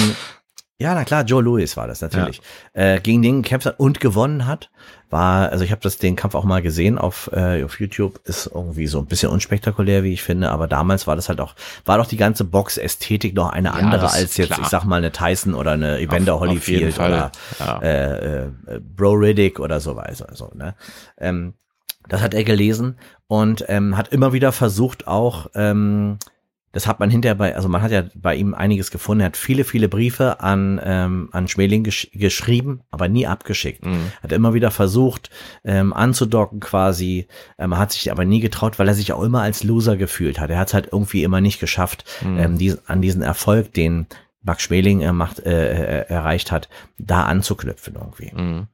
ja, 0.80 0.96
na 0.96 1.06
klar, 1.06 1.24
Joe 1.24 1.42
Louis 1.42 1.78
war 1.78 1.88
das 1.88 2.02
natürlich. 2.02 2.42
Äh, 2.74 3.00
gegen 3.00 3.22
den 3.22 3.42
gekämpft 3.44 3.66
hat 3.68 3.80
und 3.80 4.00
gewonnen 4.00 4.48
hat. 4.48 4.70
War, 5.10 5.50
also 5.50 5.64
ich 5.64 5.72
habe 5.72 5.82
das 5.82 5.98
den 5.98 6.16
Kampf 6.16 6.34
auch 6.34 6.44
mal 6.44 6.62
gesehen 6.64 6.98
auf, 6.98 7.30
äh, 7.32 7.64
auf 7.64 7.80
YouTube. 7.80 8.20
Ist 8.26 8.48
irgendwie 8.54 8.88
so 8.88 8.98
ein 9.00 9.06
bisschen 9.06 9.30
unspektakulär, 9.30 10.04
wie 10.04 10.12
ich 10.14 10.24
finde. 10.24 10.50
Aber 10.50 10.68
damals 10.68 11.06
war 11.06 11.16
das 11.16 11.30
halt 11.30 11.40
auch, 11.40 11.54
war 11.86 12.00
doch 12.00 12.08
die 12.08 12.18
ganze 12.18 12.44
Box-Ästhetik 12.44 13.36
noch 13.36 13.52
eine 13.52 13.70
Ja, 13.70 13.74
andere 13.76 14.10
als 14.12 14.36
jetzt, 14.38 14.48
klar. 14.48 14.60
ich 14.62 14.68
sag 14.68 14.84
mal, 14.86 14.98
eine 14.98 15.12
Tyson 15.12 15.54
oder 15.54 15.72
eine 15.72 16.00
Evander 16.00 16.34
Auf- 16.34 16.42
Holyfield 16.42 16.98
oder 16.98 17.32
ja. 17.60 17.80
äh, 17.82 18.44
äh, 18.46 18.50
Bro 18.80 19.12
Riddick 19.14 19.60
oder 19.60 19.80
so 19.80 19.96
weiter. 19.96 20.28
So, 20.34 20.52
ne? 20.56 20.74
ähm, 21.20 21.54
das 22.10 22.22
hat 22.22 22.34
er 22.34 22.44
gelesen 22.44 22.98
und 23.34 23.66
ähm, 23.68 23.98
hat 23.98 24.10
immer 24.10 24.32
wieder 24.32 24.52
versucht 24.52 25.08
auch, 25.08 25.50
ähm, 25.56 26.20
das 26.72 26.86
hat 26.86 27.00
man 27.00 27.10
hinterher 27.10 27.34
bei, 27.34 27.56
also 27.56 27.68
man 27.68 27.82
hat 27.82 27.90
ja 27.90 28.04
bei 28.14 28.36
ihm 28.36 28.54
einiges 28.54 28.92
gefunden, 28.92 29.22
er 29.22 29.26
hat 29.28 29.38
viele, 29.38 29.64
viele 29.64 29.90
Briefe 29.90 30.40
an, 30.40 30.80
ähm, 30.84 31.30
an 31.32 31.48
Schmeling 31.48 31.84
gesch 31.84 32.10
geschrieben, 32.14 32.82
aber 32.92 33.08
nie 33.08 33.26
abgeschickt. 33.26 33.84
Mhm. 33.86 34.12
Hat 34.22 34.32
immer 34.34 34.54
wieder 34.54 34.70
versucht, 34.70 35.32
ähm, 35.64 35.94
anzudocken 35.94 36.60
quasi, 36.60 37.28
ähm, 37.58 37.76
hat 37.76 37.92
sich 37.92 38.12
aber 38.12 38.24
nie 38.24 38.40
getraut, 38.40 38.78
weil 38.78 38.88
er 38.88 38.94
sich 38.94 39.12
auch 39.14 39.24
immer 39.24 39.42
als 39.42 39.64
Loser 39.64 39.98
gefühlt 39.98 40.40
hat. 40.40 40.52
Er 40.52 40.60
hat 40.60 40.68
es 40.68 40.76
halt 40.76 40.90
irgendwie 40.92 41.24
immer 41.24 41.42
nicht 41.42 41.60
geschafft, 41.60 42.06
Mhm. 42.24 42.40
ähm, 42.40 42.58
dies, 42.60 42.78
an 42.86 43.02
diesen 43.02 43.24
Erfolg, 43.24 43.74
den 43.74 44.06
Max 44.44 44.62
Schmeling 44.62 45.02
äh, 45.02 45.12
macht, 45.12 45.40
äh, 45.40 46.02
äh, 46.02 46.08
erreicht 46.08 46.52
hat, 46.52 46.70
da 47.00 47.24
anzuknüpfen 47.24 47.96
irgendwie. 47.96 48.32
Mhm. 48.36 48.68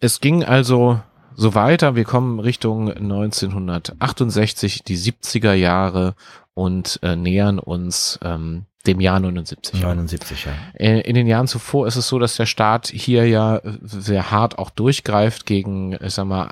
Es 0.00 0.20
ging 0.20 0.44
also 0.44 1.00
so 1.36 1.54
weiter. 1.54 1.96
Wir 1.96 2.04
kommen 2.04 2.40
Richtung 2.40 2.90
1968, 2.90 4.84
die 4.84 4.96
70er 4.96 5.52
Jahre 5.54 6.14
und 6.54 7.00
äh, 7.02 7.16
nähern 7.16 7.58
uns 7.58 8.18
ähm, 8.22 8.66
dem 8.86 9.00
Jahr 9.00 9.18
79. 9.18 9.80
79, 9.80 10.44
ja. 10.44 10.52
Äh, 10.74 11.00
In 11.00 11.14
den 11.14 11.26
Jahren 11.26 11.46
zuvor 11.46 11.86
ist 11.86 11.96
es 11.96 12.08
so, 12.08 12.18
dass 12.18 12.36
der 12.36 12.46
Staat 12.46 12.88
hier 12.88 13.26
ja 13.26 13.56
äh, 13.56 13.78
sehr 13.82 14.30
hart 14.30 14.58
auch 14.58 14.70
durchgreift 14.70 15.46
gegen, 15.46 15.96
ich 16.00 16.14
sag 16.14 16.26
mal, 16.26 16.50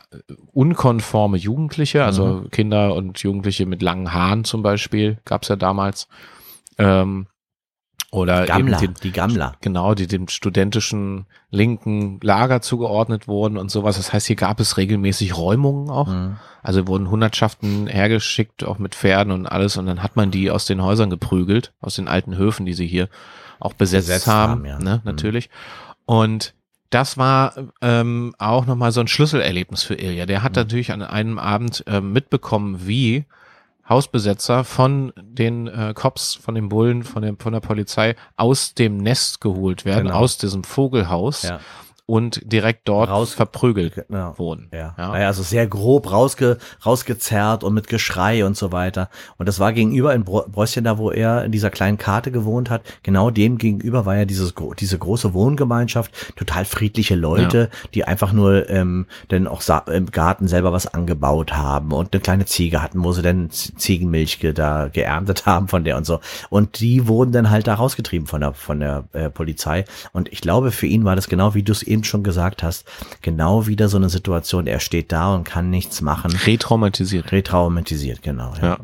unkonforme 0.52 1.36
Jugendliche, 1.36 2.04
also 2.04 2.46
Kinder 2.50 2.94
und 2.94 3.18
Jugendliche 3.18 3.66
mit 3.66 3.82
langen 3.82 4.12
Haaren 4.12 4.44
zum 4.44 4.62
Beispiel, 4.62 5.18
gab's 5.24 5.48
ja 5.48 5.56
damals. 5.56 6.08
Ähm, 6.78 7.26
oder 8.12 8.46
Gammler, 8.46 8.80
eben 8.82 8.94
den, 8.94 9.02
die 9.02 9.10
Gammler. 9.10 9.54
genau, 9.62 9.94
die 9.94 10.06
dem 10.06 10.28
studentischen 10.28 11.24
linken 11.50 12.20
Lager 12.22 12.60
zugeordnet 12.60 13.26
wurden 13.26 13.56
und 13.56 13.70
sowas. 13.70 13.96
Das 13.96 14.12
heißt, 14.12 14.26
hier 14.26 14.36
gab 14.36 14.60
es 14.60 14.76
regelmäßig 14.76 15.36
Räumungen 15.36 15.90
auch. 15.90 16.06
Mhm. 16.08 16.36
Also 16.62 16.86
wurden 16.86 17.10
Hundertschaften 17.10 17.86
hergeschickt, 17.88 18.64
auch 18.64 18.78
mit 18.78 18.94
Pferden 18.94 19.32
und 19.32 19.46
alles. 19.46 19.76
Und 19.78 19.86
dann 19.86 20.02
hat 20.02 20.14
man 20.14 20.30
die 20.30 20.50
aus 20.50 20.66
den 20.66 20.82
Häusern 20.82 21.08
geprügelt, 21.10 21.72
aus 21.80 21.96
den 21.96 22.06
alten 22.06 22.36
Höfen, 22.36 22.66
die 22.66 22.74
sie 22.74 22.86
hier 22.86 23.08
auch 23.58 23.72
besetzt, 23.72 24.08
Besetzt 24.08 24.26
haben, 24.26 24.50
haben, 24.52 24.64
ja. 24.66 24.78
ne, 24.78 24.96
Mhm. 24.96 25.00
natürlich. 25.04 25.48
Und 26.04 26.54
das 26.90 27.16
war 27.16 27.54
ähm, 27.80 28.34
auch 28.38 28.66
nochmal 28.66 28.92
so 28.92 29.00
ein 29.00 29.08
Schlüsselerlebnis 29.08 29.82
für 29.82 29.94
Ilja. 29.94 30.26
Der 30.26 30.42
hat 30.42 30.52
Mhm. 30.52 30.56
natürlich 30.58 30.92
an 30.92 31.00
einem 31.02 31.38
Abend 31.38 31.82
ähm, 31.86 32.12
mitbekommen, 32.12 32.86
wie 32.86 33.24
Hausbesetzer 33.88 34.64
von 34.64 35.12
den 35.20 35.66
äh, 35.66 35.92
Cops, 35.94 36.34
von 36.34 36.54
den 36.54 36.68
Bullen, 36.68 37.02
von, 37.02 37.22
dem, 37.22 37.38
von 37.38 37.52
der 37.52 37.60
Polizei 37.60 38.14
aus 38.36 38.74
dem 38.74 38.96
Nest 38.98 39.40
geholt 39.40 39.84
werden, 39.84 40.06
Genau. 40.06 40.18
aus 40.18 40.38
diesem 40.38 40.64
Vogelhaus 40.64 41.42
Ja. 41.42 41.60
Und 42.06 42.40
direkt 42.52 42.88
dort 42.88 43.08
Raus- 43.08 43.34
verprügelt 43.34 43.94
Genau. 44.08 44.36
wurden. 44.38 44.68
Ja. 44.72 44.94
Ja. 44.98 45.08
Naja, 45.12 45.26
also 45.28 45.42
sehr 45.42 45.66
grob 45.66 46.10
rausge, 46.10 46.58
rausgezerrt 46.84 47.64
und 47.64 47.74
mit 47.74 47.88
Geschrei 47.88 48.44
und 48.44 48.56
so 48.56 48.72
weiter. 48.72 49.08
Und 49.38 49.48
das 49.48 49.60
war 49.60 49.72
gegenüber 49.72 50.14
in 50.14 50.24
Brösschen, 50.24 50.84
da 50.84 50.98
wo 50.98 51.10
er 51.10 51.44
in 51.44 51.52
dieser 51.52 51.70
kleinen 51.70 51.98
Karte 51.98 52.30
gewohnt 52.30 52.70
hat, 52.70 52.82
genau 53.02 53.30
dem 53.30 53.56
gegenüber 53.58 54.04
war 54.04 54.16
ja 54.16 54.24
dieses, 54.24 54.54
diese 54.78 54.98
große 54.98 55.32
Wohngemeinschaft, 55.32 56.36
total 56.36 56.64
friedliche 56.64 57.14
Leute, 57.14 57.70
die 57.94 58.04
einfach 58.04 58.32
nur 58.32 58.68
ähm, 58.68 59.06
dann 59.28 59.46
auch 59.46 59.62
im 59.88 60.06
Garten 60.10 60.48
selber 60.48 60.72
was 60.72 60.86
angebaut 60.86 61.52
haben 61.52 61.92
und 61.92 62.12
eine 62.12 62.20
kleine 62.20 62.44
Ziege 62.46 62.82
hatten, 62.82 63.02
wo 63.04 63.12
sie 63.12 63.22
dann 63.22 63.50
Ziegenmilch 63.50 64.40
ge 64.40 64.52
da 64.52 64.88
geerntet 64.88 65.46
haben 65.46 65.68
von 65.68 65.84
der 65.84 65.96
und 65.96 66.04
so. 66.04 66.20
Und 66.50 66.80
die 66.80 67.06
wurden 67.08 67.32
dann 67.32 67.50
halt 67.50 67.66
da 67.66 67.74
rausgetrieben 67.74 68.26
von 68.26 68.40
der, 68.40 68.54
von 68.54 68.80
der 68.80 69.04
äh, 69.12 69.30
Polizei. 69.30 69.84
Und 70.12 70.30
ich 70.32 70.40
glaube, 70.40 70.72
für 70.72 70.86
ihn 70.86 71.04
war 71.04 71.16
das 71.16 71.28
genau, 71.28 71.54
wie 71.54 71.62
du 71.62 71.72
es 71.72 71.82
eben 71.92 72.04
schon 72.04 72.22
gesagt 72.22 72.62
hast, 72.62 72.86
genau 73.20 73.66
wieder 73.66 73.88
so 73.88 73.96
eine 73.96 74.08
Situation. 74.08 74.66
Er 74.66 74.80
steht 74.80 75.12
da 75.12 75.34
und 75.34 75.44
kann 75.44 75.70
nichts 75.70 76.00
machen. 76.00 76.32
Retraumatisiert. 76.32 77.30
Retraumatisiert, 77.32 78.22
genau. 78.22 78.54
Ja. 78.60 78.78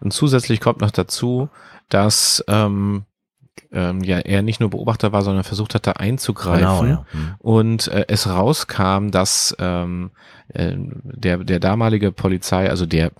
Und 0.00 0.12
zusätzlich 0.12 0.60
kommt 0.60 0.80
noch 0.80 0.90
dazu, 0.90 1.48
dass 1.88 2.44
ähm, 2.48 3.04
ähm, 3.72 4.02
ja 4.02 4.18
er 4.18 4.42
nicht 4.42 4.60
nur 4.60 4.70
Beobachter 4.70 5.12
war, 5.12 5.22
sondern 5.22 5.44
versucht 5.44 5.74
hatte 5.74 5.98
einzugreifen. 5.98 6.60
Genau, 6.60 6.84
ja. 6.84 7.06
Hm. 7.10 7.34
Und 7.38 7.88
äh, 7.88 8.04
es 8.08 8.26
rauskam, 8.28 9.10
dass 9.10 9.54
ähm, 9.58 10.10
äh, 10.48 10.72
der, 10.76 11.38
der 11.38 11.60
damalige 11.60 12.12
Polizei, 12.12 12.68
also 12.70 12.86
der, 12.86 13.12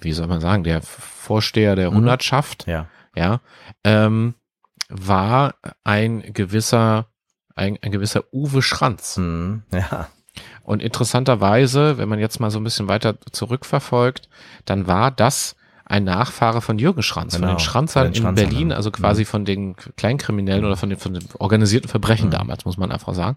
wie 0.00 0.12
soll 0.12 0.26
man 0.26 0.40
sagen, 0.40 0.64
der 0.64 0.82
Vorsteher 0.82 1.76
der 1.76 1.90
Mhm. 1.90 1.96
Hundertschaft, 1.96 2.66
Ja. 2.66 2.86
ja, 3.16 3.40
ähm, 3.84 4.34
war 4.90 5.54
ein 5.84 6.22
gewisser, 6.34 7.06
ein, 7.54 7.78
ein 7.82 7.92
gewisser 7.92 8.24
Uwe 8.32 8.62
Schranz. 8.62 9.16
Hm. 9.16 9.62
Ja. 9.72 10.08
Und 10.62 10.82
interessanterweise, 10.82 11.98
wenn 11.98 12.08
man 12.08 12.18
jetzt 12.18 12.40
mal 12.40 12.50
so 12.50 12.58
ein 12.58 12.64
bisschen 12.64 12.88
weiter 12.88 13.14
zurückverfolgt, 13.30 14.28
dann 14.64 14.86
war 14.86 15.10
das 15.10 15.54
ein 15.86 16.04
Nachfahre 16.04 16.62
von 16.62 16.78
Jürgen 16.78 17.02
Schranz, 17.02 17.34
von 17.34 17.42
Genau, 17.42 17.54
den 17.56 17.58
Schranzern 17.60 18.04
von 18.06 18.12
den 18.12 18.16
in 18.16 18.22
Schranzern, 18.22 18.48
Berlin, 18.48 18.70
ja. 18.70 18.76
also 18.76 18.90
quasi 18.90 19.26
von 19.26 19.44
den 19.44 19.76
Kleinkriminellen 19.98 20.64
oder 20.64 20.76
von 20.76 20.88
den, 20.88 20.98
von 20.98 21.12
den 21.12 21.22
organisierten 21.38 21.90
Verbrechen 21.90 22.28
Mhm. 22.28 22.32
damals, 22.32 22.64
muss 22.64 22.78
man 22.78 22.90
einfach 22.90 23.12
sagen, 23.12 23.36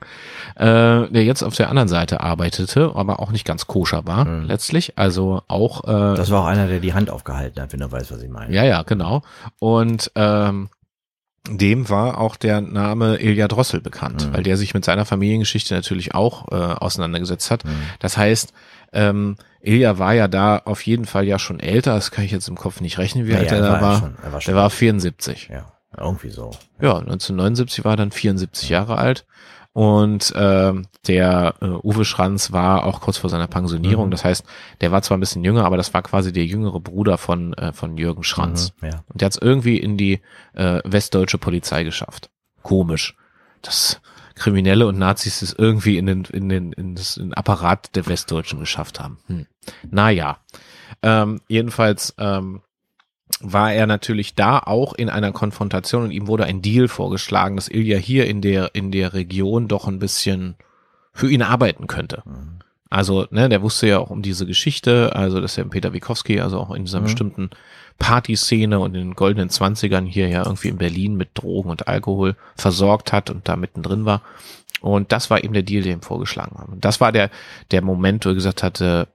äh, 0.55 0.63
der 1.11 1.25
jetzt 1.25 1.43
auf 1.43 1.55
der 1.55 1.69
anderen 1.69 1.89
Seite 1.89 2.21
arbeitete, 2.21 2.93
aber 2.95 3.19
auch 3.19 3.31
nicht 3.31 3.43
ganz 3.45 3.67
koscher 3.67 4.07
war, 4.07 4.23
Mhm. 4.23 4.45
letztlich. 4.45 4.97
Also 4.97 5.41
auch 5.49 5.83
äh, 5.83 6.15
Das 6.15 6.31
war 6.31 6.43
auch 6.43 6.47
einer, 6.47 6.67
der 6.67 6.79
die 6.79 6.93
Hand 6.93 7.09
aufgehalten 7.09 7.61
hat, 7.61 7.73
wenn 7.73 7.81
du 7.81 7.91
weißt, 7.91 8.11
was 8.13 8.21
ich 8.23 8.29
meine. 8.29 8.53
ja, 8.55 8.63
ja, 8.63 8.81
genau. 8.83 9.23
Und 9.59 10.09
ähm, 10.15 10.69
dem 11.49 11.89
war 11.89 12.17
auch 12.19 12.35
der 12.35 12.61
Name 12.61 13.17
Ilja 13.21 13.47
Drossel 13.47 13.79
bekannt, 13.81 14.27
Mhm. 14.27 14.33
weil 14.33 14.43
der 14.43 14.57
sich 14.57 14.73
mit 14.73 14.83
seiner 14.83 15.05
Familiengeschichte 15.05 15.73
natürlich 15.73 16.13
auch 16.13 16.51
äh, 16.51 16.55
auseinandergesetzt 16.55 17.51
hat. 17.51 17.63
Hm. 17.63 17.69
Das 17.99 18.17
heißt, 18.17 18.53
ähm, 18.93 19.35
Ilja 19.61 19.99
war 19.99 20.13
ja 20.13 20.27
da 20.27 20.57
auf 20.57 20.81
jeden 20.85 21.05
Fall 21.05 21.25
ja 21.25 21.39
schon 21.39 21.59
älter, 21.59 21.93
das 21.95 22.11
kann 22.11 22.25
ich 22.25 22.31
jetzt 22.31 22.47
im 22.47 22.55
Kopf 22.55 22.81
nicht 22.81 22.97
rechnen, 22.97 23.27
wie 23.27 23.35
alt 23.35 23.51
Naja, 23.51 23.63
er 23.63 23.67
da 23.67 23.71
war 23.73 23.81
war. 23.81 23.99
schon- 23.99 24.15
er 24.23 24.33
war 24.33 24.41
schon- 24.41 24.53
der 24.53 24.61
war 24.61 24.69
74. 24.69 25.49
Ja, 25.51 25.65
irgendwie 25.97 26.29
so. 26.29 26.51
Ja, 26.81 26.93
1979 26.99 27.83
war 27.85 27.93
er 27.93 27.97
dann 27.97 28.11
74 28.11 28.69
Jahre 28.69 28.97
alt. 28.97 29.25
Und 29.77 30.33
ähm, 30.35 30.87
der 31.05 31.53
äh, 31.61 31.65
Uwe 31.67 32.03
Schranz 32.03 32.51
war 32.51 32.83
auch 32.83 32.99
kurz 32.99 33.17
vor 33.17 33.29
seiner 33.29 33.45
Pensionierung. 33.45 34.07
Mhm. 34.07 34.11
Das 34.11 34.25
heißt, 34.25 34.43
der 34.81 34.91
war 34.91 35.03
zwar 35.03 35.17
ein 35.17 35.19
bisschen 35.19 35.43
jünger, 35.43 35.65
aber 35.65 35.77
das 35.77 35.93
war 35.93 36.01
quasi 36.01 36.33
der 36.33 36.45
jüngere 36.45 36.79
Bruder 36.79 37.19
von, 37.19 37.53
äh, 37.53 37.71
von 37.73 37.95
Jürgen 37.95 38.23
Schranz. 38.23 38.73
Mhm, 38.81 38.87
ja. 38.87 39.03
Und 39.07 39.21
der 39.21 39.27
hat 39.27 39.33
es 39.33 39.39
irgendwie 39.39 39.77
in 39.77 39.95
die 39.95 40.21
äh, 40.55 40.81
westdeutsche 40.83 41.37
Polizei 41.37 41.83
geschafft. 41.83 42.31
Komisch. 42.63 43.15
Das 43.61 44.01
Kriminelle 44.33 44.87
und 44.87 44.97
Nazis 44.97 45.43
es 45.43 45.53
irgendwie 45.53 45.99
in 45.99 46.07
den, 46.07 46.23
in 46.23 46.49
den, 46.49 46.73
in 46.73 46.95
das 46.95 47.17
in 47.17 47.25
den 47.25 47.33
Apparat 47.35 47.95
der 47.95 48.07
Westdeutschen 48.07 48.59
geschafft 48.59 48.99
haben. 48.99 49.19
Hm. 49.27 49.45
Naja. 49.91 50.39
Ähm, 51.03 51.41
jedenfalls 51.47 52.15
ähm, 52.17 52.63
war 53.39 53.73
er 53.73 53.87
natürlich 53.87 54.35
da 54.35 54.59
auch 54.59 54.93
in 54.93 55.09
einer 55.09 55.31
Konfrontation 55.31 56.03
und 56.03 56.11
ihm 56.11 56.27
wurde 56.27 56.45
ein 56.45 56.61
Deal 56.61 56.87
vorgeschlagen, 56.87 57.55
dass 57.55 57.67
Ilja 57.69 57.97
hier 57.97 58.27
in 58.27 58.41
der, 58.41 58.73
in 58.73 58.91
der 58.91 59.13
Region 59.13 59.67
doch 59.67 59.87
ein 59.87 59.99
bisschen 59.99 60.55
für 61.13 61.29
ihn 61.29 61.41
arbeiten 61.41 61.87
könnte. 61.87 62.23
Mhm. 62.25 62.59
Also, 62.89 63.27
ne, 63.31 63.49
der 63.49 63.61
wusste 63.61 63.87
ja 63.87 63.99
auch 63.99 64.09
um 64.09 64.21
diese 64.21 64.45
Geschichte, 64.45 65.13
also 65.15 65.41
dass 65.41 65.57
er 65.57 65.65
Peter 65.65 65.91
Wikowski, 65.91 66.39
also 66.39 66.57
auch 66.59 66.71
in 66.73 66.85
dieser 66.85 66.99
Mhm. 66.99 67.03
bestimmten 67.03 67.49
Partyszene 67.99 68.79
und 68.79 68.95
in 68.95 69.01
den 69.01 69.15
goldenen 69.15 69.49
Zwanzigern 69.49 70.05
hier 70.05 70.29
ja 70.29 70.45
irgendwie 70.45 70.69
in 70.69 70.77
Berlin 70.77 71.15
mit 71.15 71.29
Drogen 71.33 71.69
und 71.69 71.87
Alkohol 71.87 72.35
versorgt 72.55 73.11
hat 73.11 73.29
und 73.29 73.47
da 73.49 73.55
mittendrin 73.55 74.05
war. 74.05 74.21
Und 74.79 75.11
das 75.11 75.29
war 75.29 75.43
eben 75.43 75.53
der 75.53 75.63
Deal, 75.63 75.83
den 75.83 75.93
ihm 75.93 76.01
vorgeschlagen 76.01 76.57
haben. 76.59 76.73
Und 76.73 76.85
das 76.85 77.01
war 77.01 77.11
der, 77.11 77.29
der 77.71 77.81
Moment, 77.81 78.25
wo 78.25 78.29
er 78.29 78.35
gesagt 78.35 78.63
hatte, 78.63 79.07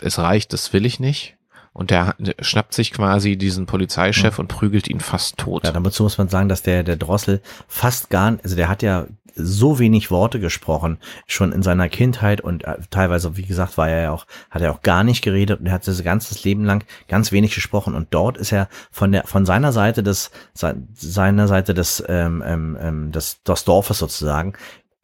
es 0.00 0.18
reicht, 0.18 0.52
das 0.52 0.72
will 0.72 0.86
ich 0.86 0.98
nicht. 0.98 1.36
Und 1.74 1.90
der, 1.90 2.14
schnappt 2.40 2.72
sich 2.72 2.92
quasi 2.92 3.36
diesen 3.36 3.66
Polizeichef 3.66 4.38
und 4.38 4.46
prügelt 4.48 4.88
ihn 4.88 5.00
fast 5.00 5.36
tot. 5.38 5.64
Ja, 5.64 5.72
dazu 5.72 6.04
muss 6.04 6.16
man 6.18 6.28
sagen, 6.28 6.48
dass 6.48 6.62
der, 6.62 6.84
der 6.84 6.96
Drossel 6.96 7.42
fast 7.68 8.10
gar, 8.10 8.30
nicht- 8.30 8.44
also 8.44 8.54
der 8.56 8.68
hat 8.68 8.82
ja 8.82 9.06
so 9.36 9.80
wenig 9.80 10.12
Worte 10.12 10.38
gesprochen, 10.38 10.98
schon 11.26 11.50
in 11.50 11.64
seiner 11.64 11.88
Kindheit 11.88 12.40
und 12.40 12.62
äh, 12.62 12.76
teilweise, 12.90 13.36
wie 13.36 13.42
gesagt, 13.42 13.76
war 13.76 13.88
er 13.88 14.02
ja 14.02 14.10
auch, 14.12 14.26
hat 14.48 14.62
er 14.62 14.70
auch 14.70 14.82
gar 14.82 15.02
nicht 15.02 15.22
geredet 15.22 15.58
und 15.58 15.66
er 15.66 15.72
hat 15.72 15.88
das 15.88 16.04
ganzes 16.04 16.44
Leben 16.44 16.64
lang 16.64 16.84
ganz 17.08 17.32
wenig 17.32 17.52
gesprochen 17.52 17.96
und 17.96 18.06
dort 18.14 18.36
ist 18.36 18.52
er 18.52 18.68
von 18.92 19.10
der, 19.10 19.24
von 19.26 19.44
seiner 19.44 19.72
Seite 19.72 20.04
des, 20.04 20.30
se- 20.52 20.76
seiner 20.94 21.48
Seite 21.48 21.74
des, 21.74 22.04
ähm, 22.06 22.44
ähm, 22.46 22.78
ähm, 22.80 23.10
des, 23.10 23.42
des 23.42 23.64
Dorfes 23.64 23.98
sozusagen, 23.98 24.52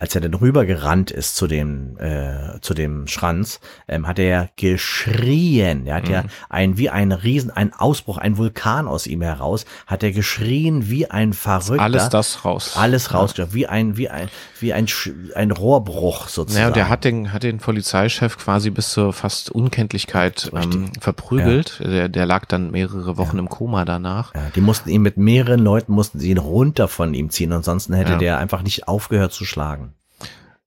als 0.00 0.14
er 0.14 0.22
dann 0.22 0.32
rübergerannt 0.34 1.10
ist 1.10 1.36
zu 1.36 1.46
dem, 1.46 1.98
äh, 1.98 2.58
zu 2.62 2.72
dem 2.72 3.06
Schranz, 3.06 3.60
ähm, 3.86 4.06
hat 4.06 4.18
er 4.18 4.24
ja 4.26 4.48
geschrien. 4.56 5.86
Er 5.86 5.96
hat 5.96 6.08
ja 6.08 6.24
ein, 6.48 6.78
wie 6.78 6.88
ein 6.88 7.12
Riesen, 7.12 7.50
ein 7.50 7.72
Ausbruch, 7.74 8.16
ein 8.16 8.38
Vulkan 8.38 8.88
aus 8.88 9.06
ihm 9.06 9.20
heraus, 9.20 9.66
hat 9.86 10.02
er 10.02 10.12
geschrien 10.12 10.88
wie 10.88 11.10
ein 11.10 11.34
Verrückter. 11.34 11.82
Alles 11.82 12.08
das 12.08 12.44
raus. 12.46 12.76
Alles 12.76 13.12
rausgeschafft, 13.12 13.54
wie 13.54 13.66
ein, 13.66 13.98
wie 13.98 14.08
ein, 14.08 14.28
wie 14.58 14.72
ein, 14.72 14.86
ein 15.34 15.50
Rohrbruch 15.50 16.28
sozusagen. 16.28 16.54
Naja, 16.54 16.68
und 16.68 16.76
der 16.76 16.88
hat 16.88 17.04
den, 17.04 17.32
hat 17.32 17.42
den 17.42 17.58
Polizeichef 17.58 18.38
quasi 18.38 18.70
bis 18.70 18.90
zur 18.92 19.12
fast 19.12 19.50
Unkenntlichkeit 19.50 20.50
ähm, 20.54 20.92
verprügelt. 20.98 21.80
Der, 21.84 22.08
der 22.08 22.24
lag 22.24 22.46
dann 22.46 22.70
mehrere 22.70 23.18
Wochen 23.18 23.38
im 23.38 23.50
Koma 23.50 23.84
danach. 23.84 24.34
Ja, 24.34 24.48
die 24.54 24.62
mussten 24.62 24.88
ihn 24.88 25.02
mit 25.02 25.18
mehreren 25.18 25.60
Leuten, 25.60 25.92
mussten 25.92 26.18
sie 26.18 26.30
ihn 26.30 26.38
runter 26.38 26.88
von 26.88 27.12
ihm 27.12 27.28
ziehen, 27.28 27.52
ansonsten 27.52 27.92
hätte 27.92 28.12
Ja. 28.12 28.18
der 28.18 28.38
einfach 28.38 28.62
nicht 28.62 28.88
aufgehört 28.88 29.32
zu 29.32 29.44
schlagen. 29.44 29.89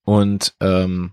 Und 0.05 0.53
ähm, 0.59 1.11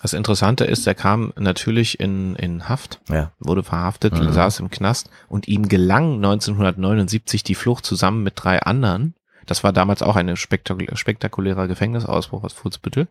das 0.00 0.12
Interessante 0.12 0.64
ist, 0.64 0.86
er 0.86 0.94
kam 0.94 1.32
natürlich 1.36 1.98
in, 1.98 2.36
in 2.36 2.68
Haft, 2.68 3.00
Ja. 3.08 3.32
wurde 3.40 3.62
verhaftet, 3.64 4.14
Mhm. 4.14 4.32
saß 4.32 4.60
im 4.60 4.70
Knast 4.70 5.10
und 5.28 5.48
ihm 5.48 5.68
gelang 5.68 6.14
1979 6.16 7.42
die 7.42 7.56
Flucht 7.56 7.84
zusammen 7.84 8.22
mit 8.22 8.34
drei 8.36 8.60
anderen. 8.62 9.14
Das 9.46 9.64
war 9.64 9.72
damals 9.72 10.02
auch 10.02 10.14
ein 10.14 10.36
spektakulä 10.36 10.94
spektakulärer 10.94 11.66
Gefängnisausbruch 11.68 12.44
aus 12.44 12.52
Furzbüttel. 12.52 13.08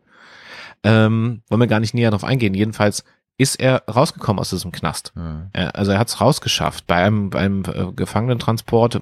Ähm, 0.84 1.42
wollen 1.50 1.62
wir 1.62 1.68
gar 1.68 1.80
nicht 1.80 1.94
näher 1.96 2.12
darauf 2.12 2.24
eingehen. 2.24 2.54
Jedenfalls 2.54 3.04
ist 3.40 3.56
er 3.60 3.84
rausgekommen 3.88 4.40
aus 4.40 4.52
diesem 4.52 4.72
Knast. 4.72 5.12
Hm. 5.16 5.50
Er, 5.54 5.76
also 5.76 5.92
er 5.92 6.00
hat 6.00 6.08
es 6.08 6.22
rausgeschafft. 6.22 6.88
Bei 6.88 6.96
einem, 7.04 7.32
bei 7.32 7.40
einem 7.40 7.64
äh, 7.66 7.92
Gefangenentransport, 7.96 9.00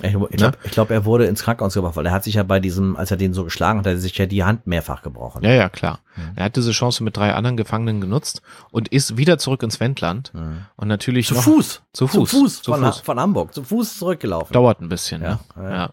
Ich, 0.00 0.14
ich 0.14 0.36
glaube, 0.36 0.58
glaub, 0.70 0.90
er 0.90 1.04
wurde 1.04 1.26
ins 1.26 1.42
Krankenhaus 1.42 1.74
gebracht, 1.74 1.96
weil 1.96 2.06
er 2.06 2.12
hat 2.12 2.22
sich 2.22 2.34
ja 2.34 2.44
bei 2.44 2.60
diesem, 2.60 2.94
als 2.96 3.10
er 3.10 3.16
den 3.16 3.34
so 3.34 3.42
geschlagen 3.42 3.80
hat, 3.80 3.86
hat 3.86 3.94
er 3.94 3.98
sich 3.98 4.16
ja 4.16 4.26
die 4.26 4.44
Hand 4.44 4.66
mehrfach 4.68 5.02
gebrochen. 5.02 5.42
ja, 5.42 5.50
ja, 5.50 5.68
klar. 5.68 5.98
Mhm. 6.14 6.22
Er 6.36 6.44
hat 6.44 6.56
diese 6.56 6.70
Chance 6.70 7.02
mit 7.02 7.16
drei 7.16 7.34
anderen 7.34 7.56
Gefangenen 7.56 8.00
genutzt 8.00 8.40
und 8.70 8.86
ist 8.88 9.16
wieder 9.16 9.38
zurück 9.38 9.62
ins 9.64 9.80
Wendland. 9.80 10.32
Mhm. 10.34 10.66
Und 10.76 10.86
natürlich 10.88 11.26
Zu 11.26 11.34
noch, 11.34 11.42
Fuß. 11.42 11.82
Zu 11.92 12.06
Fuß. 12.06 12.30
Zu 12.30 12.38
Fuß. 12.38 12.62
Zu 12.62 12.72
von, 12.72 12.84
Fuß. 12.84 13.00
von 13.00 13.18
Hamburg. 13.18 13.52
Zu 13.52 13.64
Fuß 13.64 13.98
zurückgelaufen. 13.98 14.52
Dauert 14.52 14.80
ein 14.80 14.88
bisschen. 14.88 15.20
Ja, 15.22 15.40
ne? 15.56 15.64
ja. 15.64 15.70
ja. 15.70 15.90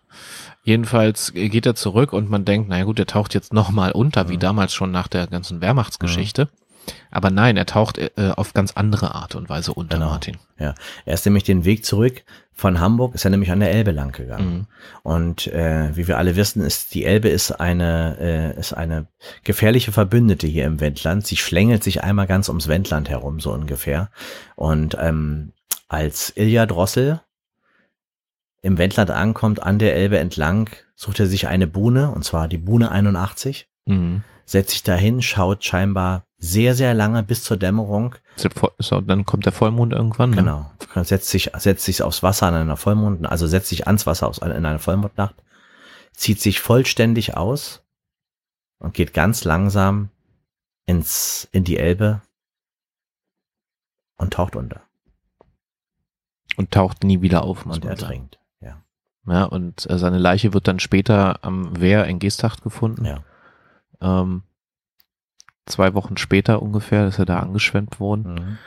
Jedenfalls 0.64 1.34
geht 1.34 1.66
er 1.66 1.76
zurück 1.76 2.14
und 2.14 2.30
man 2.30 2.46
denkt, 2.46 2.70
naja 2.70 2.84
gut, 2.86 3.00
er 3.00 3.06
taucht 3.08 3.34
jetzt 3.34 3.54
nochmal 3.54 3.92
unter, 3.92 4.30
wie 4.30 4.36
Mhm. 4.36 4.40
damals 4.40 4.74
schon 4.74 4.92
nach 4.92 5.08
der 5.08 5.28
ganzen 5.28 5.62
Wehrmachtsgeschichte. 5.62 6.50
Aber 7.10 7.32
nein, 7.32 7.58
er 7.58 7.66
taucht 7.66 7.98
äh, 7.98 8.12
auf 8.36 8.54
ganz 8.54 8.74
andere 8.74 9.16
Art 9.16 9.34
und 9.36 9.50
Weise 9.50 9.74
unter, 9.74 9.98
Genau. 9.98 10.10
Martin. 10.12 10.38
Ja, 10.60 10.76
er 11.06 11.14
ist 11.16 11.26
nämlich 11.26 11.44
den 11.44 11.66
Weg 11.66 11.84
zurück 11.86 12.24
von 12.58 12.80
Hamburg, 12.80 13.14
ist 13.14 13.26
er 13.26 13.32
nämlich 13.32 13.52
an 13.52 13.60
der 13.60 13.72
Elbe 13.72 13.92
lang 13.92 14.14
gegangen. 14.14 14.54
Mhm. 14.54 14.68
Und 15.04 15.48
äh, 15.48 15.96
wie 15.96 16.08
wir 16.08 16.18
alle 16.18 16.36
wissen, 16.38 16.64
ist 16.64 16.94
die 16.94 17.04
Elbe 17.04 17.28
ist 17.30 17.52
eine 17.52 18.18
äh, 18.20 18.60
ist 18.60 18.74
eine 18.74 19.08
gefährliche 19.44 19.92
Verbündete 19.92 20.48
hier 20.48 20.66
im 20.66 20.80
Wendland. 20.80 21.28
Sie 21.28 21.38
schlängelt 21.38 21.84
sich 21.84 22.04
einmal 22.04 22.28
ganz 22.28 22.48
ums 22.48 22.68
Wendland 22.68 23.10
herum 23.10 23.40
so 23.40 23.52
ungefähr. 23.52 24.10
Und 24.56 24.98
ähm, 25.00 25.52
als 25.90 26.32
Ilja 26.36 26.66
Drossel 26.66 27.22
im 28.62 28.78
Wendland 28.78 29.12
ankommt, 29.12 29.62
an 29.62 29.78
der 29.78 29.96
Elbe 29.96 30.18
entlang, 30.18 30.70
sucht 30.96 31.20
er 31.20 31.28
sich 31.28 31.48
eine 31.48 31.68
Buhne, 31.68 32.10
und 32.10 32.24
zwar 32.24 32.48
die 32.48 32.58
Buhne 32.58 32.90
81 32.90 33.68
Mhm. 33.88 34.24
setzt 34.46 34.72
sich 34.72 34.82
dahin, 34.84 35.22
schaut 35.22 35.64
scheinbar 35.64 36.26
sehr, 36.46 36.76
sehr 36.76 36.94
lange 36.94 37.24
bis 37.24 37.44
zur 37.44 37.58
Dämmerung. 37.58 38.16
So, 38.80 39.02
dann 39.02 39.26
kommt 39.26 39.46
der 39.46 39.52
Vollmond 39.52 39.94
irgendwann. 39.94 40.32
Ne? 40.32 40.36
Genau. 40.38 40.72
Setzt 41.04 41.30
sich, 41.30 41.52
setzt 41.58 41.86
sich 41.86 42.02
aufs 42.02 42.24
Wasser 42.24 42.48
an 42.48 42.54
einer 42.54 42.78
Vollmond, 42.78 43.26
also 43.26 43.48
setzt 43.48 43.70
sich 43.70 43.88
ans 43.88 44.06
Wasser 44.06 44.28
aus, 44.28 44.38
in 44.38 44.52
einer 44.52 44.80
Vollmondnacht, 44.80 45.36
zieht 46.14 46.40
sich 46.40 46.60
vollständig 46.60 47.36
aus 47.36 47.84
und 48.80 48.94
geht 48.94 49.14
ganz 49.14 49.44
langsam 49.44 50.10
ins, 50.86 51.48
in 51.52 51.64
die 51.64 51.78
Elbe 51.78 52.22
und 54.18 54.34
taucht 54.34 54.56
unter. 54.56 54.82
Und 56.58 56.72
taucht 56.72 57.04
nie 57.04 57.22
wieder 57.22 57.44
auf, 57.44 57.66
muss 57.66 57.78
und 57.78 57.84
man 57.84 57.92
ertrinkt, 57.92 58.40
ja. 58.62 58.82
Ja, 59.28 59.44
und 59.44 59.90
äh, 59.90 59.98
seine 59.98 60.20
Leiche 60.20 60.54
wird 60.54 60.68
dann 60.68 60.80
später 60.80 61.44
am 61.44 61.80
Wehr 61.82 62.06
in 62.06 62.20
Geesthacht 62.20 62.62
gefunden. 62.62 63.04
Ja. 63.04 63.24
Ähm, 64.00 64.44
zwei 65.66 65.94
Wochen 65.94 66.18
später 66.18 66.62
ungefähr 66.62 67.08
ist 67.08 67.20
er 67.20 67.26
da 67.26 67.40
angeschwemmt 67.40 68.00
worden. 68.00 68.34
Mhm. 68.36 68.58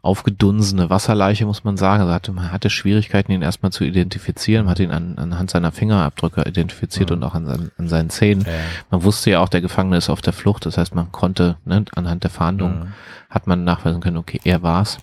Aufgedunsene 0.00 0.90
Wasserleiche, 0.90 1.44
muss 1.44 1.64
man 1.64 1.76
sagen. 1.76 2.02
Also 2.02 2.14
hatte, 2.14 2.32
man 2.32 2.52
hatte 2.52 2.70
Schwierigkeiten, 2.70 3.32
ihn 3.32 3.42
erstmal 3.42 3.72
zu 3.72 3.82
identifizieren. 3.82 4.66
Man 4.66 4.70
hat 4.70 4.78
ihn 4.78 4.92
an, 4.92 5.18
anhand 5.18 5.50
seiner 5.50 5.72
Fingerabdrücke 5.72 6.42
identifiziert 6.42 7.10
mhm. 7.10 7.16
und 7.16 7.24
auch 7.24 7.34
an, 7.34 7.46
seinen, 7.46 7.72
an 7.78 7.88
seinen 7.88 8.10
Zähnen. 8.10 8.44
Ja. 8.46 8.52
Man 8.90 9.02
wusste 9.02 9.30
ja 9.30 9.40
auch, 9.40 9.48
der 9.48 9.60
Gefangene 9.60 9.96
ist 9.96 10.08
auf 10.08 10.20
der 10.20 10.32
Flucht. 10.32 10.66
Das 10.66 10.78
heißt, 10.78 10.94
man 10.94 11.10
konnte 11.10 11.56
ne, 11.64 11.84
anhand 11.96 12.22
der 12.22 12.30
Fahndung 12.30 12.78
mhm. 12.78 12.92
hat 13.28 13.48
man 13.48 13.64
nachweisen 13.64 14.00
können, 14.00 14.18
okay, 14.18 14.40
er 14.44 14.62
war's. 14.62 14.98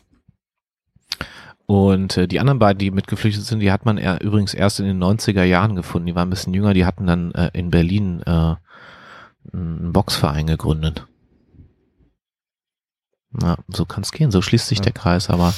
Und 1.65 2.17
äh, 2.17 2.27
die 2.27 2.39
anderen 2.39 2.57
beiden, 2.57 2.79
die 2.79 2.89
mitgeflüchtet 2.89 3.45
sind, 3.45 3.59
die 3.59 3.71
hat 3.71 3.85
man 3.85 3.99
er, 3.99 4.21
übrigens 4.21 4.55
erst 4.55 4.79
in 4.79 4.87
den 4.87 5.03
90er 5.03 5.43
Jahren 5.43 5.75
gefunden. 5.75 6.07
Die 6.07 6.15
waren 6.15 6.27
ein 6.27 6.31
bisschen 6.31 6.53
jünger, 6.53 6.73
die 6.73 6.85
hatten 6.85 7.05
dann 7.05 7.31
äh, 7.33 7.51
in 7.53 7.69
Berlin 7.69 8.23
äh, 8.25 8.55
einen 9.53 9.93
Boxverein 9.93 10.47
gegründet. 10.47 11.07
Na, 13.31 13.57
so 13.67 13.85
kann 13.85 14.03
es 14.03 14.11
gehen, 14.11 14.31
so 14.31 14.41
schließt 14.41 14.67
sich 14.67 14.79
ja. 14.79 14.85
der 14.85 14.93
Kreis. 14.93 15.29
Aber 15.29 15.53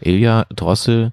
Ilja 0.00 0.46
Drossel 0.50 1.12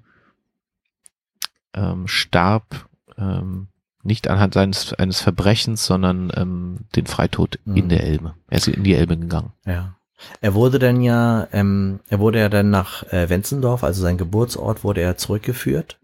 ähm, 1.74 2.08
starb 2.08 2.88
ähm, 3.18 3.68
nicht 4.04 4.28
anhand 4.28 4.54
seines 4.54 4.94
eines 4.94 5.22
Verbrechens, 5.22 5.86
sondern 5.86 6.32
ähm, 6.36 6.80
den 6.96 7.08
Freitod 7.08 7.60
mhm. 7.66 7.78
in 7.78 7.90
der 7.90 8.04
Elbe. 8.04 8.36
Er 8.50 8.58
ist 8.58 8.68
in 8.68 8.84
die 8.84 8.94
Elbe 8.94 9.18
gegangen. 9.18 9.54
Ja. 9.66 9.96
Er 10.42 10.54
wurde 10.54 10.80
dann 10.80 11.02
ja, 11.02 11.48
ähm, 11.52 12.00
er 12.08 12.20
wurde 12.20 12.40
ja 12.40 12.50
dann 12.50 12.70
nach 12.70 13.04
äh, 13.12 13.30
Wenzendorf, 13.30 13.84
also 13.84 14.02
sein 14.02 14.18
Geburtsort, 14.18 14.84
wurde 14.84 15.02
er 15.02 15.18
zurückgeführt, 15.18 16.00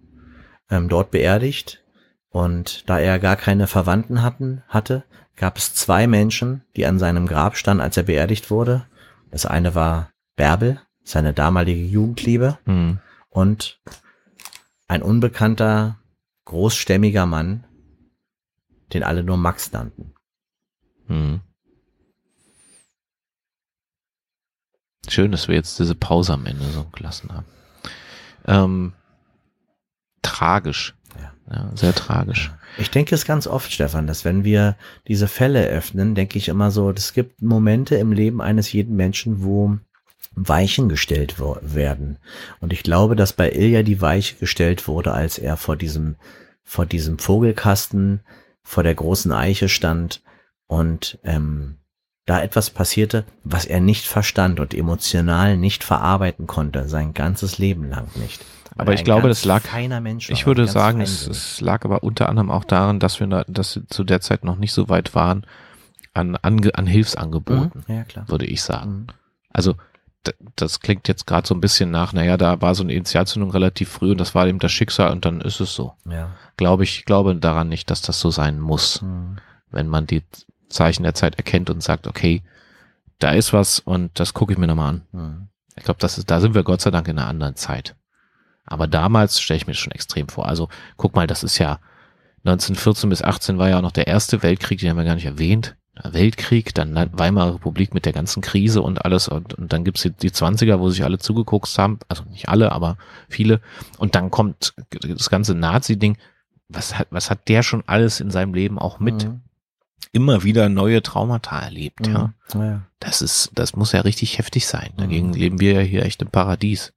ähm, 0.70 0.90
dort 0.90 1.12
beerdigt. 1.12 1.84
Und 2.30 2.88
da 2.90 3.00
er 3.00 3.20
gar 3.20 3.36
keine 3.36 3.68
Verwandten 3.68 4.22
hatten, 4.22 4.64
hatte, 4.68 5.04
gab 5.36 5.58
es 5.58 5.74
zwei 5.74 6.06
Menschen, 6.06 6.64
die 6.76 6.86
an 6.86 7.00
seinem 7.00 7.26
Grab 7.26 7.58
standen, 7.58 7.82
als 7.82 7.98
er 7.98 8.04
beerdigt 8.04 8.52
wurde. 8.52 8.86
Das 9.32 9.46
eine 9.46 9.74
war 9.74 10.12
Bärbel, 10.36 10.82
seine 11.04 11.34
damalige 11.34 11.84
Jugendliebe, 11.84 12.60
mhm. 12.66 13.00
und 13.30 13.80
ein 14.88 15.02
unbekannter, 15.02 15.98
großstämmiger 16.46 17.26
Mann, 17.26 17.66
den 18.94 19.04
alle 19.04 19.24
nur 19.24 19.38
Max 19.38 19.72
nannten. 19.72 20.14
Mhm. 21.08 21.42
Schön, 25.08 25.32
dass 25.32 25.48
wir 25.48 25.56
jetzt 25.56 25.80
diese 25.80 25.96
Pause 25.96 26.34
am 26.34 26.46
Ende 26.46 26.66
so 26.66 26.86
gelassen 26.86 27.32
haben. 27.34 27.46
Ähm, 28.46 28.94
tragisch. 30.22 30.96
Ja. 31.52 31.72
sehr 31.76 31.96
tragisch. 31.96 32.52
Ich 32.78 32.92
denke 32.92 33.16
es 33.16 33.26
ganz 33.26 33.48
oft, 33.48 33.72
Stefan, 33.72 34.06
dass 34.06 34.24
wenn 34.24 34.44
wir 34.44 34.76
diese 35.08 35.28
Fälle 35.28 35.66
öffnen, 35.68 36.14
denke 36.14 36.38
ich 36.38 36.48
immer 36.48 36.70
so, 36.70 36.92
es 36.92 37.14
gibt 37.14 37.42
Momente 37.42 37.96
im 37.96 38.12
Leben 38.12 38.42
eines 38.42 38.72
jeden 38.72 38.96
Menschen, 38.96 39.44
wo 39.44 39.78
Weichen 40.36 40.90
gestellt 40.90 41.40
werden. 41.40 42.20
Und 42.60 42.72
ich 42.72 42.84
glaube, 42.84 43.16
dass 43.16 43.34
bei 43.34 43.52
Ilja 43.52 43.84
die 43.84 44.00
Weiche 44.00 44.36
gestellt 44.36 44.88
wurde, 44.88 45.14
als 45.14 45.40
er 45.40 45.58
vor 45.58 45.76
diesem, 45.76 46.16
vor 46.64 46.86
diesem 46.86 47.18
Vogelkasten, 47.18 48.22
vor 48.62 48.84
der 48.84 48.96
großen 48.96 49.32
Eiche 49.32 49.70
stand 49.70 50.22
und 50.68 51.18
ähm, 51.24 51.78
da 52.30 52.42
etwas 52.42 52.70
passierte, 52.70 53.26
was 53.44 53.66
er 53.66 53.80
nicht 53.80 54.06
verstand 54.06 54.60
und 54.60 54.76
emotional 54.76 55.58
nicht 55.58 55.84
verarbeiten 55.84 56.46
konnte, 56.46 56.88
sein 56.88 57.16
ganzes 57.16 57.58
Leben 57.58 57.90
lang 57.90 58.08
nicht. 58.16 58.46
Aber 58.78 58.94
ich 58.94 59.04
glaube, 59.04 59.28
das 59.28 59.46
lag, 59.46 59.64
ich 60.30 60.46
würde 60.46 60.68
sagen, 60.68 61.02
es, 61.02 61.28
es, 61.28 61.60
lag 61.60 61.84
aber 61.84 62.04
unter 62.04 62.30
anderem 62.30 62.52
auch 62.52 62.64
daran, 62.64 63.00
dass 63.00 63.20
wir, 63.20 63.28
da, 63.28 63.44
dass 63.48 63.82
zu 63.90 64.04
der 64.04 64.22
Zeit 64.22 64.44
noch 64.44 64.58
nicht 64.58 64.74
so 64.74 64.90
weit 64.90 65.16
waren 65.16 65.46
an, 66.14 66.36
an, 66.38 66.70
an 66.72 66.86
Hilfsangeboten, 66.86 67.84
mhm, 67.88 67.96
ja, 67.96 68.04
klar. 68.04 68.30
würde 68.30 68.46
ich 68.46 68.62
sagen. 68.62 68.92
Mhm. 68.92 69.08
Also 69.50 69.76
das 70.56 70.82
klingt 70.82 71.08
jetzt 71.08 71.26
gerade 71.26 71.48
so 71.48 71.56
ein 71.56 71.62
bisschen 71.62 71.90
nach, 71.90 72.14
naja, 72.14 72.38
da 72.38 72.62
war 72.62 72.76
so 72.76 72.84
eine 72.84 72.94
Initialzündung 72.94 73.52
relativ 73.52 73.90
früh 73.90 74.12
und 74.12 74.20
das 74.20 74.36
war 74.36 74.48
eben 74.48 74.60
das 74.60 74.72
Schicksal 74.72 75.12
und 75.12 75.26
dann 75.26 75.42
ist 75.42 75.60
es 75.60 75.74
so. 75.74 75.94
Ja. 76.10 76.30
Glaube 76.58 76.84
ich, 76.84 77.06
glaube 77.06 77.36
daran 77.36 77.70
nicht, 77.70 77.90
dass 77.90 78.02
das 78.02 78.20
so 78.20 78.30
sein 78.30 78.60
muss. 78.60 79.02
Mhm. 79.02 79.38
Wenn 79.72 79.88
man 79.88 80.08
die 80.08 80.24
Zeichen 80.70 81.04
der 81.04 81.14
Zeit 81.14 81.36
erkennt 81.36 81.70
und 81.70 81.84
sagt, 81.84 82.08
okay, 82.08 82.44
da 83.18 83.32
ist 83.32 83.54
was 83.54 83.80
und 83.80 84.20
das 84.20 84.34
gucke 84.34 84.54
ich 84.54 84.60
mir 84.60 84.68
nochmal 84.68 84.90
an. 84.90 85.02
Mhm. 85.12 85.48
Ich 85.76 85.84
glaube, 85.84 86.00
das 86.00 86.18
ist, 86.18 86.30
da 86.30 86.40
sind 86.40 86.56
wir 86.56 86.64
Gott 86.64 86.82
sei 86.82 86.92
Dank 86.92 87.08
in 87.08 87.18
einer 87.18 87.28
anderen 87.28 87.56
Zeit. 87.56 87.96
Aber 88.66 88.88
damals 88.88 89.42
stelle 89.42 89.58
ich 89.58 89.68
mir 89.68 89.74
das 89.74 89.80
schon 89.80 89.92
extrem 89.92 90.30
vor. 90.30 90.48
Also 90.48 90.70
guck 90.98 91.16
mal, 91.16 91.28
das 91.28 91.44
ist 91.44 91.58
ja 91.58 91.80
1914 92.46 93.10
bis 93.10 93.22
18 93.22 93.58
war 93.58 93.70
ja 93.70 93.78
auch 93.78 93.82
noch 93.82 93.92
der 93.92 94.08
erste 94.08 94.44
Weltkrieg, 94.44 94.80
den 94.80 94.90
haben 94.90 94.98
wir 94.98 95.04
gar 95.04 95.16
nicht 95.16 95.26
erwähnt. 95.26 95.76
Weltkrieg, 96.02 96.74
dann 96.74 96.96
Weimarer 97.12 97.56
Republik 97.56 97.94
mit 97.94 98.06
der 98.06 98.14
ganzen 98.14 98.42
Krise 98.42 98.82
und 98.82 99.04
alles 99.04 99.28
und, 99.28 99.56
und 99.56 99.74
dann 99.74 99.84
gibt's 99.84 100.04
die, 100.04 100.12
die 100.12 100.32
20er, 100.32 100.80
wo 100.80 100.90
sich 100.90 101.04
alle 101.04 101.18
zugeguckt 101.18 101.78
haben, 101.78 102.00
also 102.08 102.24
nicht 102.24 102.48
alle, 102.48 102.72
aber 102.72 102.98
viele. 103.28 103.60
Und 103.98 104.16
dann 104.16 104.32
kommt 104.32 104.74
das 104.92 105.30
ganze 105.30 105.56
Nazi-Ding. 105.56 106.18
Was 106.70 106.98
hat, 106.98 107.08
was 107.10 107.30
hat 107.30 107.50
der 107.50 107.64
schon 107.64 107.84
alles 107.86 108.22
in 108.22 108.32
seinem 108.32 108.54
Leben 108.54 108.80
auch 108.80 109.00
mit 109.00 109.26
mhm 109.26 109.42
immer 110.12 110.44
wieder 110.44 110.70
neue 110.70 111.02
Traumata 111.04 111.60
erlebt, 111.60 112.08
mhm. 112.08 112.14
ja. 112.14 112.34
ja. 112.56 112.82
Das 113.00 113.22
ist, 113.22 113.52
das 113.54 113.76
muss 113.76 113.92
ja 113.92 114.02
richtig 114.02 114.38
heftig 114.38 114.68
sein. 114.68 114.92
Dagegen 114.98 115.28
mhm. 115.28 115.34
leben 115.34 115.60
wir 115.60 115.74
ja 115.74 115.82
hier 115.82 116.04
echt 116.04 116.22
im 116.22 116.30
Paradies. 116.30 116.94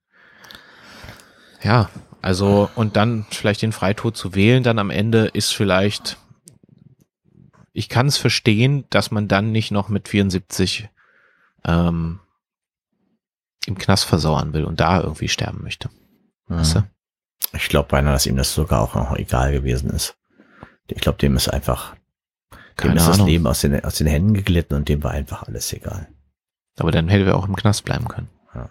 Ja, 1.62 1.90
also, 2.22 2.70
und 2.74 2.96
dann 2.96 3.26
vielleicht 3.30 3.62
den 3.62 3.72
Freitod 3.72 4.16
zu 4.16 4.34
wählen, 4.34 4.62
dann 4.62 4.78
am 4.78 4.90
Ende 4.90 5.26
ist 5.26 5.50
vielleicht, 5.50 6.18
ich 7.72 7.88
kann 7.88 8.06
es 8.06 8.16
verstehen, 8.16 8.84
dass 8.90 9.10
man 9.10 9.28
dann 9.28 9.52
nicht 9.52 9.70
noch 9.70 9.88
mit 9.88 10.08
74 10.08 10.88
ähm, 11.64 12.20
im 13.66 13.78
Knast 13.78 14.04
versauern 14.04 14.52
will 14.52 14.64
und 14.64 14.80
da 14.80 15.00
irgendwie 15.00 15.28
sterben 15.28 15.62
möchte. 15.62 15.90
Mhm. 16.46 16.56
Weißt 16.56 16.74
du? 16.76 16.84
Ich 17.54 17.68
glaube 17.68 17.88
beinahe, 17.88 18.12
dass 18.12 18.26
ihm 18.26 18.36
das 18.36 18.54
sogar 18.54 18.80
auch 18.80 18.94
noch 18.94 19.16
egal 19.16 19.52
gewesen 19.52 19.90
ist. 19.90 20.16
Ich 20.88 21.00
glaube, 21.00 21.18
dem 21.18 21.36
ist 21.36 21.48
einfach 21.48 21.94
keine 22.76 22.94
dem 22.94 22.98
ist 22.98 23.04
Ahnung. 23.04 23.18
das 23.18 23.26
Leben 23.26 23.46
aus 23.46 23.60
den, 23.60 23.84
aus 23.84 23.94
den 23.96 24.06
Händen 24.06 24.34
geglitten 24.34 24.74
und 24.74 24.88
dem 24.88 25.02
war 25.02 25.12
einfach 25.12 25.44
alles 25.44 25.72
egal. 25.72 26.08
Aber 26.78 26.90
dann 26.90 27.08
hätte 27.08 27.26
wir 27.26 27.36
auch 27.36 27.46
im 27.46 27.56
Knast 27.56 27.84
bleiben 27.84 28.08
können. 28.08 28.28
Ja. 28.54 28.70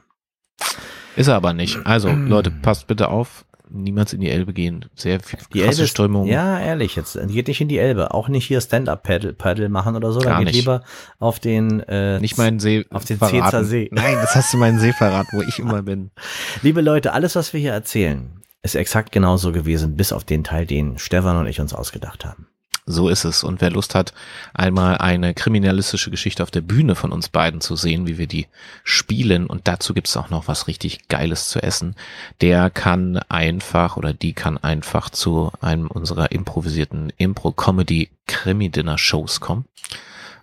Ist 1.15 1.27
er 1.27 1.35
aber 1.35 1.53
nicht. 1.53 1.85
Also, 1.85 2.09
Leute, 2.27 2.51
passt 2.51 2.87
bitte 2.87 3.09
auf. 3.09 3.45
Niemals 3.73 4.11
in 4.11 4.19
die 4.19 4.29
Elbe 4.29 4.51
gehen. 4.51 4.85
Sehr 4.95 5.21
viel 5.21 5.39
die 5.53 5.61
krasse 5.61 5.81
Elbe 5.81 5.87
Strömung. 5.87 6.27
Ja, 6.27 6.59
ehrlich, 6.59 6.97
jetzt 6.97 7.17
geht 7.29 7.47
nicht 7.47 7.61
in 7.61 7.69
die 7.69 7.77
Elbe. 7.77 8.13
Auch 8.13 8.27
nicht 8.27 8.45
hier 8.45 8.59
Stand-Up-Paddle 8.59 9.69
machen 9.69 9.95
oder 9.95 10.11
so. 10.11 10.19
Gar 10.19 10.33
da 10.33 10.37
geht 10.39 10.47
nicht. 10.47 10.55
lieber 10.57 10.83
auf 11.19 11.39
den 11.39 11.79
äh, 11.81 12.19
Nicht 12.19 12.37
meinen 12.37 12.59
See. 12.59 12.85
Auf 12.89 13.05
den 13.05 13.17
Zezer 13.17 13.63
See. 13.63 13.87
Nein, 13.93 14.15
das 14.15 14.35
hast 14.35 14.53
du 14.53 14.57
meinen 14.57 14.79
See 14.79 14.91
verraten, 14.91 15.37
wo 15.37 15.41
ich 15.41 15.59
immer 15.59 15.83
bin. 15.83 16.11
Liebe 16.61 16.81
Leute, 16.81 17.13
alles, 17.13 17.35
was 17.37 17.53
wir 17.53 17.61
hier 17.61 17.71
erzählen, 17.71 18.41
ist 18.61 18.75
exakt 18.75 19.13
genauso 19.13 19.53
gewesen, 19.53 19.95
bis 19.95 20.11
auf 20.11 20.25
den 20.25 20.43
Teil, 20.43 20.65
den 20.65 20.97
Stefan 20.97 21.37
und 21.37 21.47
ich 21.47 21.61
uns 21.61 21.73
ausgedacht 21.73 22.25
haben. 22.25 22.47
So 22.85 23.09
ist 23.09 23.25
es. 23.25 23.43
Und 23.43 23.59
wer 23.61 23.69
Lust 23.69 23.93
hat, 23.93 24.13
einmal 24.53 24.97
eine 24.97 25.33
kriminalistische 25.33 26.09
Geschichte 26.09 26.41
auf 26.43 26.51
der 26.51 26.61
Bühne 26.61 26.95
von 26.95 27.11
uns 27.11 27.27
beiden 27.29 27.59
zu 27.61 27.75
sehen, 27.75 28.07
wie 28.07 28.17
wir 28.17 28.27
die 28.27 28.47
spielen, 28.83 29.47
und 29.47 29.67
dazu 29.67 29.93
gibt's 29.93 30.15
auch 30.17 30.29
noch 30.29 30.47
was 30.47 30.67
richtig 30.67 31.07
Geiles 31.07 31.49
zu 31.49 31.61
essen, 31.61 31.95
der 32.41 32.69
kann 32.69 33.17
einfach 33.29 33.97
oder 33.97 34.13
die 34.13 34.33
kann 34.33 34.57
einfach 34.57 35.09
zu 35.11 35.51
einem 35.61 35.87
unserer 35.87 36.31
improvisierten 36.31 37.13
Impro-Comedy-Krimi-Dinner-Shows 37.17 39.39
kommen. 39.39 39.65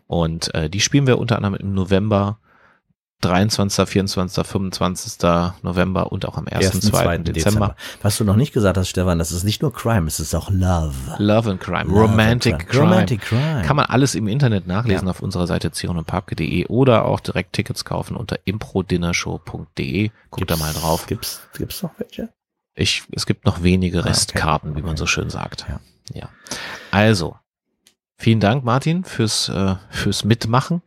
Und 0.06 0.54
äh, 0.54 0.70
die 0.70 0.80
spielen 0.80 1.06
wir 1.06 1.18
unter 1.18 1.36
anderem 1.36 1.56
im 1.56 1.74
November 1.74 2.38
23., 3.20 3.88
24., 3.88 4.46
25. 4.46 5.14
November 5.62 6.12
und 6.12 6.26
auch 6.26 6.36
am 6.36 6.46
1. 6.46 6.74
1. 6.74 6.80
2. 6.80 7.18
Dezember. 7.18 7.32
Dezember. 7.32 7.76
Was 8.02 8.16
du 8.16 8.24
noch 8.24 8.36
nicht 8.36 8.52
gesagt 8.52 8.76
hast, 8.76 8.88
Stefan, 8.88 9.18
das 9.18 9.32
ist 9.32 9.42
nicht 9.42 9.60
nur 9.60 9.72
Crime, 9.72 10.06
es 10.06 10.20
ist 10.20 10.34
auch 10.34 10.50
Love. 10.50 10.94
Love 11.18 11.50
and 11.50 11.60
Crime. 11.60 11.84
Love 11.84 12.00
Romantic, 12.00 12.54
and 12.54 12.62
crime. 12.62 12.70
crime. 12.70 12.92
Romantic 12.92 13.20
Crime. 13.22 13.62
Kann 13.62 13.76
man 13.76 13.86
alles 13.86 14.14
im 14.14 14.28
Internet 14.28 14.66
nachlesen 14.68 15.06
ja. 15.06 15.10
auf 15.10 15.20
unserer 15.20 15.46
Seite 15.48 15.72
zionundpapke.de 15.72 16.66
oder 16.66 17.04
auch 17.06 17.18
direkt 17.20 17.54
Tickets 17.54 17.84
kaufen 17.84 18.16
unter 18.16 18.38
improdinnershow.de. 18.44 20.10
Guckt 20.30 20.46
gibt's, 20.46 20.58
da 20.58 20.64
mal 20.64 20.72
drauf. 20.72 21.06
Gibt's, 21.06 21.40
gibt's 21.56 21.82
noch 21.82 21.92
welche? 21.98 22.28
Ich, 22.76 23.02
es 23.10 23.26
gibt 23.26 23.44
noch 23.44 23.64
wenige 23.64 24.04
Restkarten, 24.04 24.68
ah, 24.68 24.72
okay. 24.72 24.82
wie 24.82 24.86
man 24.86 24.96
so 24.96 25.06
schön 25.06 25.30
sagt. 25.30 25.66
Ja. 25.68 25.80
ja. 26.14 26.28
Also, 26.92 27.36
vielen 28.16 28.38
Dank, 28.38 28.62
Martin, 28.62 29.02
fürs, 29.02 29.48
äh, 29.48 29.74
fürs 29.90 30.24
Mitmachen. 30.24 30.82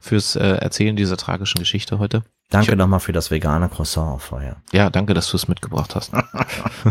Fürs 0.00 0.36
äh, 0.36 0.44
Erzählen 0.44 0.96
dieser 0.96 1.16
tragischen 1.16 1.58
Geschichte 1.58 1.98
heute. 1.98 2.22
Danke 2.50 2.76
nochmal 2.76 3.00
für 3.00 3.12
das 3.12 3.30
vegane 3.30 3.68
Croissant 3.68 4.22
vorher. 4.22 4.56
Ja, 4.72 4.88
danke, 4.88 5.14
dass 5.14 5.30
du 5.30 5.36
es 5.36 5.48
mitgebracht 5.48 5.96
hast. 5.96 6.12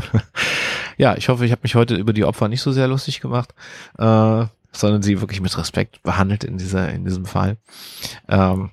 ja, 0.97 1.15
ich 1.15 1.29
hoffe, 1.29 1.45
ich 1.45 1.51
habe 1.51 1.61
mich 1.63 1.75
heute 1.75 1.95
über 1.95 2.11
die 2.11 2.25
Opfer 2.25 2.49
nicht 2.49 2.61
so 2.61 2.71
sehr 2.71 2.87
lustig 2.87 3.21
gemacht, 3.21 3.53
äh, 3.97 4.45
sondern 4.71 5.01
sie 5.01 5.21
wirklich 5.21 5.39
mit 5.39 5.57
Respekt 5.57 6.03
behandelt 6.03 6.43
in 6.43 6.57
dieser 6.57 6.89
in 6.91 7.05
diesem 7.05 7.25
Fall. 7.25 7.57
Ähm, 8.27 8.71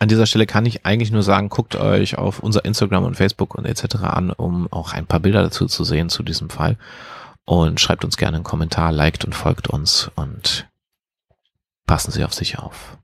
an 0.00 0.08
dieser 0.08 0.26
Stelle 0.26 0.46
kann 0.46 0.64
ich 0.64 0.86
eigentlich 0.86 1.10
nur 1.10 1.24
sagen, 1.24 1.48
guckt 1.48 1.74
euch 1.74 2.16
auf 2.16 2.38
unser 2.38 2.64
Instagram 2.64 3.04
und 3.04 3.16
Facebook 3.16 3.56
und 3.56 3.64
etc. 3.64 3.96
an, 3.96 4.30
um 4.30 4.72
auch 4.72 4.92
ein 4.92 5.06
paar 5.06 5.20
Bilder 5.20 5.42
dazu 5.42 5.66
zu 5.66 5.82
sehen 5.84 6.08
zu 6.08 6.22
diesem 6.22 6.50
Fall. 6.50 6.76
Und 7.44 7.80
schreibt 7.80 8.04
uns 8.04 8.16
gerne 8.16 8.36
einen 8.36 8.44
Kommentar, 8.44 8.92
liked 8.92 9.24
und 9.24 9.34
folgt 9.34 9.68
uns 9.68 10.10
und 10.14 10.68
passen 11.88 12.12
Sie 12.12 12.22
auf 12.22 12.34
sich 12.34 12.58
auf. 12.60 12.98